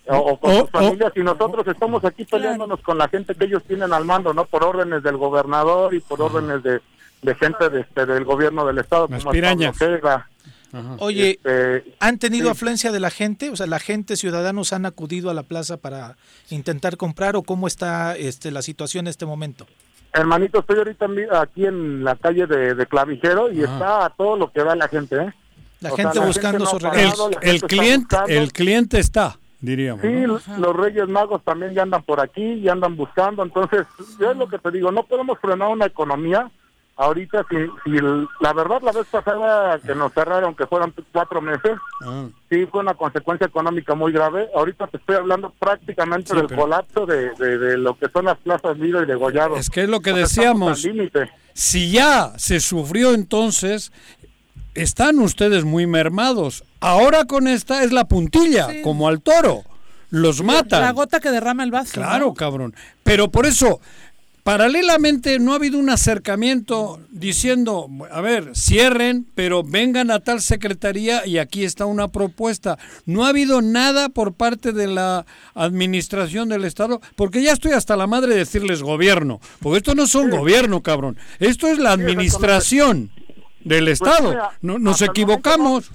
[0.08, 3.46] o, o con O- sus familias y nosotros estamos aquí peleándonos con la gente que
[3.46, 4.46] ellos tienen al mando, ¿no?
[4.46, 6.80] Por órdenes del gobernador y por órdenes de,
[7.22, 9.08] de gente de, este, del gobierno del estado.
[9.10, 9.76] Las como pirañas.
[9.82, 10.30] Ojeda.
[11.00, 12.52] Oye, Este, ¿han tenido sí.
[12.52, 13.50] afluencia de la gente?
[13.50, 16.18] O sea, ¿la gente, ciudadanos han acudido a la plaza para
[16.50, 19.66] intentar comprar o cómo está este, la situación en este momento?
[20.14, 21.08] Hermanito, estoy ahorita
[21.42, 24.88] aquí en la calle de, de Clavijero y está a todo lo que da la
[24.88, 25.34] gente, ¿eh?
[25.82, 28.34] La O sea, gente buscando no su parado, El, gente cliente, buscando.
[28.34, 30.02] el cliente está, diríamos.
[30.02, 30.40] Sí, ¿no?
[30.58, 33.44] los Reyes Magos también ya andan por aquí, ya andan buscando.
[33.44, 33.86] Entonces,
[34.20, 36.50] yo es lo que te digo, no podemos frenar una economía
[36.98, 41.42] ahorita si, si el- la verdad la vez pasada que nos cerraron, que fueron cuatro
[41.42, 41.74] meses,
[42.06, 42.26] Ah.
[42.50, 44.48] sí fue una consecuencia económica muy grave.
[44.56, 48.26] Ahorita te estoy hablando prácticamente Sí, del pero- colapso de, de, de lo que son
[48.26, 49.56] las plazas Lido y de Gollado.
[49.58, 50.86] Es que es lo que decíamos.
[51.54, 53.92] Si ya se sufrió entonces,
[54.74, 56.64] están ustedes muy mermados.
[56.82, 58.82] Ahora con esta es la puntilla, Sí.
[58.82, 59.64] como al toro.
[60.12, 60.82] Los matan.
[60.82, 61.94] La gota que derrama el vaso.
[61.94, 62.34] Claro, ¿no?
[62.36, 62.76] cabrón.
[63.04, 63.80] Pero por eso,
[64.46, 71.26] paralelamente no ha habido un acercamiento diciendo, a ver, cierren, pero vengan a tal secretaría
[71.26, 72.78] y aquí está una propuesta.
[73.08, 77.98] No ha habido nada por parte de la administración del Estado, porque ya estoy hasta
[77.98, 81.18] la madre de decirles gobierno, porque esto no son gobierno, cabrón.
[81.40, 83.10] Esto es la administración
[83.64, 84.30] del Estado.
[84.30, 85.90] mira, No, nos equivocamos.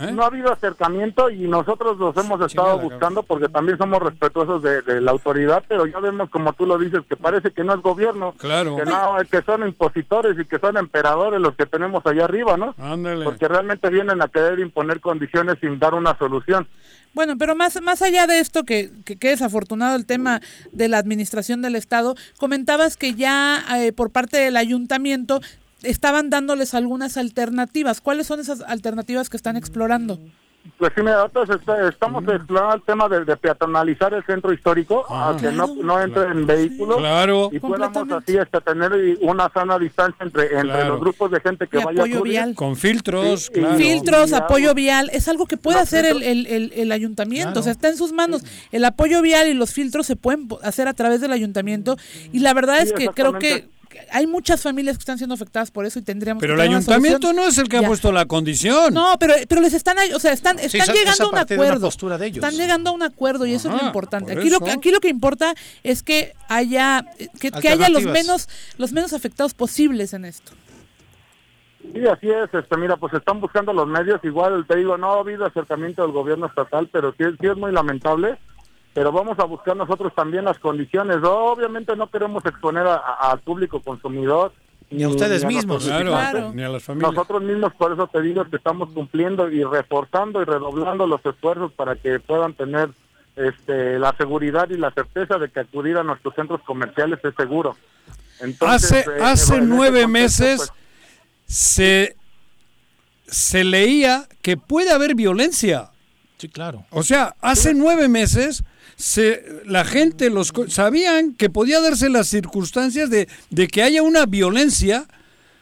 [0.00, 0.12] ¿Eh?
[0.12, 4.82] No ha habido acercamiento y nosotros los hemos estado buscando porque también somos respetuosos de,
[4.82, 7.80] de la autoridad, pero ya vemos como tú lo dices que parece que no es
[7.82, 8.76] gobierno, Claro.
[8.76, 12.74] que no, que son impositores y que son emperadores los que tenemos allá arriba, ¿no?
[12.78, 13.24] Ándale.
[13.24, 16.66] Porque realmente vienen a querer imponer condiciones sin dar una solución.
[17.14, 20.42] Bueno, pero más, más allá de esto, que, que, que desafortunado el tema
[20.72, 25.40] de la administración del Estado, comentabas que ya eh, por parte del ayuntamiento
[25.82, 28.00] estaban dándoles algunas alternativas.
[28.00, 30.18] ¿Cuáles son esas alternativas que están explorando?
[30.78, 35.06] Pues sí, mira, nosotros está- estamos explorando el tema de, de peatonalizar el centro histórico,
[35.08, 37.50] a que no, no entren vehículos Claro.
[37.52, 38.90] y podamos así hasta tener
[39.20, 40.88] una sana distancia entre, entre Claro.
[40.94, 42.32] los grupos de gente que Y vaya a apoyo acudir.
[42.32, 42.54] vial.
[42.56, 43.76] Con filtros, Sí, claro.
[43.76, 47.60] Filtros, apoyo vial, es algo que puede Los hacer el, el, el- el ayuntamiento, Claro.
[47.60, 48.42] o sea, está en sus manos.
[48.72, 51.96] El apoyo vial y los filtros se pueden hacer a través del ayuntamiento
[52.32, 53.68] y la verdad Sí, es que creo que.
[54.10, 57.32] Hay muchas familias que están siendo afectadas por eso y tendríamos Pero que el ayuntamiento
[57.32, 57.88] no es el que ha Ya.
[57.88, 58.92] puesto la condición.
[58.94, 61.86] No, pero, pero les están, o sea, están, Sí, están llegando a un de acuerdo.
[61.86, 62.36] postura de ellos.
[62.44, 64.32] Están llegando a un acuerdo y eso es lo importante.
[64.32, 64.78] por Aquí lo, eso.
[64.78, 67.04] aquí lo que importa es que haya,
[67.40, 68.48] que, que haya los menos,
[68.78, 70.52] los menos afectados posibles en esto.
[71.94, 75.20] Sí, así es, este, mira, pues están buscando los medios, igual te digo, no ha
[75.20, 78.36] habido acercamiento del gobierno estatal, pero sí, es- sí es muy lamentable,
[78.96, 81.18] pero vamos a buscar nosotros también las condiciones.
[81.22, 84.54] Obviamente no queremos exponer al público consumidor.
[84.88, 85.84] Ni a ustedes mismos.
[85.84, 87.12] Claro, ni a las familias.
[87.12, 91.72] Nosotros mismos, por eso te digo que estamos cumpliendo y reforzando y redoblando los esfuerzos
[91.72, 92.88] para que puedan tener
[93.36, 97.76] este, la seguridad y la certeza de que acudir a nuestros centros comerciales es seguro.
[98.40, 100.72] Entonces, hace eh, hace ese nueve contexto, meses pues,
[101.44, 102.16] se,
[103.26, 105.90] se leía que puede haber violencia.
[106.38, 106.86] Sí, claro.
[106.88, 108.64] O sea, hace nueve meses
[108.96, 114.02] se, la gente los co- sabían que podía darse las circunstancias de, de que haya
[114.02, 115.04] una violencia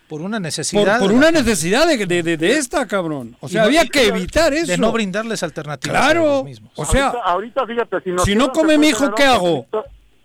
[0.09, 0.99] Por una necesidad.
[1.01, 3.37] por una necesidad de, de- de- de esta, cabrón.
[3.41, 4.67] O sea, no- había que evitar eso.
[4.71, 5.97] De no brindarles alternativas.
[5.97, 6.45] a Claro.
[6.45, 6.73] mismos.
[6.77, 9.67] O sea, ahorita, ahorita, fíjate, si, no come mi hijo, ¿qué hago?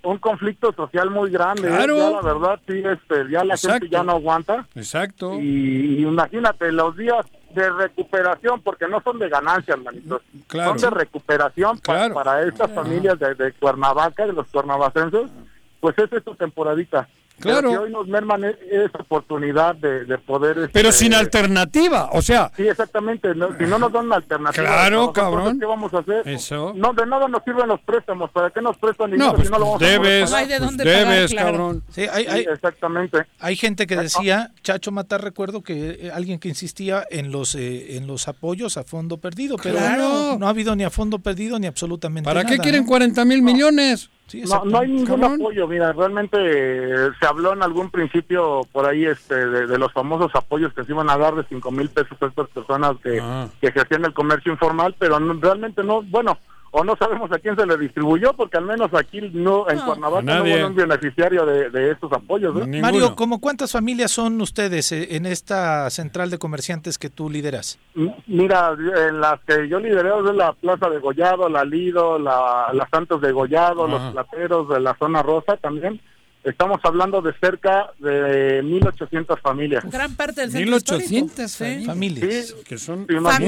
[0.02, 1.68] Un conflicto social muy grande.
[1.68, 1.72] ¿eh?
[1.72, 1.98] Claro.
[1.98, 3.80] Ya la verdad, sí, este, ya la Exacto.
[3.82, 4.68] gente ya no aguanta.
[4.76, 5.40] exacto.
[5.42, 10.22] Y, y imagínate los días de recuperación, porque no son de ganancias, manitos.
[10.48, 10.78] Claro.
[10.78, 12.14] Son de recuperación pa- Claro.
[12.14, 15.30] para estas familias de, de Cuernavaca, de los cuernavacenses.
[15.80, 17.08] Pues esa es su temporadita.
[17.40, 17.70] Claro.
[17.70, 20.58] Pero hoy nos merman e-, esa oportunidad de, poder...
[20.58, 22.52] Este, pero sin alternativa, o sea...
[22.56, 23.34] Sí, exactamente.
[23.34, 24.66] si no nos dan una alternativa...
[24.66, 25.60] Claro, cabrón.
[25.60, 26.28] ¿Qué vamos a hacer?
[26.28, 26.74] Eso.
[26.76, 28.30] No, de nada nos sirven los préstamos.
[28.32, 30.60] ¿Para qué nos prestan dinero no, pues, si no lo vamos debes, a hay de
[30.60, 31.84] dónde debes, pagar, cabrón.
[31.90, 33.26] Sí, hay, hay, exactamente.
[33.40, 37.98] Hay gente que decía, Chacho Matar, recuerdo que eh, alguien que insistía en los eh,
[37.98, 40.38] en los apoyos a fondo perdido, pero Claro.
[40.40, 42.56] no ha habido ni a fondo perdido ni absolutamente ¿Para nada.
[42.56, 42.88] qué quieren ¿no?
[42.90, 44.10] 40 mil millones?
[44.30, 45.34] Sí, No, no hay ningún Cabrón.
[45.42, 49.92] apoyo, mira, realmente eh, se habló en algún principio por ahí este de, de los
[49.92, 53.20] famosos apoyos que se iban a dar de cinco mil pesos a estas personas que,
[53.22, 53.48] Ah.
[53.60, 56.38] que ejercían el comercio informal, pero no- realmente no, bueno,
[56.72, 59.86] o no sabemos a quién se le distribuyó, porque al menos aquí no, en No.
[59.86, 62.56] Cuernavaca no hubo un beneficiario de, de estos apoyos.
[62.62, 62.82] ¿eh?
[62.82, 67.80] Mario, ¿cómo cuántas familias son ustedes eh, en esta central de comerciantes que tú lideras?
[68.28, 68.76] Mira,
[69.08, 73.22] en las que yo lideré es la Plaza de Gollado, la Lido, la, las Santos
[73.22, 73.92] de Gollado, Ajá.
[73.94, 76.00] los plateros de la zona rosa también.
[76.44, 79.84] Estamos hablando de cerca de 1.800 familias.
[79.92, 81.86] Gran parte del centro 1800 histórico, sí.
[81.86, 82.48] Familias.
[82.48, 83.42] Sí, Que son Familias,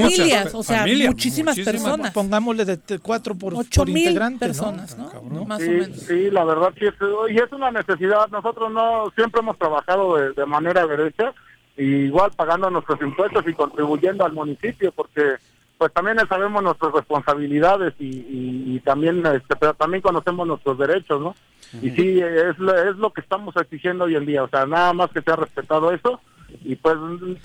[0.44, 2.12] muchas o sea, familias, muchísimas personas.
[2.12, 5.08] Pongámosle de t- cuatro por, Ocho por mil integrante, personas, ¿no?
[5.10, 5.48] Cabrón.
[5.48, 5.96] Más o Sí, menos.
[6.00, 6.94] sí, la verdad sí es,
[7.30, 8.28] y es una necesidad.
[8.30, 11.32] Nosotros no siempre hemos trabajado de, de manera derecha,
[11.78, 15.36] y igual pagando nuestros impuestos y contribuyendo al municipio, porque
[15.82, 21.20] pues también sabemos nuestras responsabilidades y, y- y también, este, pero también conocemos nuestros derechos,
[21.20, 21.34] ¿no?
[21.82, 24.92] Y sí, es, lo- es lo que estamos exigiendo hoy en día, o sea, nada
[24.92, 26.20] más que se ha respetado eso.
[26.64, 26.96] Y pues,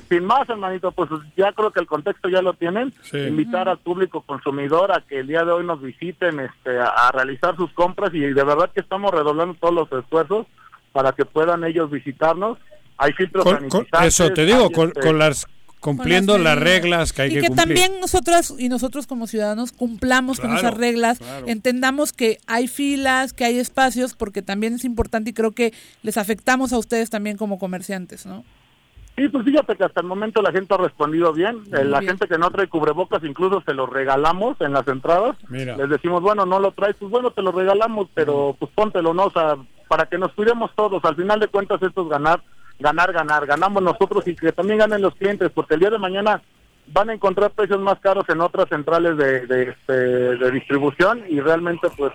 [0.08, 2.94] sin más, hermanito, pues ya creo que el contexto ya lo tienen.
[3.02, 3.18] Sí.
[3.18, 7.12] Invitar al público consumidor a que el día de hoy nos visiten este, a, a
[7.12, 10.46] realizar sus compras y de verdad que estamos redoblando todos los esfuerzos
[10.92, 12.60] para que puedan ellos visitarnos.
[13.00, 15.48] Hay filtros Con- con- sanitizantes, eso te digo, con, este, con las
[15.80, 17.66] cumpliendo Con las, reglas que hay y que, que cumplir.
[17.66, 21.48] también nosotras y nosotros como ciudadanos cumplamos con esas reglas, claro.
[21.48, 25.74] entendamos que hay filas, que hay espacios, porque también es importante y creo que
[26.04, 28.44] les afectamos a ustedes también como comerciantes, ¿no?
[29.18, 31.64] Sí, pues fíjate que hasta el momento la gente ha respondido bien.
[31.74, 32.12] Eh, la bien.
[32.12, 35.36] gente que no trae cubrebocas incluso se los regalamos en las entradas.
[35.50, 35.76] Mira.
[35.76, 39.26] Les decimos, bueno, no lo traes, pues bueno, te lo regalamos, pero pues póntelo, ¿no?
[39.26, 41.04] O sea, para que nos cuidemos todos.
[41.04, 42.44] Al final de cuentas esto es ganar,
[42.80, 43.46] ganar, ganar.
[43.46, 46.42] Ganamos nosotros y que también ganen los clientes, porque el día de mañana
[46.88, 51.40] van a encontrar precios más caros en otras centrales de, de, este, de distribución y
[51.40, 52.14] realmente pues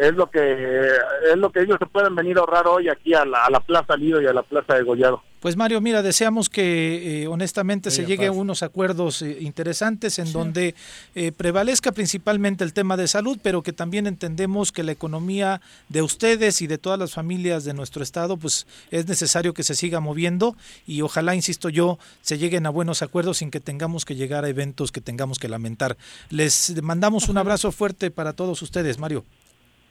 [0.00, 0.88] es lo que
[1.30, 3.60] es lo que ellos se pueden venir a ahorrar hoy aquí a la, a la
[3.60, 5.22] Plaza Lido y a la Plaza de Gollado.
[5.40, 10.30] Pues Mario, mira, deseamos que eh, honestamente se llegue a unos acuerdos eh, interesantes en
[10.32, 10.74] donde
[11.14, 16.02] eh, prevalezca principalmente el tema de salud, pero que también entendemos que la economía de
[16.02, 20.00] ustedes y de todas las familias de nuestro estado, pues es necesario que se siga
[20.00, 20.56] moviendo
[20.86, 24.50] y ojalá, insisto yo, se lleguen a buenos acuerdos sin que tengamos que llegar a
[24.50, 25.96] eventos que tengamos que lamentar.
[26.28, 29.24] Les mandamos un abrazo fuerte para todos ustedes, Mario.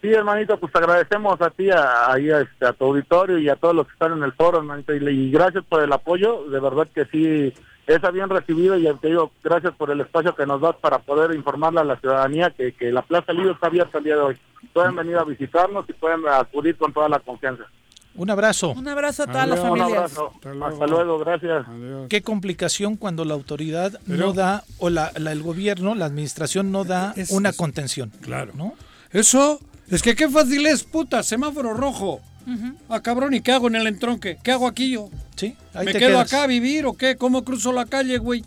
[0.01, 3.49] Sí, hermanito, pues te agradecemos a ti, a, ahí a, este, a tu auditorio y
[3.49, 6.45] a todos los que están en el foro, hermanito, y, y gracias por el apoyo,
[6.49, 7.53] de verdad que sí,
[7.85, 11.35] es bien recibido y te digo, gracias por el espacio que nos das para poder
[11.35, 14.37] informarle a la ciudadanía que, que la Plaza Lido está abierta el día de hoy.
[14.73, 17.63] Pueden venir a visitarnos y pueden acudir con toda la confianza.
[18.15, 18.71] Un abrazo.
[18.71, 19.97] Un abrazo a todas las Un familias.
[20.17, 20.31] abrazo.
[20.65, 21.65] Hasta luego, gracias.
[22.09, 26.71] Qué complicación cuando la autoridad Pero- no da, o la, la- el gobierno, la administración
[26.71, 28.11] no da Es- una es- contención.
[28.21, 28.51] Claro.
[28.55, 28.73] ¿no?
[29.11, 29.59] Eso,
[29.89, 32.21] es que qué fácil es, puta, semáforo rojo.
[32.89, 34.39] Ah, cabrón, ¿y qué hago en el entronque?
[34.41, 35.09] ¿Qué hago aquí yo?
[35.35, 36.33] Sí, ahí ¿Me te quedo quedas.
[36.33, 37.15] acá a vivir o qué?
[37.15, 38.43] ¿Cómo cruzo la calle, güey?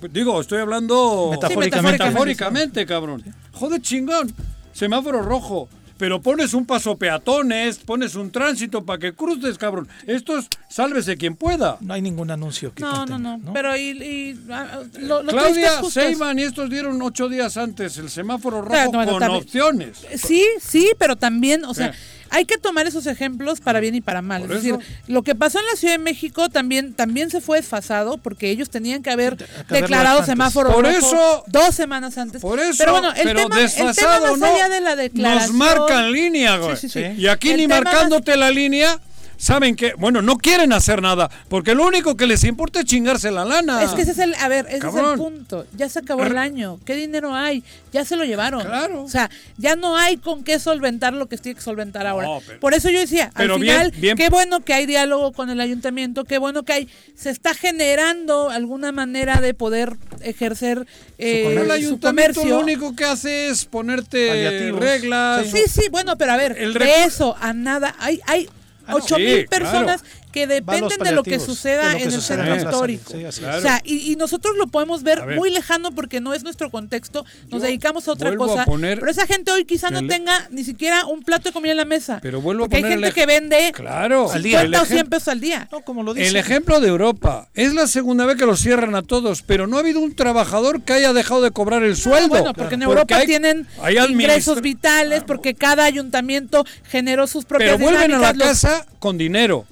[0.00, 2.04] Pues digo, estoy hablando Metafóricamente.
[2.04, 3.24] metafóricamente, cabrón.
[3.52, 4.32] Joder, chingón.
[4.74, 5.68] Semáforo rojo.
[6.00, 9.86] Pero pones un paso peatones, pones un tránsito para que cruces, cabrón.
[10.06, 11.76] Esto es sálvese quien pueda.
[11.82, 15.30] No hay ningún anuncio que No, no, contenga, no, Pero y, y, ah, lo, lo
[15.30, 15.82] Claudia.
[15.90, 19.98] Seyman y estos dieron ocho días antes el semáforo rojo no, bueno, con también- opciones.
[20.16, 21.94] Sí, sí, pero también, o sea, Eh.
[22.30, 24.42] Hay que tomar esos ejemplos para bien y para mal.
[24.42, 24.78] Por es decir,
[25.08, 28.70] lo que pasó en la Ciudad de México también, también se fue desfasado porque ellos
[28.70, 29.36] tenían que haber
[29.68, 32.40] declarado semáforo Por rojo eso- dos semanas antes.
[32.42, 35.58] Por eso, pero bueno, el pero tema, el tema no, allá de la declaración.
[35.58, 36.76] nos marcan línea, güey.
[36.76, 37.20] Sí, sí, sí.
[37.20, 38.98] Y aquí El ni marcándote la línea,
[39.40, 43.30] saben que, bueno, no quieren hacer nada, porque lo único que les importa es chingarse
[43.30, 43.82] la lana.
[43.82, 45.66] Es que ese es el, a ver, ese es el punto.
[45.76, 46.78] Ya se acabó el año.
[46.84, 47.64] ¿Qué dinero hay?
[47.92, 48.62] Ya se lo llevaron.
[48.62, 49.02] Claro.
[49.02, 52.26] O sea, ya no hay con qué solventar lo que tiene que solventar ahora.
[52.28, 55.32] No, pero- Por eso yo decía, pero al final, bien- qué bueno que hay diálogo
[55.32, 60.86] con el ayuntamiento, qué bueno que hay, se está generando alguna manera de poder ejercer
[61.18, 62.56] eh, el su ayuntamiento comercio.
[62.58, 64.80] lo único que hace es ponerte Paliativos.
[64.80, 65.46] reglas.
[65.50, 68.48] Sí, sí, bueno, pero a ver, El de eso a nada, hay, hay
[68.90, 69.04] Ah, no.
[69.04, 70.02] ocho Sí, mil claro.
[70.32, 73.14] Que dependen de lo que suceda en el centro histórico.
[73.14, 77.62] o sea, y, nosotros lo podemos ver, muy lejano porque no es nuestro contexto, nos
[77.62, 78.64] dedicamos a otra cosa.
[78.66, 81.84] pero esa gente hoy quizá no tenga ni siquiera un plato de comida en la
[81.84, 82.18] mesa.
[82.22, 84.68] Pero vuelvo porque a poner hay gente que vende claro, al día.
[84.80, 85.68] o 100 pesos al día.
[85.84, 86.28] como lo dice.
[86.28, 87.48] El ejemplo de Europa.
[87.54, 90.82] Es la segunda vez que los cierran a todos, pero no ha habido un trabajador
[90.82, 92.28] que haya dejado de cobrar el sueldo.
[92.28, 93.66] bueno, porque en Europa tienen
[94.08, 99.66] ingresos vitales, porque cada ayuntamiento generó sus propias Pero vuelven a la casa con dinero.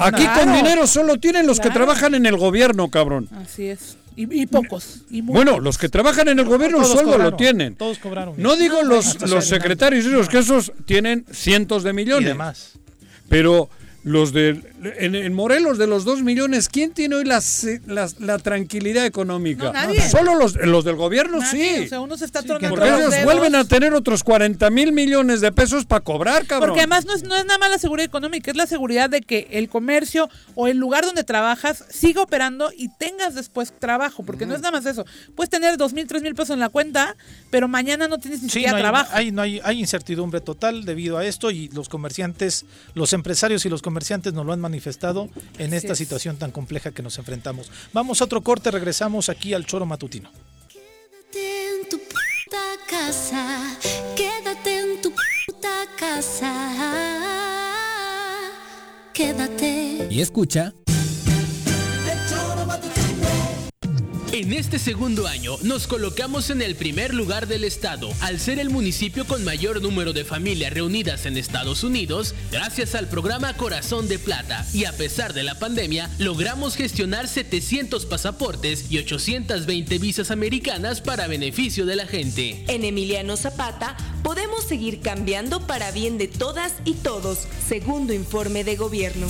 [0.00, 3.28] Aquí con dinero solo tienen los que trabajan en el gobierno, cabrón.
[3.32, 3.96] Así es.
[4.16, 5.02] Y, pocos.
[5.10, 7.74] bueno, los que trabajan en el gobierno el sueldo lo tienen.
[7.74, 8.34] Todos cobraron.
[8.36, 12.22] No digo los, los secretarios, los que esos tienen cientos de millones.
[12.22, 12.72] Y demás.
[13.28, 13.68] Pero
[14.04, 17.42] los de en, Morelos de los dos millones, ¿quién tiene hoy la,
[18.18, 19.72] la, tranquilidad económica?
[20.10, 21.84] Solo los, los del gobierno sí.
[21.84, 25.52] O sea, uno se está Porque ellos vuelven a tener otros 40 mil millones de
[25.52, 26.70] pesos para cobrar, cabrón.
[26.70, 29.22] Porque además no es, no es nada más la seguridad económica, es la seguridad de
[29.22, 34.46] que el comercio o el lugar donde trabajas siga operando y tengas después trabajo, porque
[34.46, 35.04] no es nada más eso.
[35.34, 37.16] Puedes tener dos mil, tres mil pesos en la cuenta,
[37.50, 39.10] pero mañana no tienes ni siquiera trabajo.
[39.12, 43.68] Hay, no hay, hay incertidumbre total debido a esto y los comerciantes, los empresarios y
[43.68, 45.28] los comerciantes nos lo han manifestado
[45.58, 47.70] en esta situación tan compleja que nos enfrentamos.
[47.92, 50.30] Vamos a otro corte, regresamos aquí al Choro Matutino.
[50.68, 53.78] Quédate en tu puta casa,
[54.16, 55.12] quédate en tu
[55.46, 56.52] puta casa,
[59.12, 60.08] quédate.
[60.10, 60.74] Y escucha.
[64.34, 68.68] En este segundo año nos colocamos en el primer lugar del estado, al ser el
[68.68, 74.18] municipio con mayor número de familias reunidas en Estados Unidos, gracias al programa Corazón de
[74.18, 81.00] Plata, y a pesar de la pandemia, logramos gestionar 700 pasaportes y 820 visas americanas
[81.00, 82.64] para beneficio de la gente.
[82.66, 88.74] En Emiliano Zapata podemos seguir cambiando para bien de todas y todos, segundo informe de
[88.74, 89.28] gobierno.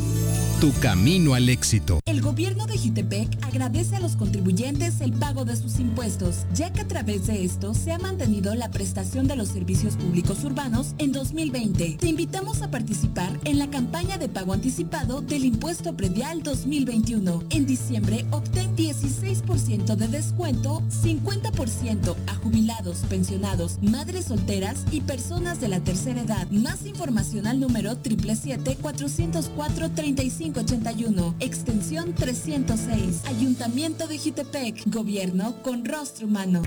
[0.60, 2.02] tu camino al éxito.
[2.06, 6.81] El gobierno de Jutepec agradece a los contribuyentes el pago de sus impuestos, ya que
[6.81, 11.14] a través de esto se ha mantenido la prestación de los servicios públicos urbanos en
[11.14, 11.98] 2020.
[12.02, 17.44] Te invitamos a participar en la campaña de pago anticipado del impuesto predial 2021.
[17.52, 25.69] En diciembre obtén 16% de descuento, 50% a jubilados, pensionados, madres solteras y personas de
[25.69, 26.49] la tercera edad.
[26.52, 35.85] Más información al número 777 404 35 581, extensión 306, Ayuntamiento de Jutepec, Gobierno con
[35.85, 36.63] rostro humano.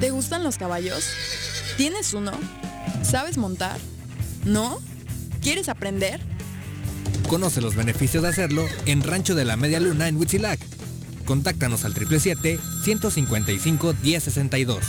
[0.00, 1.04] ¿Te gustan los caballos?
[1.76, 2.32] ¿Tienes uno?
[3.02, 3.78] ¿Sabes montar?
[4.44, 4.80] ¿No?
[5.40, 6.20] ¿Quieres aprender?
[7.28, 10.58] Conoce los beneficios de hacerlo en Rancho de la Media Luna en Huitzilac.
[11.26, 14.80] Contáctanos al 777-155-1062.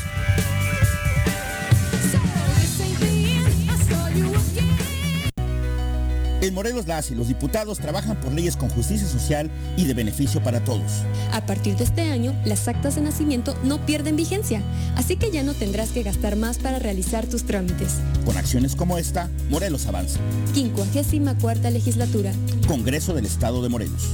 [6.52, 10.44] En Morelos las y los diputados trabajan por leyes con justicia social y de beneficio
[10.44, 10.92] para todos.
[11.32, 14.62] A partir de este año, las actas de nacimiento no pierden vigencia,
[14.98, 18.00] así que ya no tendrás que gastar más para realizar tus trámites.
[18.26, 20.20] Con acciones como esta, Morelos avanza.
[20.54, 22.34] 54 legislatura.
[22.68, 24.10] Congreso del Estado de Morelos.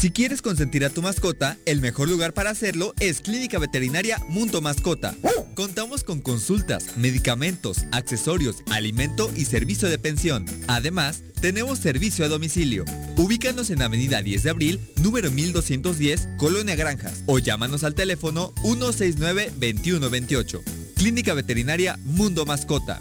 [0.00, 4.60] Si quieres consentir a tu mascota, el mejor lugar para hacerlo es Clínica Veterinaria Mundo
[4.60, 5.14] Mascota.
[5.54, 10.44] Contamos con consultas, medicamentos, accesorios, alimento y servicio de pensión.
[10.66, 12.84] Además, tenemos servicio a domicilio.
[13.16, 20.60] Ubícanos en Avenida 10 de Abril, número 1210, Colonia Granjas, o llámanos al teléfono 169-2128.
[20.94, 23.00] Clínica Veterinaria Mundo Mascota.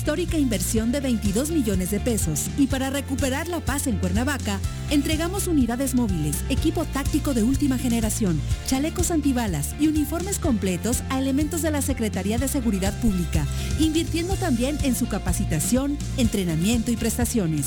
[0.00, 2.46] Histórica inversión de 22 millones de pesos.
[2.56, 4.58] Y para recuperar la paz en Cuernavaca,
[4.88, 11.60] entregamos unidades móviles, equipo táctico de última generación, chalecos antibalas y uniformes completos a elementos
[11.60, 13.46] de la Secretaría de Seguridad Pública,
[13.78, 17.66] invirtiendo también en su capacitación, entrenamiento y prestaciones.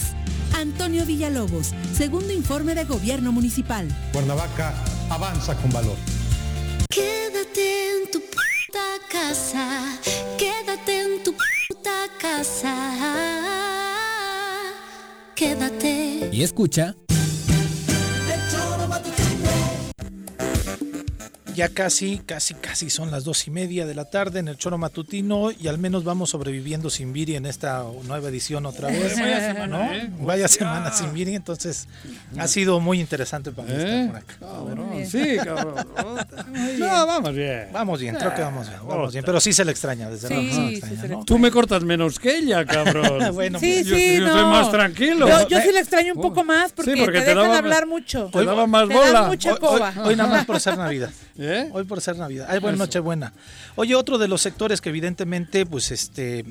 [0.56, 3.88] Antonio Villalobos, segundo informe de Gobierno Municipal.
[4.12, 4.74] Cuernavaca
[5.12, 5.98] avanza con valor.
[6.90, 8.22] Quédate en tu
[8.74, 9.68] puta casa,
[10.38, 11.34] quédate en tu
[12.20, 12.76] casa.
[15.36, 16.30] Quédate.
[16.32, 16.96] Y escucha.
[21.56, 24.78] Ya casi, casi, casi son las dos y media de la tarde en el Choro
[24.78, 29.16] Matutino y al menos vamos sobreviviendo sin Viri en esta nueva edición otra vez.
[29.20, 30.10] Vaya semana, ¿eh?
[30.20, 31.88] Vaya semana sin Viri, entonces
[32.38, 34.36] ha sido muy interesante para mí estar por acá.
[34.40, 35.76] Cabrón, sí, cabrón.
[36.80, 37.68] No, vamos bien.
[37.72, 39.24] Vamos bien, creo que vamos bien, vamos bien.
[39.26, 41.26] Pero sí se le extraña, desde Sí, luego sí extraña, ¿no?
[41.26, 43.04] Tú me cortas menos que ella, cabrón.
[43.34, 44.34] Bueno, Sí, yo, sí, yo no.
[44.34, 45.28] soy más tranquilo.
[45.28, 47.58] Yo, yo sí le extraño un poco más porque, Sí, porque te, te dejan daba-
[47.58, 48.30] hablar mucho.
[48.32, 49.22] te daba más Te dan bola.
[49.24, 51.10] mucha Hoy, hoy nada más por ser Navidad.
[51.38, 51.70] ¿Eh?
[51.74, 52.48] Hoy por ser Navidad.
[52.50, 53.34] Ay, buena noche buena.
[53.76, 56.46] Oye, otro de los sectores que evidentemente, pues, este,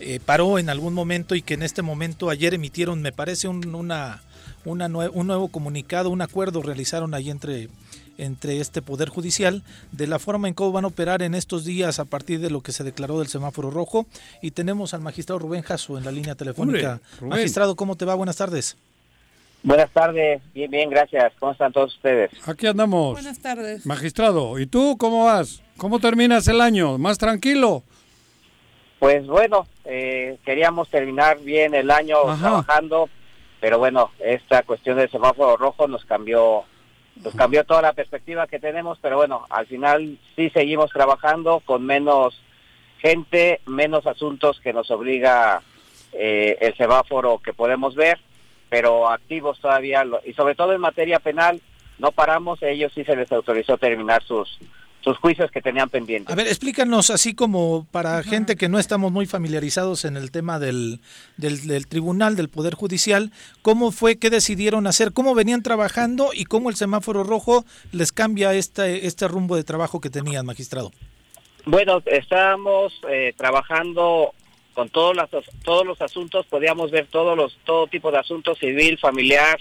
[0.00, 3.74] eh, paró en algún momento y que en este momento ayer emitieron, me parece, un,
[3.74, 4.22] una,
[4.64, 7.68] una nue- un nuevo comunicado, un acuerdo realizaron ahí entre
[8.18, 11.98] entre este poder judicial de la forma en cómo van a operar en estos días
[11.98, 14.06] a partir de lo que se declaró del semáforo rojo
[14.42, 17.00] y tenemos al magistrado Rubén Jasso en la línea telefónica.
[17.22, 18.14] Hombre, magistrado, ¿cómo te va?
[18.14, 18.76] Buenas tardes.
[19.64, 21.32] Buenas tardes, bien, bien, gracias.
[21.38, 22.30] ¿Cómo están todos ustedes?
[22.48, 23.12] Aquí andamos.
[23.12, 23.86] Buenas tardes.
[23.86, 25.62] Magistrado, ¿y tú cómo vas?
[25.76, 26.98] ¿Cómo terminas el año?
[26.98, 27.84] ¿Más tranquilo?
[28.98, 32.40] Pues bueno, eh, queríamos terminar bien el año Ajá.
[32.40, 33.08] trabajando,
[33.60, 36.64] pero bueno, esta cuestión del semáforo rojo nos cambió,
[37.22, 41.84] nos cambió toda la perspectiva que tenemos, pero bueno, al final sí seguimos trabajando con
[41.84, 42.40] menos
[42.98, 45.62] gente, menos asuntos que nos obliga
[46.12, 48.20] eh, el semáforo que podemos ver,
[48.72, 51.60] pero activos todavía, y sobre todo en materia penal,
[51.98, 54.58] no paramos, ellos sí se les autorizó terminar sus,
[55.02, 56.32] sus juicios que tenían pendientes.
[56.32, 60.58] A ver, explícanos así como para gente que no estamos muy familiarizados en el tema
[60.58, 61.00] del,
[61.36, 63.30] del, del tribunal, del Poder Judicial,
[63.60, 68.54] ¿cómo fue que decidieron hacer, cómo venían trabajando y cómo el semáforo rojo les cambia
[68.54, 70.92] este, este rumbo de trabajo que tenían, magistrado?
[71.66, 74.32] Bueno, estábamos eh, trabajando
[74.74, 75.28] con todos los,
[75.64, 79.58] todos los asuntos, podíamos ver todos los todo tipo de asuntos civil, familiar,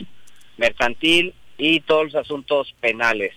[0.57, 3.33] mercantil y todos los asuntos penales.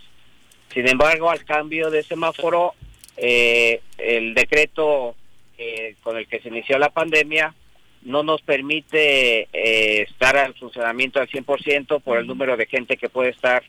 [0.73, 2.75] Sin embargo, al cambio de semáforo,
[3.17, 5.15] eh, el decreto
[5.59, 7.55] eh, con el que se inició la pandemia
[8.03, 13.09] no nos permite eh, estar al funcionamiento al 100% por el número de gente que
[13.09, 13.63] puede estar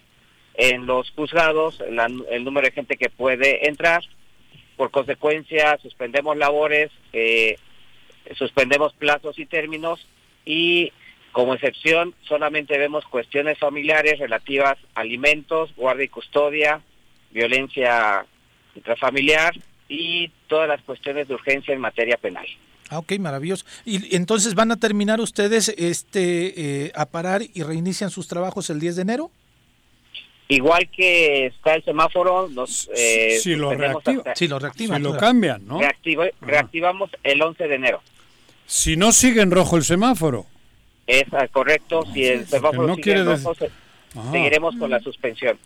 [0.55, 4.03] en los juzgados, la- el número de gente que puede entrar.
[4.77, 7.57] Por consecuencia, suspendemos labores, eh,
[8.37, 10.05] suspendemos plazos y términos
[10.45, 10.91] y
[11.31, 16.81] como excepción solamente vemos cuestiones familiares relativas a alimentos, guardia y custodia,
[17.31, 18.25] violencia
[18.75, 19.53] intrafamiliar
[19.89, 22.45] y todas las cuestiones de urgencia en materia penal.
[22.89, 23.65] Ah, ok, maravilloso.
[23.83, 28.79] Y entonces van a terminar ustedes este eh, a parar y reinician sus trabajos el
[28.79, 29.31] 10 de enero.
[30.47, 34.17] Igual que está el semáforo, nos eh, si lo reactiva.
[34.19, 34.97] hasta- Sí, lo reactivan.
[34.97, 35.79] Si lo cambian, ¿no?
[35.79, 38.01] reactiva- reactivamos el 11 de enero.
[38.65, 40.45] Si no sigue en rojo el semáforo.
[41.07, 43.53] Es ah, correcto, si el semáforo no sigue quiere en rojo,
[44.15, 44.31] Ajá.
[44.31, 45.57] seguiremos con la suspensión.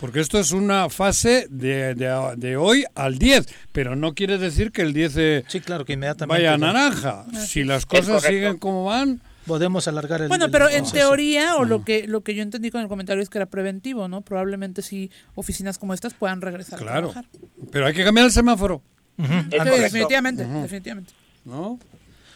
[0.00, 4.72] Porque esto es una fase de, de- de hoy al 10, pero no quiere decir
[4.72, 6.42] que el 10 eh, Sí, claro, que inmediatamente.
[6.42, 7.26] vaya a naranja.
[7.46, 10.28] Si las cosas siguen como van, Podemos alargar el.
[10.28, 10.92] Bueno, el pero en proceso.
[10.96, 14.06] teoría, o lo que lo que yo entendí con el comentario es que era preventivo,
[14.06, 14.20] ¿no?
[14.20, 17.08] Probablemente sí oficinas como estas puedan regresar claro.
[17.08, 17.24] a trabajar.
[17.72, 18.82] Pero hay que cambiar el semáforo,
[19.48, 21.12] definitivamente, definitivamente.
[21.44, 21.78] ¿no?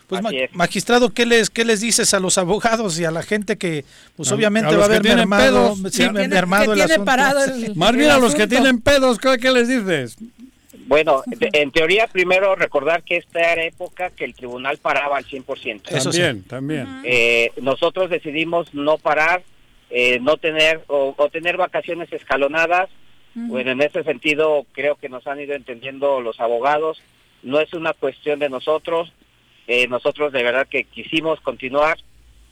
[0.07, 0.55] Pues ma- Así es.
[0.55, 3.85] magistrado, ¿qué les qué les dices a los abogados y a la gente que
[4.17, 5.93] pues A- obviamente a los va a haber mermado, pedos.
[5.95, 7.05] sí, Que tiene- mermado que el tiene asunto?
[7.07, 10.17] parado el- Más bien a los que tienen pedos, ¿qué, qué les dices?
[10.87, 15.25] Bueno, de- en teoría, primero recordar que esta era época que el tribunal paraba al
[15.25, 15.89] 100%.
[15.91, 16.19] Eso sí.
[16.21, 17.01] también, también.
[17.05, 19.43] Eh, nosotros decidimos no parar,
[19.89, 22.91] eh, no tener o, o tener vacaciones escalonadas.
[23.37, 27.01] Bueno, en ese sentido creo que nos han ido entendiendo los abogados.
[27.43, 29.11] No es una cuestión de nosotros.
[29.67, 31.99] Eh, nosotros de verdad que quisimos continuar.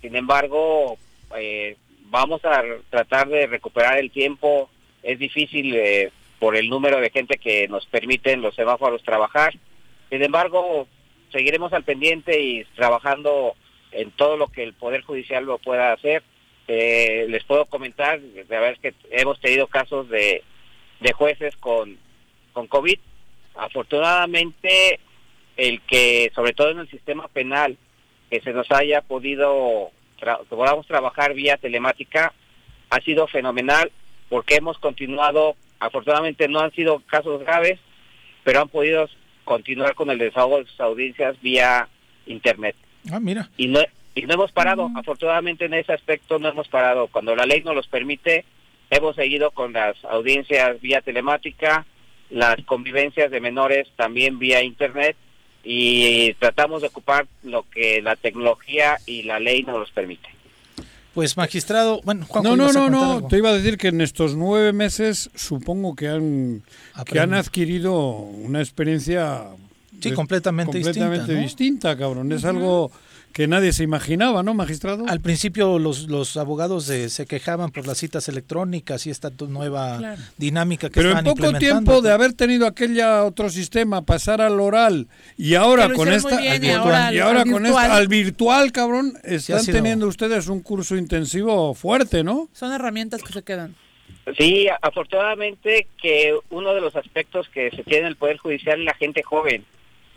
[0.00, 0.98] Sin embargo,
[1.36, 1.76] eh,
[2.06, 4.70] vamos a tratar de recuperar el tiempo.
[5.02, 9.54] Es difícil eh, por el número de gente que nos permiten los semáforos trabajar.
[10.10, 10.86] Sin embargo,
[11.30, 13.54] seguiremos al pendiente y trabajando
[13.92, 16.22] en todo lo que el Poder Judicial lo pueda hacer.
[16.68, 20.42] Eh, les puedo comentar, de verdad es que hemos tenido casos de,
[21.00, 21.98] de jueces con,
[22.52, 22.98] con COVID.
[23.54, 25.00] Afortunadamente,
[25.68, 27.76] el que, sobre todo en el sistema penal,
[28.30, 29.90] que se nos haya podido,
[30.20, 32.32] tra- que podamos trabajar vía telemática,
[32.90, 33.92] ha sido fenomenal
[34.28, 37.78] porque hemos continuado, afortunadamente no han sido casos graves,
[38.42, 39.08] pero han podido
[39.44, 41.88] continuar con el desahogo de sus audiencias vía
[42.26, 42.74] internet.
[43.12, 43.48] Ah, mira.
[43.56, 43.80] y no
[44.14, 47.06] y no hemos parado afortunadamente en ese aspecto no hemos parado.
[47.08, 48.44] Cuando la ley nos los permite
[48.90, 51.86] hemos seguido con las audiencias vía telemática
[52.30, 55.16] las convivencias de menores también vía internet
[55.64, 60.28] y tratamos de ocupar lo que la tecnología y la ley nos los permite.
[61.14, 64.34] Pues magistrado, bueno, Juan, No, no, no, no, te iba a decir que en estos
[64.34, 66.62] nueve meses supongo que han,
[67.04, 69.42] que han adquirido una experiencia...
[70.00, 72.32] Sí, completamente, completamente distinta, cabrón.
[72.32, 72.90] Es algo
[73.32, 75.04] que nadie se imaginaba, ¿no, magistrado?
[75.08, 80.88] Al principio los, los abogados se quejaban por las citas electrónicas y esta nueva dinámica
[80.88, 85.54] que Pero en poco tiempo de haber tenido aquella otro sistema, pasar al oral y
[85.54, 86.70] ahora con esta y
[87.18, 92.48] ahora, con esta al virtual, cabrón, están teniendo ustedes un curso intensivo fuerte, ¿no?
[92.52, 93.74] Son herramientas que se quedan.
[94.38, 98.84] Sí, afortunadamente que uno de los aspectos que se tiene en el Poder Judicial es
[98.84, 99.64] la gente joven.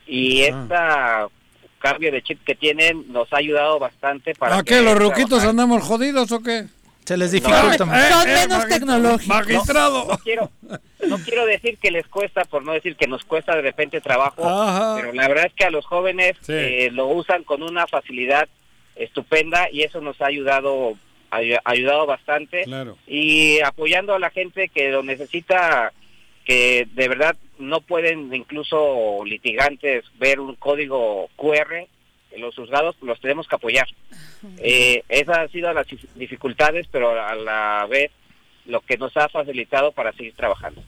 [0.06, 0.48] Y ah.
[0.48, 1.28] esta
[1.86, 4.57] cambio de chip que tienen nos ha ayudado bastante para...
[4.57, 4.82] ¿A qué?
[4.82, 6.66] ¿Los ruquitos andamos jodidos o qué?
[7.06, 8.10] Se les dificulta más.
[8.10, 9.28] Son eh, menos tecnológicos.
[9.28, 10.07] Magistrado.
[10.07, 10.52] No, quiero,
[11.07, 14.41] no quiero decir que les cuesta, por no decir que nos cuesta de repente trabajo,
[14.95, 18.49] pero la verdad es que a los jóvenes eh, lo usan con una facilidad
[18.95, 20.98] estupenda y eso nos ha ayudado
[21.32, 22.98] ha ayudado bastante claro.
[23.07, 25.91] y apoyando a la gente que lo necesita
[26.45, 31.88] que de verdad no pueden incluso litigantes ver un código QR
[32.32, 33.88] en los juzgados, los tenemos que apoyar.
[34.57, 38.11] Eh, esas han sido las dificultades, pero a la vez
[38.65, 40.84] lo que nos ha facilitado para seguir trabajando.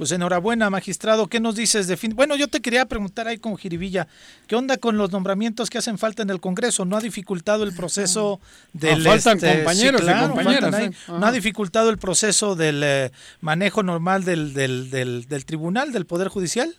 [0.00, 1.26] Pues enhorabuena, magistrado.
[1.26, 2.16] ¿Qué nos dices de fin?
[2.16, 4.08] Bueno, yo te quería preguntar ahí con Jiribilla,
[4.48, 6.86] ¿qué onda con los nombramientos que hacen falta en el Congreso?
[6.86, 8.40] ¿No ha dificultado el proceso
[8.72, 9.06] del...
[9.06, 11.06] Ah, faltan este, compañeros compañeras.
[11.06, 13.10] ¿No ha dificultado el proceso del eh,
[13.42, 16.74] manejo normal del, del, del, tribunal, del Poder Judicial?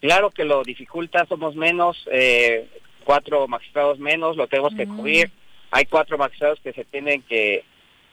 [0.00, 2.70] Claro que lo dificulta, somos menos, eh,
[3.04, 5.30] cuatro magistrados menos, lo tenemos que cubrir.
[5.72, 7.64] Hay cuatro magistrados que se tienen que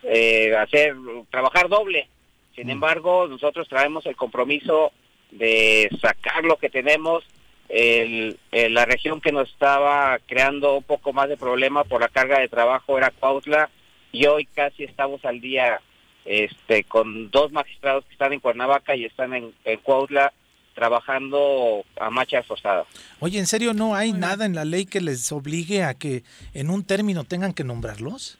[0.03, 0.97] eh, hacer,
[1.31, 2.09] trabajar doble
[2.57, 4.91] sin embargo, nosotros traemos el compromiso
[5.29, 7.23] de sacar lo que tenemos.
[7.69, 12.39] El, la región que nos estaba creando un poco más de problema por la carga
[12.39, 13.69] de trabajo era Cuautla
[14.11, 15.81] y hoy casi estamos al día
[16.25, 20.33] este con dos magistrados que están en Cuernavaca y están en, en Cuautla
[20.73, 22.85] trabajando a marcha forzada.
[23.19, 26.23] Oye, ¿en serio no hay nada en la ley que les obligue a que
[26.53, 28.39] en un término tengan que nombrarlos?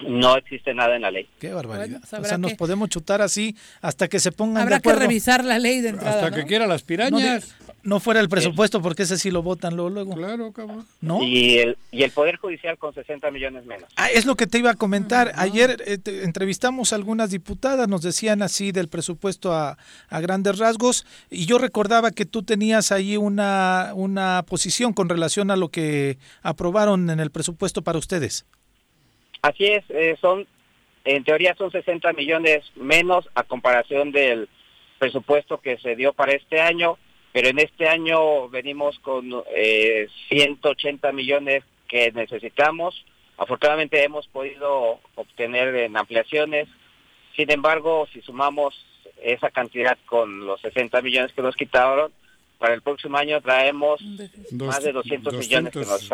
[0.00, 1.26] No existe nada en la ley.
[1.38, 2.02] Qué barbaridad.
[2.12, 5.00] o sea, nos podemos chutar así hasta que se pongan Habrá de acuerdo.
[5.00, 6.24] que revisar la ley de entrada.
[6.24, 7.54] Hasta que quiera las pirañas.
[7.86, 10.12] No, fuera el presupuesto, porque ese sí lo votan luego.
[10.16, 10.84] Claro, cabrón.
[11.00, 11.22] ¿No?
[11.22, 13.88] Y el, y el Poder Judicial con 60 millones menos.
[13.94, 15.32] Ah, es lo que te iba a comentar.
[15.36, 19.78] Ayer eh, entrevistamos a algunas diputadas, nos decían así del presupuesto a,
[20.08, 25.52] a, grandes rasgos, y yo recordaba que tú tenías ahí una, una posición con relación
[25.52, 28.46] a lo que aprobaron en el presupuesto para ustedes.
[29.42, 30.46] Así es, eh, son,
[31.04, 34.48] en teoría son 60 millones menos a comparación del
[34.98, 36.98] presupuesto que se dio para este año,
[37.32, 43.04] pero en este año venimos con eh, 180 millones que necesitamos.
[43.36, 46.68] Afortunadamente hemos podido obtener en ampliaciones.
[47.36, 48.74] Sin embargo, si sumamos
[49.22, 52.12] esa cantidad con los 60 millones que nos quitaron,
[52.58, 54.00] para el próximo año traemos
[54.52, 56.10] más de 200, millones que nos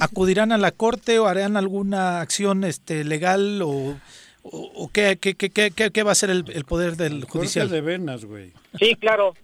[0.00, 3.96] ¿Acudirán a la corte o harán alguna acción este legal o,
[4.42, 7.68] o, qué, qué, qué, qué, va a ser el, poder del judicial?
[7.68, 8.52] de venas, güey.
[8.78, 9.34] Sí, claro,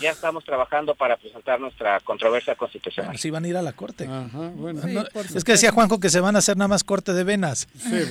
[0.00, 3.16] ya estamos trabajando para presentar nuestra controversia constitucional.
[3.16, 4.08] Sí, van a ir a la corte.
[4.54, 5.04] bueno.
[5.34, 7.68] es que decía Juanjo que se van a hacer nada más corte de venas.
[7.76, 8.02] Sí,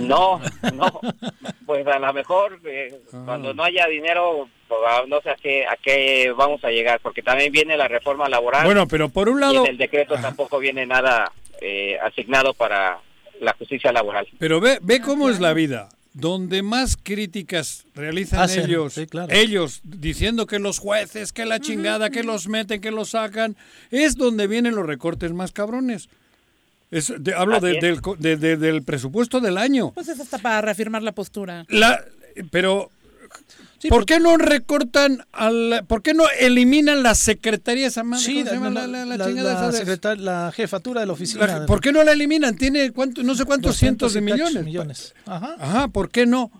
[0.00, 0.40] No,
[0.74, 1.00] no,
[1.66, 3.22] pues a lo mejor eh, ah.
[3.24, 4.48] cuando no haya dinero
[4.80, 8.28] pues, no sé a qué, a qué vamos a llegar, porque también viene la reforma
[8.28, 8.64] laboral.
[8.64, 9.54] Bueno, pero por un lado...
[9.54, 12.98] Y en el decreto tampoco viene nada eh, asignado para
[13.40, 14.26] la justicia laboral.
[14.38, 15.88] Pero ve, ve cómo es la vida.
[16.12, 18.96] Donde más críticas realizan ellos,
[19.30, 23.56] ellos diciendo que los jueces, que la chingada, que los meten, que los sacan,
[23.90, 26.08] es donde vienen los recortes más cabrones.
[26.92, 27.80] Es, hablo del,
[28.20, 29.90] del presupuesto del año.
[29.90, 31.64] Pues es hasta para reafirmar la postura.
[31.68, 32.04] La,
[32.52, 32.90] pero
[33.88, 38.24] ¿Por qué no recortan al, por qué no eliminan la secretaría esa madre?
[38.24, 41.66] Sí, la, la, la, jefatura de la oficina.
[41.66, 42.56] ¿Por qué no la eliminan?
[42.56, 44.64] Tiene cuánto, no sé cuántos cientos de millones.
[44.64, 45.14] millones.
[45.26, 45.56] Ajá.
[45.58, 46.50] Ajá, ¿por qué no?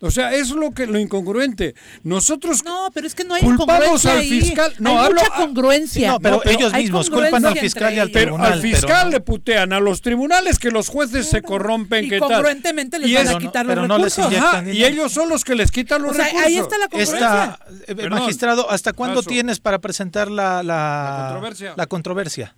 [0.00, 1.74] O sea, eso es lo que lo incongruente.
[2.02, 6.12] Nosotros No, pero es que no hay culpamos al fiscal, no hay mucha congruencia.
[6.12, 8.52] No, pero, ellos mismos culpan al fiscal y al tribunal.
[8.54, 12.98] al fiscal le putean a los tribunales que los jueces se corrompen, y que congruentemente
[12.98, 14.32] les van a quitar los recursos.
[14.72, 16.46] y ellos son los que les quitan los o sea, recursos.
[16.46, 17.58] Ahí está la congruencia.
[17.86, 21.74] Eh, magistrado, ¿hasta cuándo tienes para presentar la, la, controversia.
[21.76, 22.54] la controversia?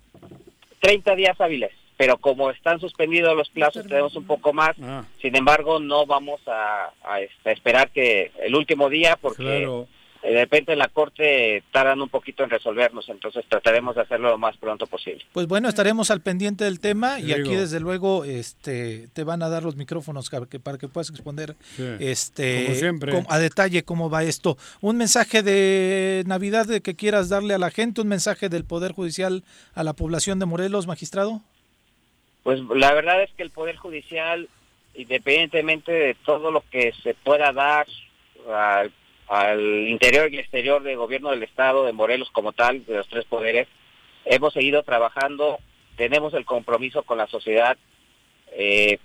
[0.81, 4.75] 30 días hábiles pero como están suspendidos los plazos tenemos un poco más.
[4.81, 5.03] Ah.
[5.21, 9.67] Sin embargo, no vamos a, este, esperar que el último día porque
[10.23, 14.37] de repente en la corte tardan un poquito en resolvernos, entonces trataremos de hacerlo lo
[14.37, 15.23] más pronto posible.
[15.31, 19.49] Pues bueno, estaremos al pendiente del tema y aquí desde luego este te van a
[19.49, 21.55] dar los micrófonos para que, para que puedas exponer
[21.99, 22.77] este
[23.29, 24.57] a detalle cómo va esto.
[24.81, 28.91] Un mensaje de Navidad de que quieras darle a la gente, un mensaje del Poder
[28.91, 29.43] Judicial
[29.73, 31.41] a la población de Morelos, magistrado.
[32.47, 34.47] Pues la verdad es que el Poder Judicial,
[34.93, 37.87] independientemente de todo lo que se pueda dar
[39.27, 43.25] al interior y exterior del gobierno del Estado, de Morelos como tal, de los tres
[43.25, 43.67] poderes.
[44.23, 45.59] Hemos seguido trabajando,
[45.97, 47.77] tenemos el compromiso con la sociedad.
[48.53, 48.97] Eh,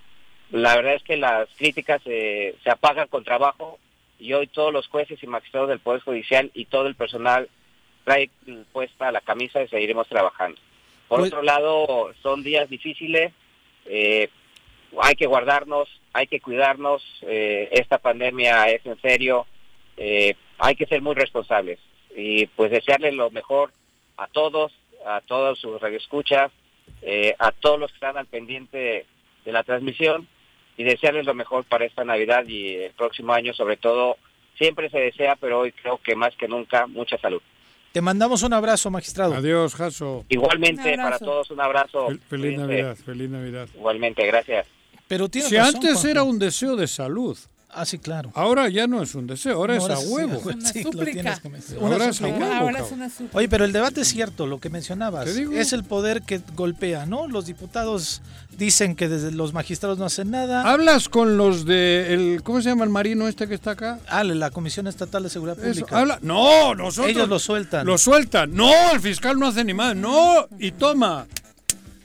[0.52, 3.80] la verdad es que las críticas se apagan con trabajo
[4.20, 7.48] y hoy todos los jueces y magistrados del Poder Judicial y todo el personal
[8.04, 8.30] trae
[8.70, 10.60] puesta la camisa y seguiremos trabajando.
[11.12, 13.34] Por pues otro lado, son días difíciles,
[13.84, 14.30] eh,
[14.98, 19.46] hay que guardarnos, hay que cuidarnos, eh, esta pandemia es en serio,
[19.98, 21.78] eh, hay que ser muy responsables
[22.16, 23.74] y pues desearles lo mejor
[24.16, 24.72] a todos,
[25.04, 26.50] a todos sus radioescuchas,
[27.38, 29.04] a todos los que están al pendiente
[29.44, 30.26] de, la transmisión
[30.78, 34.16] y desearles lo mejor para esta Navidad y el próximo año, sobre todo,
[34.56, 37.42] siempre se desea, pero hoy creo que más que nunca, mucha salud.
[37.92, 39.34] Te mandamos un abrazo, magistrado.
[39.34, 40.24] Adiós, Jaso.
[40.30, 42.08] Igualmente, para todos un abrazo.
[42.28, 43.68] feliz Navidad, feliz Navidad.
[43.74, 44.66] Igualmente, gracias.
[45.06, 47.36] Pero si antes era un deseo de salud.
[47.74, 48.30] Ah, sí, claro.
[48.34, 50.40] Ahora ya no es un deseo, ahora es a huevo.
[50.44, 51.40] Una súplica.
[51.80, 52.70] Ahora es a huevo.
[53.32, 55.26] Oye, pero el debate es cierto, lo que mencionabas.
[55.28, 57.28] Es el poder que golpea, ¿no?
[57.28, 58.20] Los diputados
[58.58, 60.70] dicen que desde los magistrados no hacen nada.
[60.70, 63.98] ¿Hablas con los de el ¿cómo se llama el marino este que está acá?
[64.08, 65.98] Ah, la Comisión Estatal de Seguridad Pública.
[65.98, 67.86] habla, no, nosotros ellos lo sueltan.
[67.86, 68.54] Lo sueltan.
[68.54, 69.96] No, el fiscal no hace ni más.
[69.96, 71.26] No, y toma.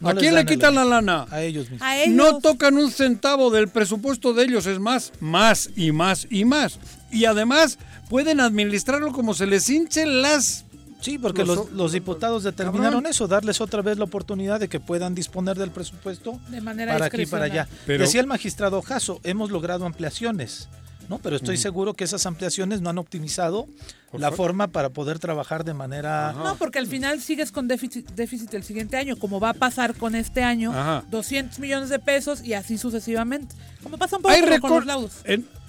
[0.04, 1.26] ¿A quién le quitan la lana?
[1.32, 1.90] A ellos mismos.
[2.10, 6.80] No tocan un centavo del presupuesto de ellos, es más, más y más y más.
[7.12, 7.78] Y además
[8.10, 10.66] pueden administrarlo como se les hinchen las...
[11.00, 15.56] Sí, porque los, diputados determinaron eso, darles otra vez la oportunidad de que puedan disponer
[15.56, 17.68] del presupuesto de manera para aquí y para allá.
[17.86, 20.70] Decía el magistrado Jasso, hemos logrado ampliaciones.
[21.10, 21.20] ¿No?
[21.20, 23.68] Pero estoy seguro que esas ampliaciones no han optimizado
[24.14, 26.34] la forma para poder trabajar de manera...
[26.34, 29.96] No, porque al final sigues con déficit, déficit el siguiente año, como va a pasar
[29.96, 30.74] con este año,
[31.10, 33.56] 200 millones de pesos y así sucesivamente.
[33.84, 35.12] Como pasa un poco con los laudos.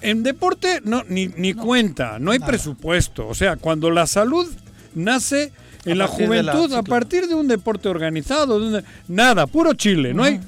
[0.01, 3.27] En, deporte no ni, ni cuenta, no hay presupuesto.
[3.27, 4.49] O sea, cuando la salud
[4.95, 5.53] nace
[5.85, 10.41] en la juventud, a partir de un deporte organizado, nada, puro Chile, no hay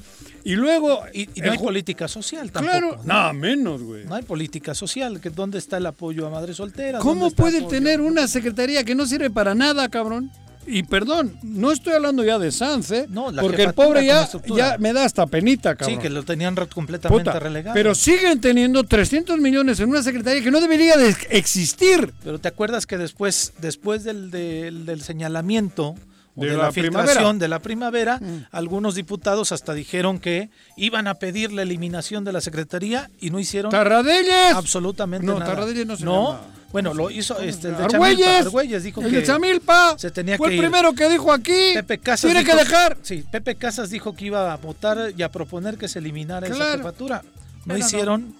[0.43, 1.01] y luego.
[1.13, 2.77] Y, no hay política social tampoco.
[2.77, 4.05] Claro, nada menos, güey.
[4.05, 5.19] No hay política social.
[5.19, 7.01] Que ¿Dónde está el apoyo a madres solteras?
[7.01, 10.31] ¿Cómo puede tener una secretaría que no sirve para nada, cabrón?
[10.67, 13.05] Y perdón, no estoy hablando ya de Sanz, ¿eh?
[13.09, 15.97] No, porque el pobre ya, ya me da hasta penita, cabrón.
[15.97, 17.73] Sí, que lo tenían completamente relegado.
[17.73, 22.13] Pero siguen teniendo 300 millones en una secretaría que no debería de existir.
[22.23, 25.95] Pero te acuerdas que después, después del, del señalamiento
[26.35, 28.47] de, la, filtración de la primavera, mm.
[28.51, 33.39] algunos diputados hasta dijeron que iban a pedir la eliminación de la secretaría y no
[33.39, 34.53] hicieron Tarradelles.
[34.55, 35.55] absolutamente no, nada.
[35.85, 36.39] No se no,
[36.71, 40.49] Bueno, lo hizo este, el de Argüelles, dijo el que de Chamilpa se tenía fue
[40.49, 41.73] que el primero que dijo aquí.
[41.73, 42.97] Pepe Casas tiene que dejar.
[43.01, 46.77] Sí, Pepe Casas dijo que iba a votar y a proponer que se eliminara esa
[46.77, 47.23] jefatura.
[47.65, 48.33] No hicieron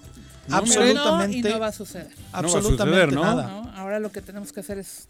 [0.50, 2.08] absolutamente y no va a suceder.
[2.32, 3.72] Absolutamente nada.
[3.76, 5.06] Ahora lo que tenemos que hacer es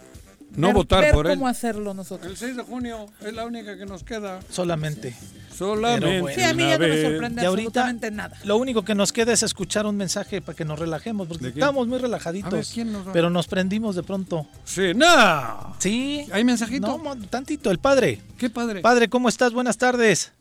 [0.57, 1.35] no votar por él.
[1.35, 2.31] cómo hacerlo nosotros.
[2.31, 4.41] El 6 de junio es la única que nos queda.
[4.51, 5.15] Solamente.
[5.55, 6.35] Solamente.
[6.35, 8.37] sí, a mí ya no me sorprende absolutamente nada.
[8.45, 11.87] Lo único que nos queda es escuchar un mensaje para que nos relajemos, porque estamos
[11.87, 12.75] muy relajaditos.
[13.13, 14.47] pero nos prendimos de pronto.
[14.65, 15.77] Sí, no.
[15.79, 16.27] Sí.
[16.33, 16.99] ¿Hay mensajito?
[16.99, 18.21] No, tantito, el padre.
[18.39, 18.81] ¿Qué padre?
[18.81, 19.53] Padre, ¿cómo estás?
[19.53, 20.33] Buenas tardes.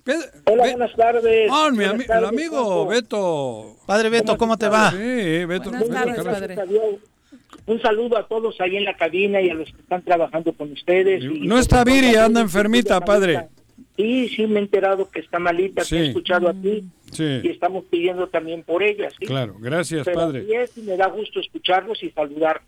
[0.45, 1.49] Hola, buenas tardes.
[1.51, 3.77] Ah, mi el amigo Beto.
[3.85, 4.91] Padre Beto, ¿cómo, te va?
[4.91, 5.71] Sí, Beto.
[5.71, 6.57] Buenas tardes, padre.
[7.65, 10.71] Un saludo a todos ahí en la cabina y a los que están trabajando con
[10.71, 11.23] ustedes.
[11.23, 13.47] no está Viri, anda enfermita, padre.
[13.97, 16.83] Sí, sí, me he enterado que está malita, que he escuchado a ti.
[17.17, 19.09] Y estamos pidiendo también por ella.
[19.11, 19.25] ¿sí?
[19.25, 20.45] Claro, gracias, padre.
[20.75, 22.65] y me da gusto escucharlos y saludarlos.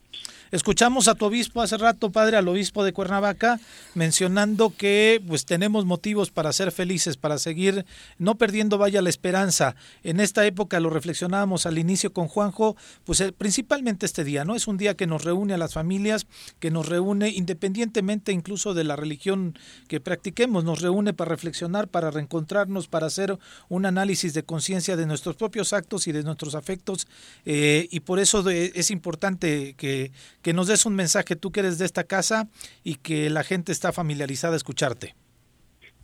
[0.53, 3.59] Escuchamos a tu obispo hace rato, padre, al obispo de Cuernavaca,
[3.95, 7.87] mencionando que pues tenemos motivos para ser felices, para seguir
[8.19, 9.75] no perdiendo vaya la esperanza.
[10.03, 14.53] En esta época lo reflexionábamos al inicio con Juanjo, pues eh, principalmente este día, ¿no?
[14.53, 16.27] Es un día que nos reúne a las familias,
[16.59, 19.57] que nos reúne independientemente incluso de la religión
[19.87, 23.39] que practiquemos, nos reúne para reflexionar, para reencontrarnos, para hacer
[23.69, 27.07] un análisis de conciencia de nuestros propios actos y de nuestros afectos
[27.43, 30.11] eh, y por eso es importante que
[30.43, 32.47] que nos des un mensaje, tú que eres de esta casa
[32.83, 35.15] y que la gente está familiarizada a escucharte.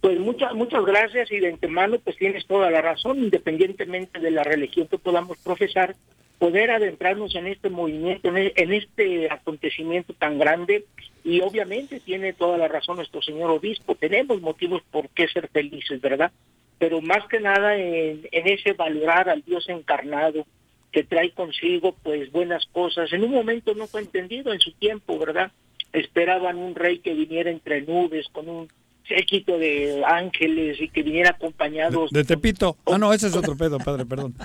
[0.01, 4.43] Pues muchas muchas gracias y de antemano pues tienes toda la razón, independientemente de la
[4.43, 5.93] religión que podamos profesar,
[6.39, 10.85] poder adentrarnos en este movimiento, en, en este acontecimiento tan grande
[11.25, 15.99] y obviamente tiene toda la razón nuestro señor obispo, tenemos motivos por qué ser felices,
[15.99, 16.31] ¿verdad?
[16.77, 20.45] Pero más que nada en, en ese valorar al Dios encarnado
[20.91, 23.11] que trae consigo pues buenas cosas.
[23.13, 25.51] En un momento no fue entendido en su tiempo, ¿verdad?
[25.93, 28.67] Esperaban un rey que viniera entre nubes con un
[29.07, 32.77] séquito de ángeles y que viniera acompañado De, Tepito.
[32.85, 34.35] Ah, no, ese es otro pedo, padre, perdón.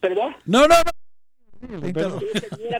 [0.00, 0.36] ¿Perdón?
[0.46, 0.90] No, no, no.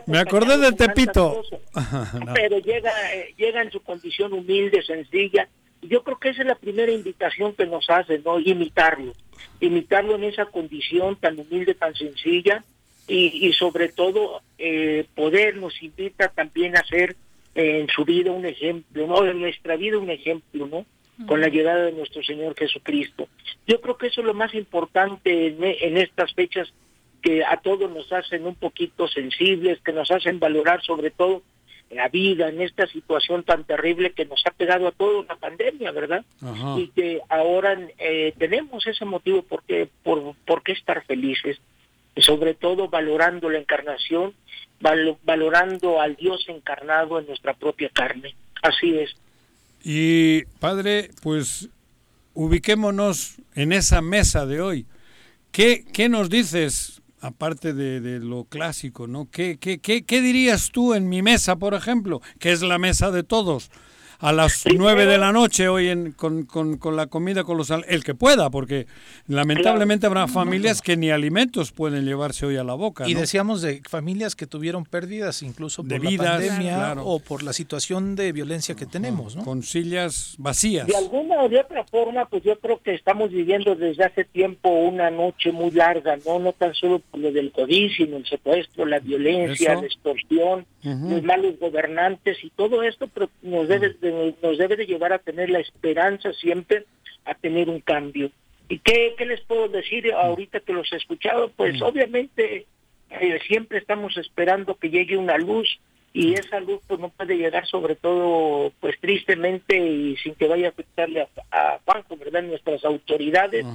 [0.07, 1.43] Me acordé de Tepito.
[2.35, 5.49] Pero llega, eh, llega en su condición humilde, sencilla.
[5.82, 8.39] Y yo creo que esa es la primera invitación que nos hace, ¿no?
[8.41, 9.12] Imitarlo.
[9.61, 12.65] Imitarlo en esa condición tan humilde, tan sencilla.
[13.11, 17.16] Y, y sobre todo, eh, poder nos invita también a ser
[17.55, 19.27] eh, en su vida un ejemplo, ¿no?
[19.27, 20.87] En nuestra vida un ejemplo, ¿no?
[21.27, 23.28] Con la llegada de nuestro Señor Jesucristo.
[23.66, 26.73] Yo creo que eso es lo más importante en, en estas fechas
[27.20, 31.43] que a todos nos hacen un poquito sensibles, que nos hacen valorar sobre todo
[31.91, 35.91] la vida en esta situación tan terrible que nos ha pegado a todos la pandemia,
[35.91, 36.24] ¿verdad?
[36.41, 36.78] Ajá.
[36.78, 41.61] Y que ahora eh, tenemos ese motivo por qué, por, por qué estar felices,
[42.20, 44.34] y sobre todo valorando la encarnación,
[44.78, 48.34] val- valorando al Dios encarnado en nuestra propia carne.
[48.62, 49.10] Así es.
[49.82, 51.70] Y padre, pues
[52.34, 54.86] ubiquémonos en esa mesa de hoy.
[55.51, 59.28] ¿Qué, qué nos dices, aparte de, lo clásico, ¿no?
[59.30, 63.10] ¿Qué, qué, qué, qué dirías tú en mi mesa, por ejemplo, que es la mesa
[63.10, 63.70] de todos?
[64.22, 67.70] A las nueve de la noche hoy en, con, con, con la comida, con los
[67.70, 68.86] al- el que pueda, porque
[69.28, 73.09] lamentablemente habrá familias que ni alimentos pueden llevarse hoy a la boca.
[73.09, 73.20] Y ¿no?
[73.20, 77.06] decíamos de familias que tuvieron pérdidas incluso por De la vidas, pandemia claro.
[77.06, 79.44] o por la situación de violencia que tenemos, ¿no?
[79.44, 80.86] Con sillas vacías.
[80.86, 84.68] De alguna o de otra forma, pues yo creo que estamos viviendo desde hace tiempo
[84.68, 88.84] una noche muy larga, no no tan solo por lo del COVID, sino el secuestro,
[88.84, 89.80] la violencia, Eso.
[89.80, 94.86] la extorsión, Los malos gobernantes y todo esto pero nos debe de, nos debe de
[94.86, 96.86] llevar a tener la esperanza siempre
[97.24, 98.31] a tener un cambio.
[98.69, 101.51] ¿Y qué, qué les puedo decir ahorita que los he escuchado?
[101.51, 102.66] Pues obviamente
[103.11, 105.81] eh, siempre estamos esperando que llegue una luz
[106.12, 110.69] y esa luz pues no puede llegar sobre todo pues tristemente y sin que vaya
[110.69, 112.43] a afectarle a, a Juanjo, ¿verdad?
[112.43, 113.66] Nuestras autoridades,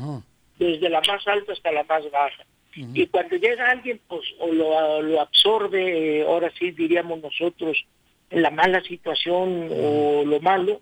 [0.57, 2.43] desde la más alta hasta la más baja.
[2.75, 7.85] Y cuando llega alguien, pues o lo, lo absorbe, eh, ahora sí diríamos nosotros,
[8.29, 10.81] la mala situación o lo malo,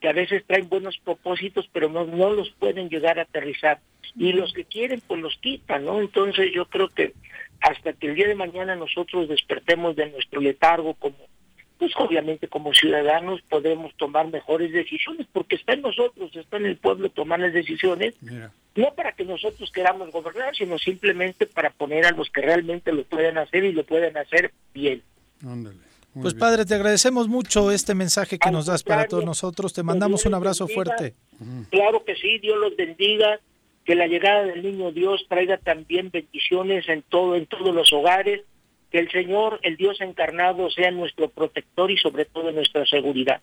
[0.00, 3.80] que a veces traen buenos propósitos, pero no, no los pueden llegar a aterrizar.
[4.16, 6.00] Y los que quieren, pues los quitan, ¿no?
[6.00, 7.12] Entonces yo creo que
[7.60, 11.16] hasta que el día de mañana nosotros despertemos de nuestro letargo como,
[11.78, 16.76] pues obviamente como ciudadanos podemos tomar mejores decisiones, porque está en nosotros, está en el
[16.76, 18.50] pueblo tomar las decisiones, Mira.
[18.74, 23.04] no para que nosotros queramos gobernar, sino simplemente para poner a los que realmente lo
[23.04, 25.02] pueden hacer y lo pueden hacer bien.
[25.44, 25.76] Ándale.
[26.14, 26.40] Muy Pues bien.
[26.40, 29.72] padre, te agradecemos mucho este mensaje que Al nos das para todos nosotros.
[29.72, 30.96] Te mandamos un abrazo bendiga.
[30.96, 31.14] fuerte.
[31.70, 33.38] Claro que sí, Dios los bendiga,
[33.84, 38.42] que la llegada del niño Dios traiga también bendiciones en todo, en todos los hogares,
[38.90, 43.40] que el Señor, el Dios encarnado, sea nuestro protector y sobre todo nuestra seguridad.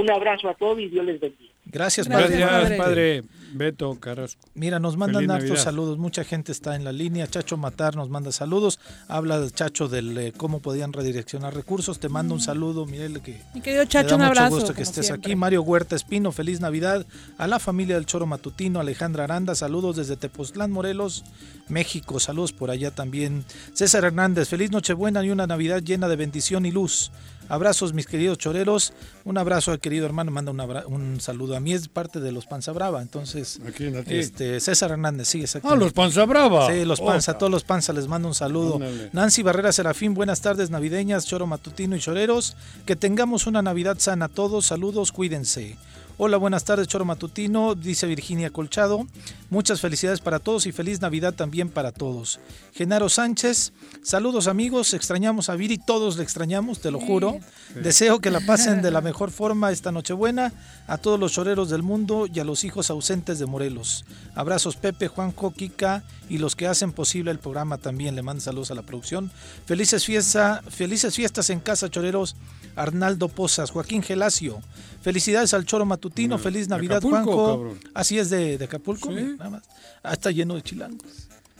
[0.00, 1.52] Un abrazo a todos y Dios les bendiga.
[1.66, 2.36] Gracias, padre.
[2.38, 4.40] Gracias, padre Beto Carrasco.
[4.54, 5.64] Mira, nos mandan Feliz hartos Navidad.
[5.64, 5.98] saludos.
[5.98, 7.26] Mucha gente está en la línea.
[7.26, 8.78] Chacho Matar nos manda saludos.
[9.08, 11.98] Habla Chacho del eh, cómo podían redireccionar recursos.
[11.98, 14.54] Te mando un saludo, Mirel, que Mi querido me Chacho, da un mucho abrazo.
[14.56, 15.30] gusto que estés siempre.
[15.32, 15.36] aquí.
[15.36, 17.04] Mario Huerta Espino, feliz Navidad.
[17.38, 21.24] A la familia del Choro Matutino, Alejandra Aranda, saludos desde Tepoztlán, Morelos,
[21.68, 22.20] México.
[22.20, 23.44] Saludos por allá también.
[23.72, 27.10] César Hernández, feliz Nochebuena y una Navidad llena de bendición y luz.
[27.48, 28.92] Abrazos, mis queridos choreros.
[29.24, 30.30] Un abrazo al querido hermano.
[30.30, 31.56] Manda un, abra- un saludo.
[31.56, 33.02] A mí es parte de los Panza Brava.
[33.02, 36.70] Entonces, ¿A a este, César Hernández, sí, Ah, los Panza Brava.
[36.72, 38.74] Sí, los Oh, panza, a todos los panza les mando un saludo.
[38.74, 39.10] Ándale.
[39.12, 42.56] Nancy Barrera Serafín, buenas tardes navideñas, choro matutino y choreros.
[42.84, 45.76] Que tengamos una Navidad sana todos, saludos, cuídense.
[46.18, 49.06] Hola, buenas tardes, choro matutino, dice Virginia Colchado.
[49.50, 52.40] Muchas felicidades para todos y feliz Navidad también para todos.
[52.72, 57.38] Genaro Sánchez, saludos amigos, extrañamos a Viri, todos le extrañamos, te lo juro.
[57.74, 60.54] Deseo que la pasen de la mejor forma esta Nochebuena
[60.86, 64.06] a todos los choreros del mundo y a los hijos ausentes de Morelos.
[64.34, 68.16] Abrazos Pepe, Juanjo, Kika y los que hacen posible el programa también.
[68.16, 69.30] Le mando saludos a la producción.
[69.66, 72.36] Felices, fiesta, felices fiestas en casa, choreros.
[72.76, 74.60] Arnaldo Pozas, Joaquín Gelacio.
[75.02, 77.46] Felicidades al Choro Matutino, feliz Navidad, Acapulco, Juanjo.
[77.58, 77.78] cabrón.
[77.94, 79.14] Así es de, de Acapulco, Sí.
[79.14, 79.62] mira, nada más.
[80.02, 81.06] Ah, está lleno de chilangos.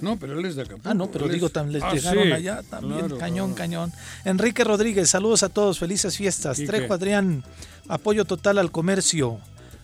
[0.00, 0.88] No, pero él es de Acapulco.
[0.88, 2.98] Ah, no, pero digo, también les Ah, llegaron sí, allá también.
[3.00, 3.56] claro, cañón, claro.
[3.56, 3.92] cañón.
[4.24, 6.58] Enrique Rodríguez, saludos a todos, felices fiestas.
[6.58, 7.42] Trejo Adrián,
[7.88, 9.38] apoyo total al comercio.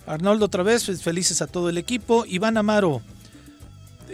[0.06, 2.26] Arnoldo otra vez, pues, felices a todo el equipo.
[2.26, 3.00] Iván Amaro,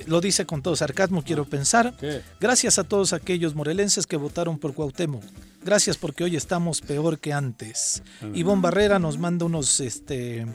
[0.06, 1.94] lo dice con todo sarcasmo, quiero pensar.
[2.38, 5.24] Gracias a todos aquellos morelenses que votaron por Cuauhtémoc.
[5.64, 8.02] Gracias porque hoy estamos peor que antes.
[8.34, 10.46] Ivonne Barrera nos manda unos este,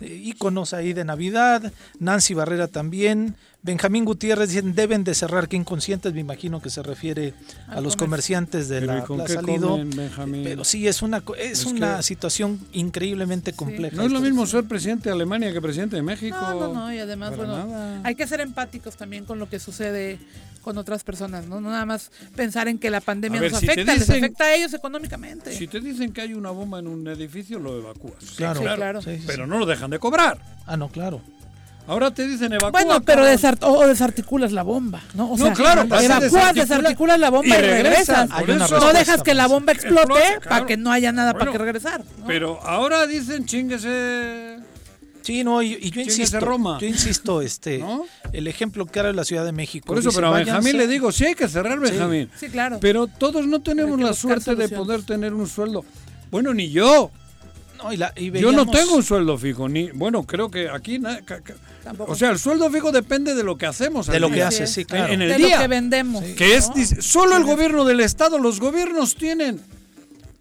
[0.00, 1.72] íconos ahí de Navidad.
[1.98, 3.36] Nancy Barrera también.
[3.62, 7.34] Benjamín Gutiérrez dicen deben de cerrar, que inconscientes, me imagino que se refiere
[7.68, 9.78] a los comerciantes de la Plaza Lido.
[10.44, 13.96] Pero sí, es una, es, una situación increíblemente compleja.
[13.96, 16.38] No es lo mismo ser presidente de Alemania que presidente de México.
[16.40, 20.18] No, no, no, y además, bueno, hay que ser empáticos también con lo que sucede
[20.62, 21.60] con otras personas, ¿no?
[21.60, 25.52] No nada más pensar en que la pandemia nos afecta, les afecta a ellos económicamente.
[25.52, 28.24] Si te dicen que hay una bomba en un edificio, lo evacúas.
[28.36, 29.00] Claro, claro.
[29.26, 30.40] pero no lo dejan de cobrar.
[30.66, 31.22] Ah, no, claro.
[31.90, 32.70] Ahora te dicen evacúa.
[32.70, 33.22] Bueno, pero
[33.62, 35.32] o desarticulas la bomba, ¿no?
[35.32, 38.28] O sea, claro, evacúas, desarticulas la bomba y, regresas.
[38.28, 42.04] no dejas que la bomba explote para que no haya nada para que regresar.
[42.28, 44.58] Pero ahora dicen chinguese.
[45.22, 46.78] Sí, no, y, yo insisto, Roma.
[46.80, 47.84] yo insisto, este,
[48.32, 49.86] el ejemplo claro de la Ciudad de México.
[49.86, 52.30] Por eso, pero a Benjamín le digo, sí hay que cerrar Benjamín.
[52.36, 52.78] Sí, claro.
[52.80, 55.84] Pero todos no tenemos la suerte de poder tener un sueldo.
[56.30, 57.10] Bueno, ni yo.
[58.32, 61.00] Yo no tengo un sueldo fijo, ni bueno, creo que aquí
[61.98, 64.06] o sea, el sueldo fijo depende de lo que hacemos.
[64.06, 65.12] De lo que haces, sí, claro.
[65.12, 65.56] En el de día.
[65.56, 66.24] lo que vendemos.
[66.36, 66.70] Que es
[67.00, 69.60] solo el gobierno del estado, los gobiernos tienen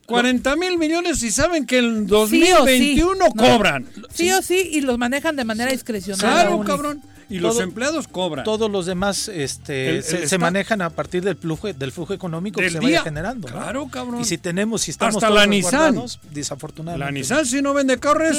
[0.10, 3.86] 40 mil millones y saben que en 2021 cobran.
[4.14, 6.20] Sí o sí, y los manejan de manera discrecional.
[6.20, 7.02] Claro, cabrón.
[7.30, 8.44] Y los empleados cobran.
[8.44, 12.80] Todos los demás este, se, manejan a partir del flujo, del flujo económico que se
[12.80, 13.48] vaya generando.
[13.48, 14.22] Claro, cabrón.
[14.22, 16.02] Y si tenemos, si estamos Hasta la Nissan.
[16.32, 17.06] desafortunadamente.
[17.06, 18.38] La Nissan, si no vende carros,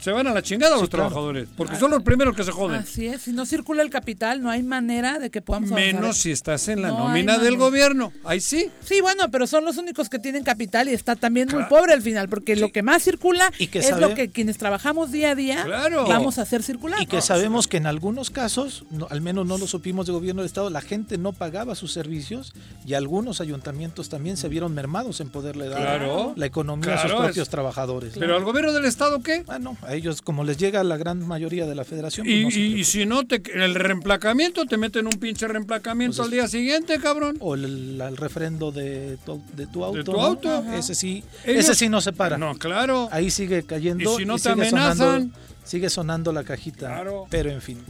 [0.00, 1.48] se van a la chingada los trabajadores.
[1.56, 2.80] Porque son los primeros que se joden.
[2.80, 3.22] Así es.
[3.22, 6.82] Si no circula el capital, no hay manera de que podamos Menos si estás en
[6.82, 8.12] la nómina del gobierno.
[8.24, 8.70] Ahí sí.
[8.84, 12.02] Sí, bueno, pero son los únicos que tienen capital y está también muy pobre al
[12.02, 12.28] final.
[12.28, 15.66] Porque lo que más circula es lo que quienes trabajamos día a día
[16.08, 17.02] vamos a hacer circular.
[17.02, 20.46] Y que sabemos que en algunos casos, al menos no lo supimos de gobierno del
[20.46, 22.52] Estado, la gente no pagaba sus servicios
[22.86, 27.48] y algunos ayuntamientos también se vieron mermados en poderle dar la economía a sus propios
[27.48, 28.14] trabajadores.
[28.18, 29.44] ¿Pero al gobierno del Estado qué?
[29.48, 32.26] Ah, no, a ellos como les llega a la gran mayoría de la federación.
[32.26, 36.46] Pues y, si no, te, el reemplacamiento, te meten un pinche reemplacamiento pues al día
[36.48, 37.36] siguiente, cabrón.
[37.40, 39.98] O el, refrendo de tu, de tu auto.
[39.98, 40.64] ¿De tu auto?
[40.72, 42.38] Ese sí, ese sí no se para.
[42.38, 43.08] No, claro.
[43.10, 44.14] Ahí sigue cayendo.
[44.14, 45.32] Y si no te amenazan
[45.64, 47.02] sigue sonando la cajita.
[47.30, 47.82] Pero en fin.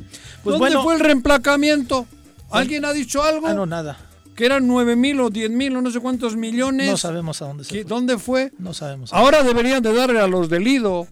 [0.43, 2.07] Pues ¿Dónde fue el reemplacamiento?
[2.51, 3.47] ¿Alguien ha dicho algo?
[3.47, 3.97] Ah, no, nada.
[4.35, 6.91] Que eran 9 mil o 10 mil o no sé cuántos millones.
[6.91, 7.85] No sabemos a dónde se fue.
[7.85, 8.53] ¿Dónde fue?
[8.59, 9.13] No sabemos.
[9.13, 11.07] Ahora deberían de darle a los del Ido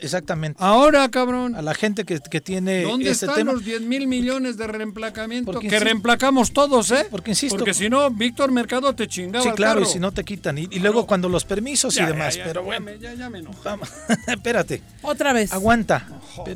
[0.00, 0.58] Exactamente.
[0.62, 1.54] Ahora, cabrón.
[1.54, 2.82] A la gente que, tiene.
[2.82, 5.58] ¿Dónde están los 10 mil millones de reemplacamiento?
[5.60, 7.06] que reemplacamos todos, ¿eh?
[7.10, 7.58] Porque insisto.
[7.58, 9.44] Porque si no, Víctor Mercado te chingaba.
[9.44, 10.58] Sí, claro, y si no te quitan.
[10.58, 12.38] Y, luego cuando los permisos y demás.
[12.42, 12.90] pero bueno.
[13.00, 13.40] Ya, ya, me
[14.26, 14.82] espérate.
[15.02, 15.52] Otra vez.
[15.52, 16.06] Aguanta.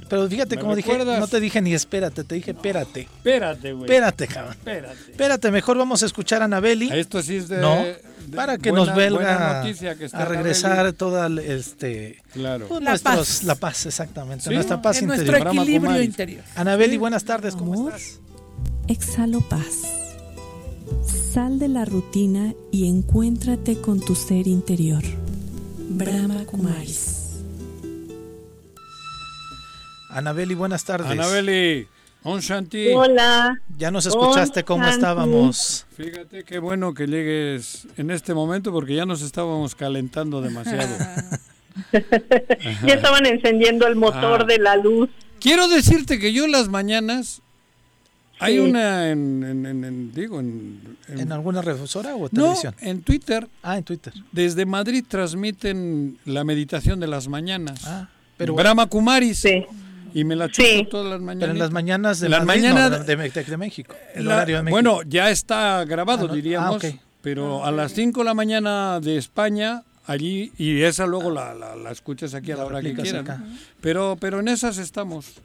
[0.08, 3.02] Pero, fíjate como dije, no te dije ni espérate, te dije espérate.
[3.02, 3.84] Espérate, güey.
[3.84, 4.52] Espérate, cabrón.
[4.52, 5.10] Espérate.
[5.10, 6.90] Espérate, mejor vamos a escuchar a Anabeli.
[6.92, 7.58] Esto sí es de.
[7.58, 7.84] No
[8.34, 12.66] para que nos velga a regresar toda este claro.
[12.68, 13.42] Pues la paz.
[13.42, 16.44] la paz exactamente nuestra paz interior nuestro equilibrio interior.
[16.56, 18.20] Anabeli buenas tardes cómo estás
[18.88, 19.82] exhalo paz.
[21.32, 25.02] Sal de la rutina y encuéntrate con tu ser interior.
[25.88, 27.40] Brahma Kumaris.
[30.10, 31.10] Anabeli buenas tardes.
[31.10, 31.88] Anabeli
[32.26, 32.88] On Shanti.
[32.88, 33.60] Hola.
[33.76, 35.84] Ya nos escuchaste cómo estábamos.
[35.94, 40.96] Fíjate qué bueno que llegues en este momento porque ya nos estábamos calentando demasiado.
[41.92, 44.44] ya estaban encendiendo el motor ah.
[44.46, 45.10] de la luz.
[45.38, 47.42] Quiero decirte que yo en las mañanas
[48.38, 52.74] hay una en, digo en, en, alguna refusora o televisión.
[52.80, 53.46] No, en Twitter.
[53.62, 54.14] Ah, en Twitter.
[54.32, 57.82] Desde Madrid transmiten la meditación de las mañanas.
[57.84, 59.40] Ah, pero Brahma Kumaris.
[59.40, 59.66] Sí.
[60.14, 61.40] Y me la chupo todas las mañanas.
[61.40, 63.16] Pero en las mañanas de, las mañanas de,
[63.56, 63.94] México,
[64.70, 66.84] Bueno, ya está grabado, ah, diríamos.
[66.84, 71.52] Ah, pero a las 5 de la mañana de España, allí, y esa luego la,
[71.54, 73.40] la, escuchas aquí a la, hora que quieras.
[73.80, 75.42] Pero, pero en esas estamos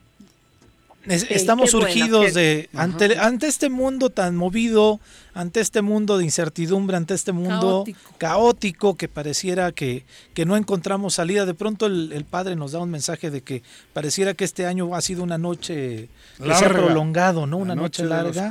[1.09, 4.99] estamos surgidos de ante, ante este mundo tan movido,
[5.33, 7.83] ante este mundo de incertidumbre, ante este mundo
[8.17, 11.45] caótico, que pareciera que, que, no encontramos salida.
[11.45, 13.63] De pronto el, padre nos da un mensaje de que
[13.93, 17.57] pareciera que este año ha sido una noche que se ha prolongado, ¿no?
[17.57, 18.49] Una noche, larga.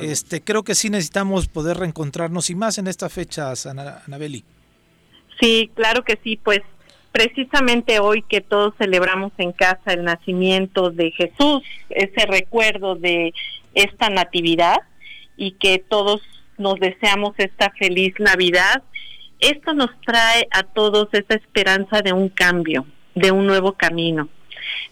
[0.00, 3.52] Este, creo que sí necesitamos poder reencontrarnos y más en esta fecha,
[4.06, 4.44] Anabeli.
[5.40, 6.62] Sí, claro que sí, pues
[7.16, 13.32] precisamente hoy que todos celebramos en casa el nacimiento de Jesús, ese recuerdo de
[13.72, 14.82] esta natividad
[15.34, 16.20] y que todos
[16.58, 18.82] nos deseamos esta feliz Navidad,
[19.40, 22.84] esto nos trae a todos esa esperanza de un cambio,
[23.14, 24.28] de un nuevo camino.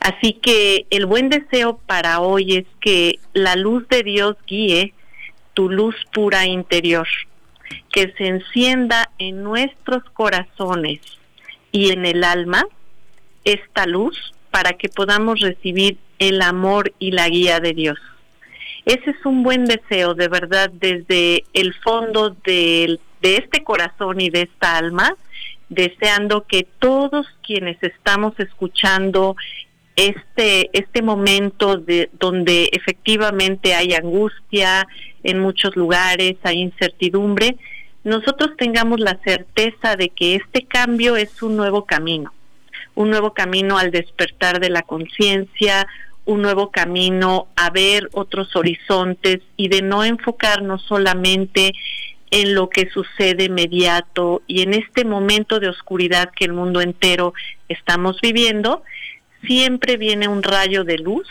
[0.01, 4.95] Así que el buen deseo para hoy es que la luz de Dios guíe
[5.53, 7.07] tu luz pura interior,
[7.93, 11.03] que se encienda en nuestros corazones
[11.75, 12.65] y en el alma
[13.45, 17.99] esta luz para que podamos recibir el amor y la guía de Dios.
[18.87, 24.31] Ese es un buen deseo, de verdad, desde el fondo de, de este corazón y
[24.31, 25.17] de esta alma,
[25.69, 29.35] deseando que todos quienes estamos escuchando
[29.97, 34.87] este este momento de donde efectivamente hay angustia
[35.25, 37.57] en muchos lugares, hay incertidumbre,
[38.05, 42.33] nosotros tengamos la certeza de que este cambio es un nuevo camino,
[42.95, 45.87] un nuevo camino al despertar de la conciencia,
[46.27, 51.73] un nuevo camino a ver otros horizontes y de no enfocarnos solamente
[52.31, 57.33] en lo que sucede inmediato y en este momento de oscuridad que el mundo entero
[57.69, 58.83] estamos viviendo,
[59.47, 61.29] siempre viene un rayo de luz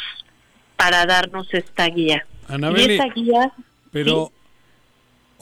[0.75, 2.25] para darnos esta guía.
[2.49, 3.51] y esta guía...
[3.91, 4.31] Pero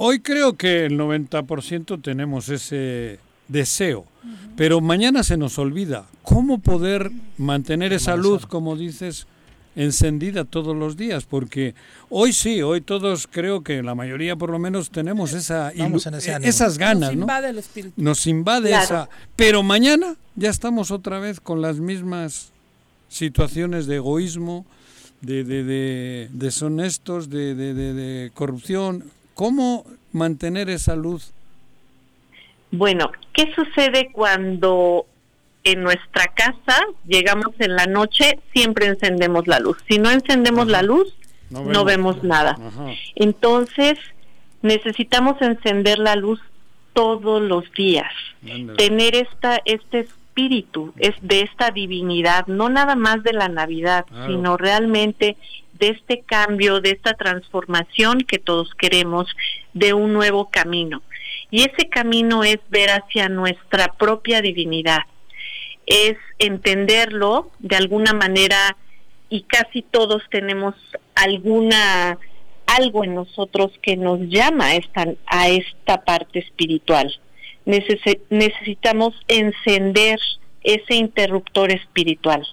[0.03, 4.05] hoy creo que el 90% tenemos ese deseo,
[4.55, 6.07] pero mañana se nos olvida.
[6.23, 9.27] ¿Cómo poder mantener esa luz, como dices,
[9.75, 11.25] encendida todos los días?
[11.25, 11.75] Porque
[12.09, 17.11] hoy sí, hoy todos creo que la mayoría por lo menos tenemos esa esas ganas,
[17.11, 18.01] Nos invade el espíritu.
[18.01, 19.07] Nos invade esa...
[19.35, 22.51] Pero mañana ya estamos otra vez con las mismas
[23.07, 24.65] situaciones de egoísmo,
[25.21, 29.03] de, de, deshonestos, de, de, corrupción.
[29.41, 31.34] ¿Cómo mantener esa luz?
[32.69, 35.07] Bueno, ¿qué sucede cuando
[35.63, 36.77] en nuestra casa
[37.07, 38.38] llegamos en la noche?
[38.53, 39.77] Siempre encendemos la luz.
[39.89, 41.15] Si no encendemos la luz,
[41.49, 42.55] no vemos, nada.
[43.15, 43.97] Entonces,
[44.61, 46.39] necesitamos encender la luz
[46.93, 48.13] todos los días.
[48.77, 54.55] Tener esta, este espíritu, es de esta divinidad, no nada más de la Navidad, sino
[54.55, 55.35] realmente
[55.81, 59.27] de este cambio, de esta transformación que todos queremos,
[59.73, 61.01] de un nuevo camino.
[61.49, 65.01] Y ese camino es ver hacia nuestra propia divinidad,
[65.85, 68.77] es entenderlo de alguna manera
[69.29, 70.75] y casi todos tenemos
[71.15, 72.17] alguna
[72.65, 77.19] algo en nosotros que nos llama a esta, a esta parte espiritual
[77.65, 80.19] necesitamos encender
[80.63, 82.45] ese interruptor espiritual,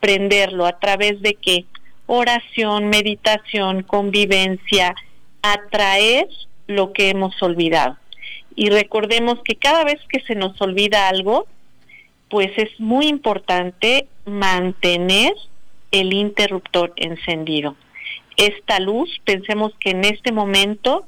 [0.00, 1.64] prenderlo a través de qué?
[2.06, 4.94] Oración, meditación, convivencia,
[5.42, 6.28] atraer
[6.66, 7.96] lo que hemos olvidado.
[8.56, 11.46] Y recordemos que cada vez que se nos olvida algo,
[12.28, 15.32] pues es muy importante mantener
[15.90, 17.76] el interruptor encendido.
[18.36, 21.06] Esta luz, pensemos que en este momento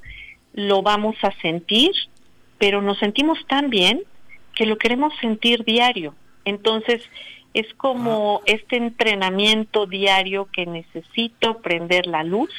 [0.52, 1.92] lo vamos a sentir,
[2.58, 4.02] pero nos sentimos tan bien
[4.54, 6.14] que lo queremos sentir diario.
[6.44, 7.02] Entonces,
[7.56, 12.50] es como este entrenamiento diario que necesito prender la luz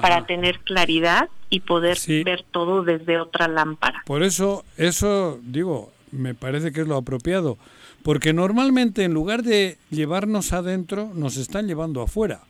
[0.00, 4.02] para tener claridad y poder ver todo desde otra lámpara.
[4.06, 7.58] Por eso, eso digo, me parece que es lo apropiado,
[8.02, 12.40] porque normalmente en lugar de llevarnos adentro, nos están llevando afuera.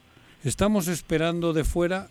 [0.44, 2.06] Estamos esperando de fuera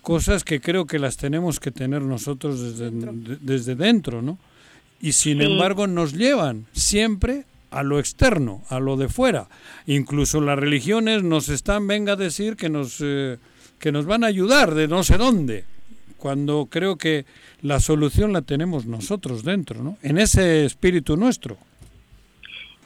[0.00, 4.38] cosas que creo que las tenemos que tener nosotros desde dentro, desde dentro ¿no?
[4.98, 9.48] Y sin embargo nos llevan siempre a lo externo, a lo de fuera.
[9.86, 13.38] Incluso las religiones nos están, venga a decir que nos, eh,
[13.78, 15.64] que nos van a ayudar de no sé dónde,
[16.16, 17.24] cuando creo que
[17.62, 19.96] la solución la tenemos nosotros dentro, ¿no?
[20.02, 21.56] En ese espíritu nuestro.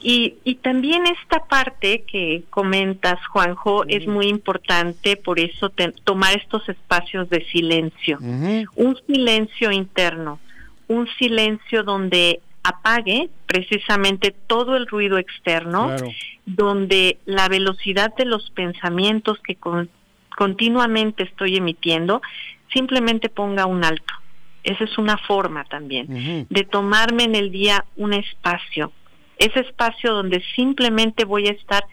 [0.01, 5.71] Y, y también esta parte que comentas, Juanjo, es muy importante, por eso
[6.03, 8.19] tomar estos espacios de silencio.
[8.75, 10.39] Un silencio interno,
[10.87, 15.95] un silencio donde apague precisamente todo el ruido externo,
[16.45, 19.55] donde la velocidad de los pensamientos que
[20.35, 22.23] continuamente estoy emitiendo,
[22.73, 24.13] simplemente ponga un alto.
[24.63, 28.91] Esa es una forma también de tomarme en el día un espacio.
[29.37, 31.83] Ese espacio donde simplemente voy a estar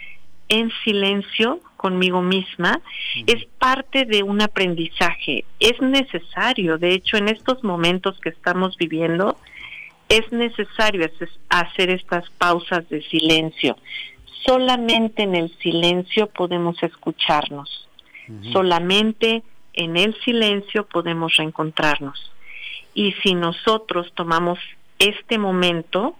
[0.48, 2.80] en silencio conmigo misma,
[3.26, 9.36] es parte de un aprendizaje, es necesario, de hecho en estos momentos que estamos viviendo,
[10.12, 11.08] es necesario
[11.48, 13.78] hacer estas pausas de silencio.
[14.44, 17.88] Solamente en el silencio podemos escucharnos,
[18.52, 22.30] solamente en el silencio podemos reencontrarnos.
[22.92, 24.58] Y si nosotros tomamos
[24.98, 26.14] este momento,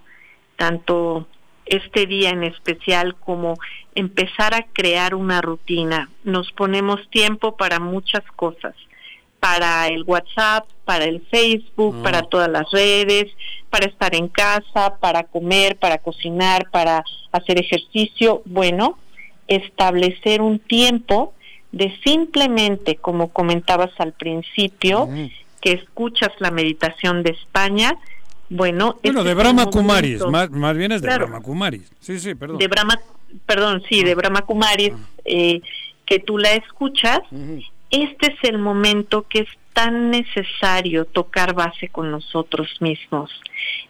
[0.56, 1.27] tanto
[1.66, 3.59] este día en especial como
[3.94, 6.09] empezar a crear una rutina.
[6.24, 8.74] Nos ponemos tiempo para muchas cosas,
[9.43, 12.28] para el WhatsApp, para el Facebook, para ah.
[12.31, 13.27] todas las redes,
[13.70, 17.02] para estar en casa, para comer, para cocinar, para
[17.32, 18.43] hacer ejercicio.
[18.44, 19.01] Bueno,
[19.48, 21.35] establecer un tiempo
[21.73, 25.09] de simplemente, como comentabas al principio,
[25.60, 27.98] que escuchas la meditación de España,
[28.48, 31.90] bueno, bueno de Brahma Kumaris, más, bien es de Brahma Kumaris.
[31.98, 32.59] Sí, sí, perdón.
[32.59, 32.97] De Brahma,
[33.44, 34.93] perdón, sí, de Brahma Kumaris,
[35.24, 35.60] eh,
[36.06, 37.23] que tú la escuchas,
[37.93, 43.31] este es el momento que es tan necesario tocar base con nosotros mismos.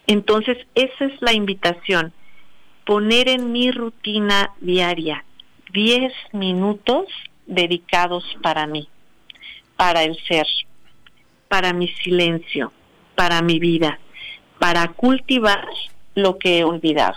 [0.07, 2.13] Entonces, esa es la invitación,
[2.85, 5.25] poner en mi rutina diaria
[5.73, 7.07] 10 minutos
[7.47, 8.89] dedicados para mí,
[9.77, 10.47] para el ser,
[11.49, 12.73] para mi silencio,
[13.15, 13.99] para mi vida,
[14.59, 15.67] para cultivar
[16.15, 17.17] lo que he olvidado.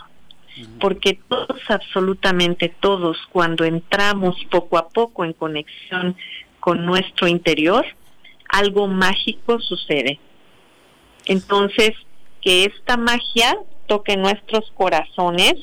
[0.80, 6.16] Porque todos, absolutamente todos, cuando entramos poco a poco en conexión
[6.65, 7.85] con nuestro interior,
[8.49, 10.17] algo mágico sucede.
[11.27, 11.91] Entonces,
[12.41, 13.55] que esta magia
[13.85, 15.53] toque nuestros corazones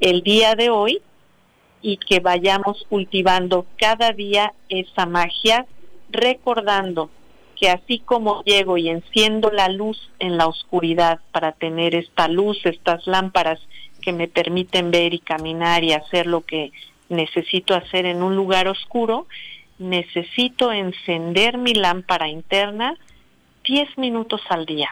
[0.00, 1.02] el día de hoy
[1.82, 5.66] y que vayamos cultivando cada día esa magia,
[6.10, 7.10] recordando
[7.54, 12.58] que así como llego y enciendo la luz en la oscuridad para tener esta luz,
[12.64, 13.60] estas lámparas
[14.02, 16.72] que me permiten ver y caminar y hacer lo que
[17.08, 19.28] necesito hacer en un lugar oscuro,
[19.80, 22.96] necesito encender mi lámpara interna
[23.64, 24.90] 10 minutos al día.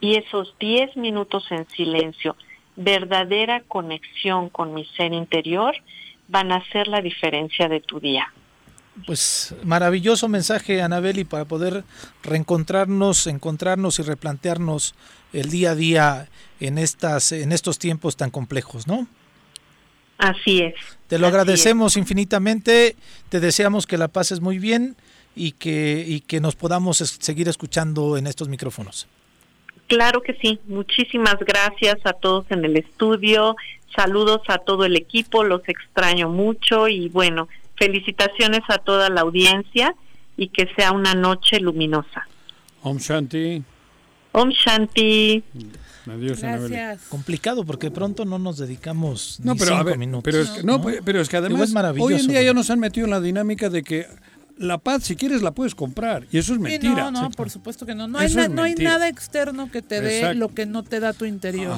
[0.00, 2.36] Y esos 10 minutos en silencio,
[2.76, 5.74] verdadera conexión con mi ser interior
[6.26, 8.32] van a hacer la diferencia de tu día.
[9.06, 11.84] Pues maravilloso mensaje, Anabeli, para poder
[12.22, 14.94] reencontrarnos, encontrarnos y replantearnos
[15.32, 16.28] el día a día
[16.60, 19.06] en estas, en estos tiempos tan complejos, ¿no?
[20.22, 20.74] Así es.
[21.08, 22.94] Te lo agradecemos infinitamente,
[23.28, 24.94] te deseamos que la pases muy bien
[25.34, 29.08] y que, y que nos podamos seguir escuchando en estos micrófonos.
[29.88, 30.60] Claro que sí.
[30.68, 33.56] Muchísimas gracias a todos en el estudio.
[33.96, 35.42] Saludos a todo el equipo.
[35.42, 39.96] Los extraño mucho y bueno, felicitaciones a toda la audiencia
[40.36, 42.28] y que sea una noche luminosa.
[42.82, 43.60] Om Shanti.
[44.30, 45.42] Om Shanti.
[46.06, 47.02] Adiós, Gracias.
[47.08, 50.22] Complicado porque pronto no nos dedicamos no, pero, cinco minutos.
[50.24, 53.06] Pero es que, no, pero es que además hoy en día ya nos han metido
[53.06, 54.06] en la dinámica de que
[54.58, 56.26] la paz, si quieres, la puedes comprar.
[56.30, 57.10] Y eso es mentira.
[57.10, 58.08] no, no, por supuesto que no.
[58.08, 61.24] No, hay, no hay, nada externo que te dé lo que no te da tu
[61.24, 61.76] interior.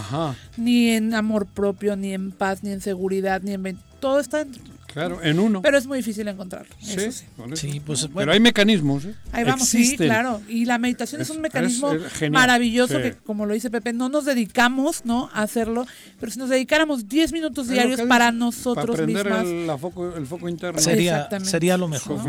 [0.57, 3.79] Ni en amor propio, ni en paz, ni en seguridad, ni en...
[4.01, 4.53] Todo está en
[4.95, 5.61] Claro, en uno.
[5.61, 6.73] Pero es muy difícil encontrarlo.
[6.81, 7.81] Sí, sí.
[7.85, 9.05] pues Pero hay mecanismos.
[9.05, 9.15] ¿eh?
[9.33, 10.41] Ahí vamos, sí, claro.
[10.49, 11.91] Y la meditación es, un mecanismo
[12.31, 15.31] maravilloso que, como lo dice Pepe, no nos dedicamos ¿no?
[15.33, 15.85] a hacerlo,
[16.21, 19.45] pero si nos dedicáramos 10 minutos diarios para nosotros para mismas.
[19.45, 20.81] El, foco, el foco interno.
[20.81, 22.21] Sería, sería lo mejor.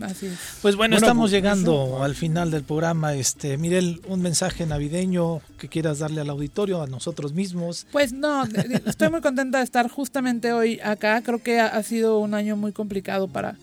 [0.00, 0.38] Así es.
[0.62, 3.12] Pues bueno, estamos pues, llegando al final del programa.
[3.12, 7.86] Este, Mirel, un mensaje navideño que quieras darle al auditorio, a nosotros mismos.
[7.92, 8.44] Pues no,
[8.86, 11.20] estoy muy contenta de estar justamente hoy acá.
[11.20, 13.56] Creo que ha sido un año muy complicado para,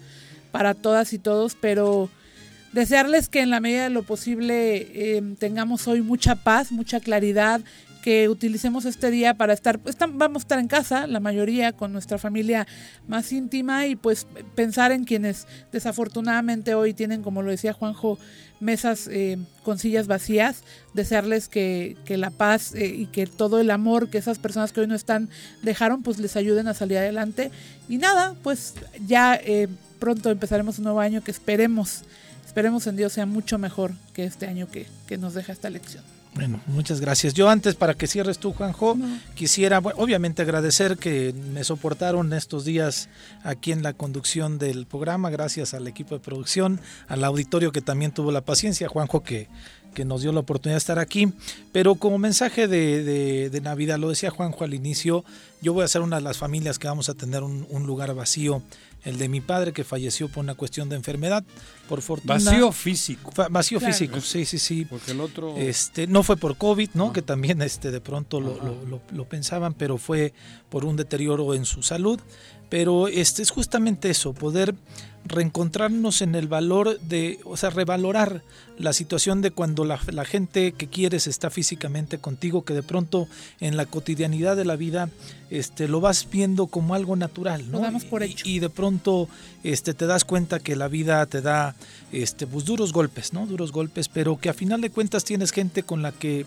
[0.52, 2.10] para todas y todos, pero
[2.73, 7.61] desearles que en la medida de lo posible em, tengamos hoy mucha paz, mucha claridad,
[8.02, 9.80] que utilicemos este día para estar,
[10.14, 12.68] vamos a estar en casa, la mayoría con nuestra familia
[13.07, 18.18] más íntima y pues pensar en quienes desafortunadamente hoy tienen, como lo decía Juanjo,
[18.60, 20.64] mesas eh, con sillas vacías,
[20.94, 24.88] desearles que, la paz eh, y que todo el amor que esas personas que hoy
[24.88, 25.30] no están
[25.61, 27.52] dejaron, pues les ayuden a salir adelante.
[27.90, 28.76] Y nada, pues
[29.06, 29.68] ya eh,
[29.99, 32.03] pronto empezaremos un nuevo año que esperemos,
[32.45, 36.20] esperemos en Dios sea mucho mejor que este año que, que nos deja esta lección.
[36.34, 37.34] Bueno, muchas gracias.
[37.34, 38.98] Yo antes, para que cierres tú, Juanjo,
[39.36, 43.10] quisiera obviamente agradecer que me soportaron estos días
[43.44, 46.80] aquí en la conducción del programa, gracias al equipo de producción,
[47.10, 49.49] al auditorio que también tuvo la paciencia, Juanjo, que,
[49.94, 51.34] que nos dio la oportunidad de estar aquí.
[51.72, 55.24] Pero como mensaje de, de, Navidad, lo decía Juanjo al inicio,
[55.62, 58.14] yo voy a ser una de las familias que vamos a tener un, un lugar
[58.14, 58.62] vacío
[59.04, 61.44] el de mi padre que falleció por una cuestión de enfermedad,
[61.90, 62.36] por fortuna.
[62.36, 63.32] Vacío físico.
[63.50, 64.86] Vacío físico, sí, sí, sí.
[64.86, 65.58] Porque el otro...
[65.58, 67.12] Este, no fue por COVID, ¿no?
[67.12, 68.56] Que también este, de pronto lo,
[68.86, 70.34] lo, lo, pensaban, pero fue
[70.70, 72.20] por un deterioro en su salud.
[72.72, 74.76] Pero este, es justamente eso, poder
[75.26, 78.43] reencontrarnos en el valor de, o sea, revalorar
[78.77, 83.27] la situación de cuando la, gente que quieres está físicamente contigo, que de pronto
[83.60, 85.10] en la cotidianidad de la vida
[85.49, 87.81] este, lo vas viendo como algo natural, ¿no?
[88.10, 88.48] por hecho.
[88.48, 89.27] Y, de pronto
[89.64, 91.76] este, te das cuenta que la vida te da
[92.14, 93.45] este, pues, duros golpes, ¿no?
[93.48, 96.45] Duros golpes, pero que a final de cuentas tienes gente con la que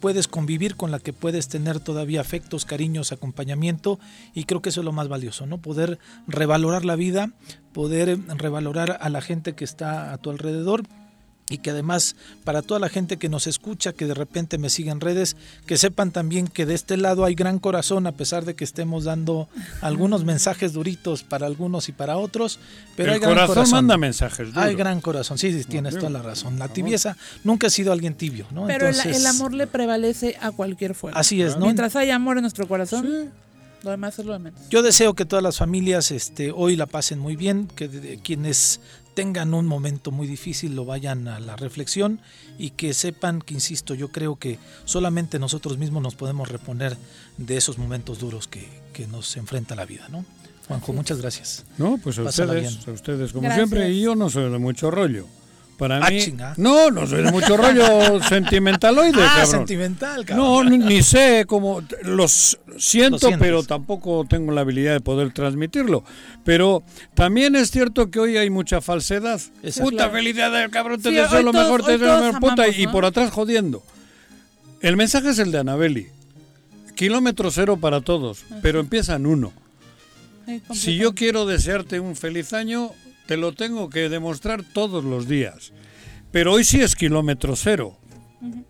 [0.00, 3.98] puedes convivir, con la que puedes tener todavía afectos, cariños, acompañamiento
[4.34, 5.58] y creo que eso es lo más valioso, ¿no?
[5.58, 7.30] Poder revalorar la vida,
[7.72, 10.82] poder revalorar a la gente que está a tu alrededor
[11.48, 14.90] y que además para toda la gente que nos escucha, que de repente me sigue
[14.90, 15.36] en redes,
[15.66, 19.04] que sepan también que de este lado hay gran corazón a pesar de que estemos
[19.04, 19.48] dando
[19.80, 22.58] algunos mensajes duritos para algunos y para otros,
[22.96, 24.64] pero hay gran corazón, manda mensajes duros.
[24.64, 26.58] Hay gran corazón, sí, tienes toda la razón.
[26.58, 28.66] La tibieza nunca ha sido alguien tibio, ¿no?
[28.66, 31.18] Pero el, amor le prevalece a cualquier fuerza.
[31.18, 31.66] Así es, ¿no?
[31.66, 33.30] Mientras hay amor en nuestro corazón.
[33.82, 34.60] Lo demás es lo de menos.
[34.68, 38.80] Yo deseo que todas las familias este, hoy la pasen muy bien, que quienes
[39.16, 42.20] tengan un momento muy difícil lo vayan a la reflexión
[42.58, 46.98] y que sepan que, insisto, yo creo que solamente nosotros mismos nos podemos reponer
[47.38, 50.26] de esos momentos duros que, que nos enfrenta la vida, ¿no?
[50.68, 51.64] Juanjo, muchas gracias.
[51.78, 55.26] No, pues a ustedes, a ustedes como siempre, y yo no soy de mucho rollo.
[55.76, 56.34] Para ah, mí.
[56.56, 61.82] No, no soy de mucho rollo sentimentaloide, ah, sentimental, No, ni, sé cómo.
[62.02, 66.02] Los siento, pero tampoco tengo la habilidad de poder transmitirlo.
[66.44, 66.82] Pero
[67.14, 69.40] también es cierto que hoy hay mucha falsedad.
[69.80, 72.68] puta felicidad del cabrón, te deseo lo mejor, te deseo lo mejor, puta.
[72.68, 73.82] Y por atrás jodiendo.
[74.80, 76.08] El mensaje es el de Anabeli.
[76.94, 79.52] Kilómetro cero para todos, pero empieza en uno.
[80.72, 82.92] Si yo quiero desearte un feliz año,
[83.26, 85.72] te lo tengo que demostrar todos los días.
[86.30, 87.96] Pero hoy sí es kilómetro cero.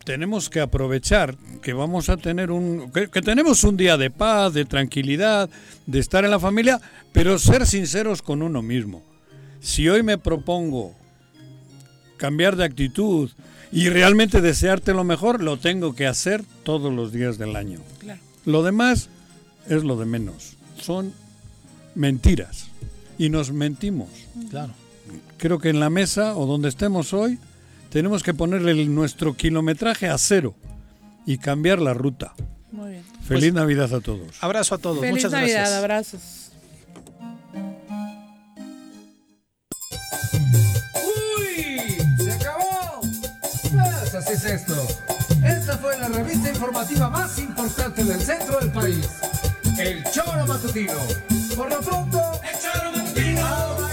[0.05, 4.65] Tenemos que aprovechar que vamos a tener un que, tenemos un día de paz, de
[4.65, 5.51] tranquilidad,
[5.87, 6.81] de estar en la familia,
[7.13, 9.03] pero ser sinceros con uno mismo.
[9.61, 10.95] Si hoy me propongo
[12.17, 13.31] cambiar de actitud
[13.73, 17.81] y realmente desearte lo mejor, lo tengo que hacer todos los días del año.
[18.45, 19.09] Lo demás
[19.69, 20.57] es lo de menos.
[20.81, 21.13] Son
[21.97, 22.69] mentiras
[23.19, 24.09] y nos mentimos.
[24.51, 24.73] Claro.
[25.39, 27.39] Creo que en la mesa o donde estemos hoy
[27.91, 30.55] tenemos que ponerle nuestro kilometraje a cero
[31.25, 32.35] y cambiar la ruta.
[32.73, 33.05] Muy bien.
[33.27, 34.37] Feliz pues, Navidad a todos.
[34.41, 35.01] Abrazo a todos.
[35.01, 35.79] Feliz Muchas Navidad, gracias.
[35.79, 36.23] abrazos.
[41.39, 41.97] ¡Uy!
[42.19, 43.01] ¡Se acabó!
[43.01, 44.75] Pues así es esto.
[45.45, 49.09] Esta fue la revista informativa más importante del centro del país.
[49.79, 50.95] El Choro Matutino.
[51.55, 53.86] Por lo pronto, el Choro Matutino.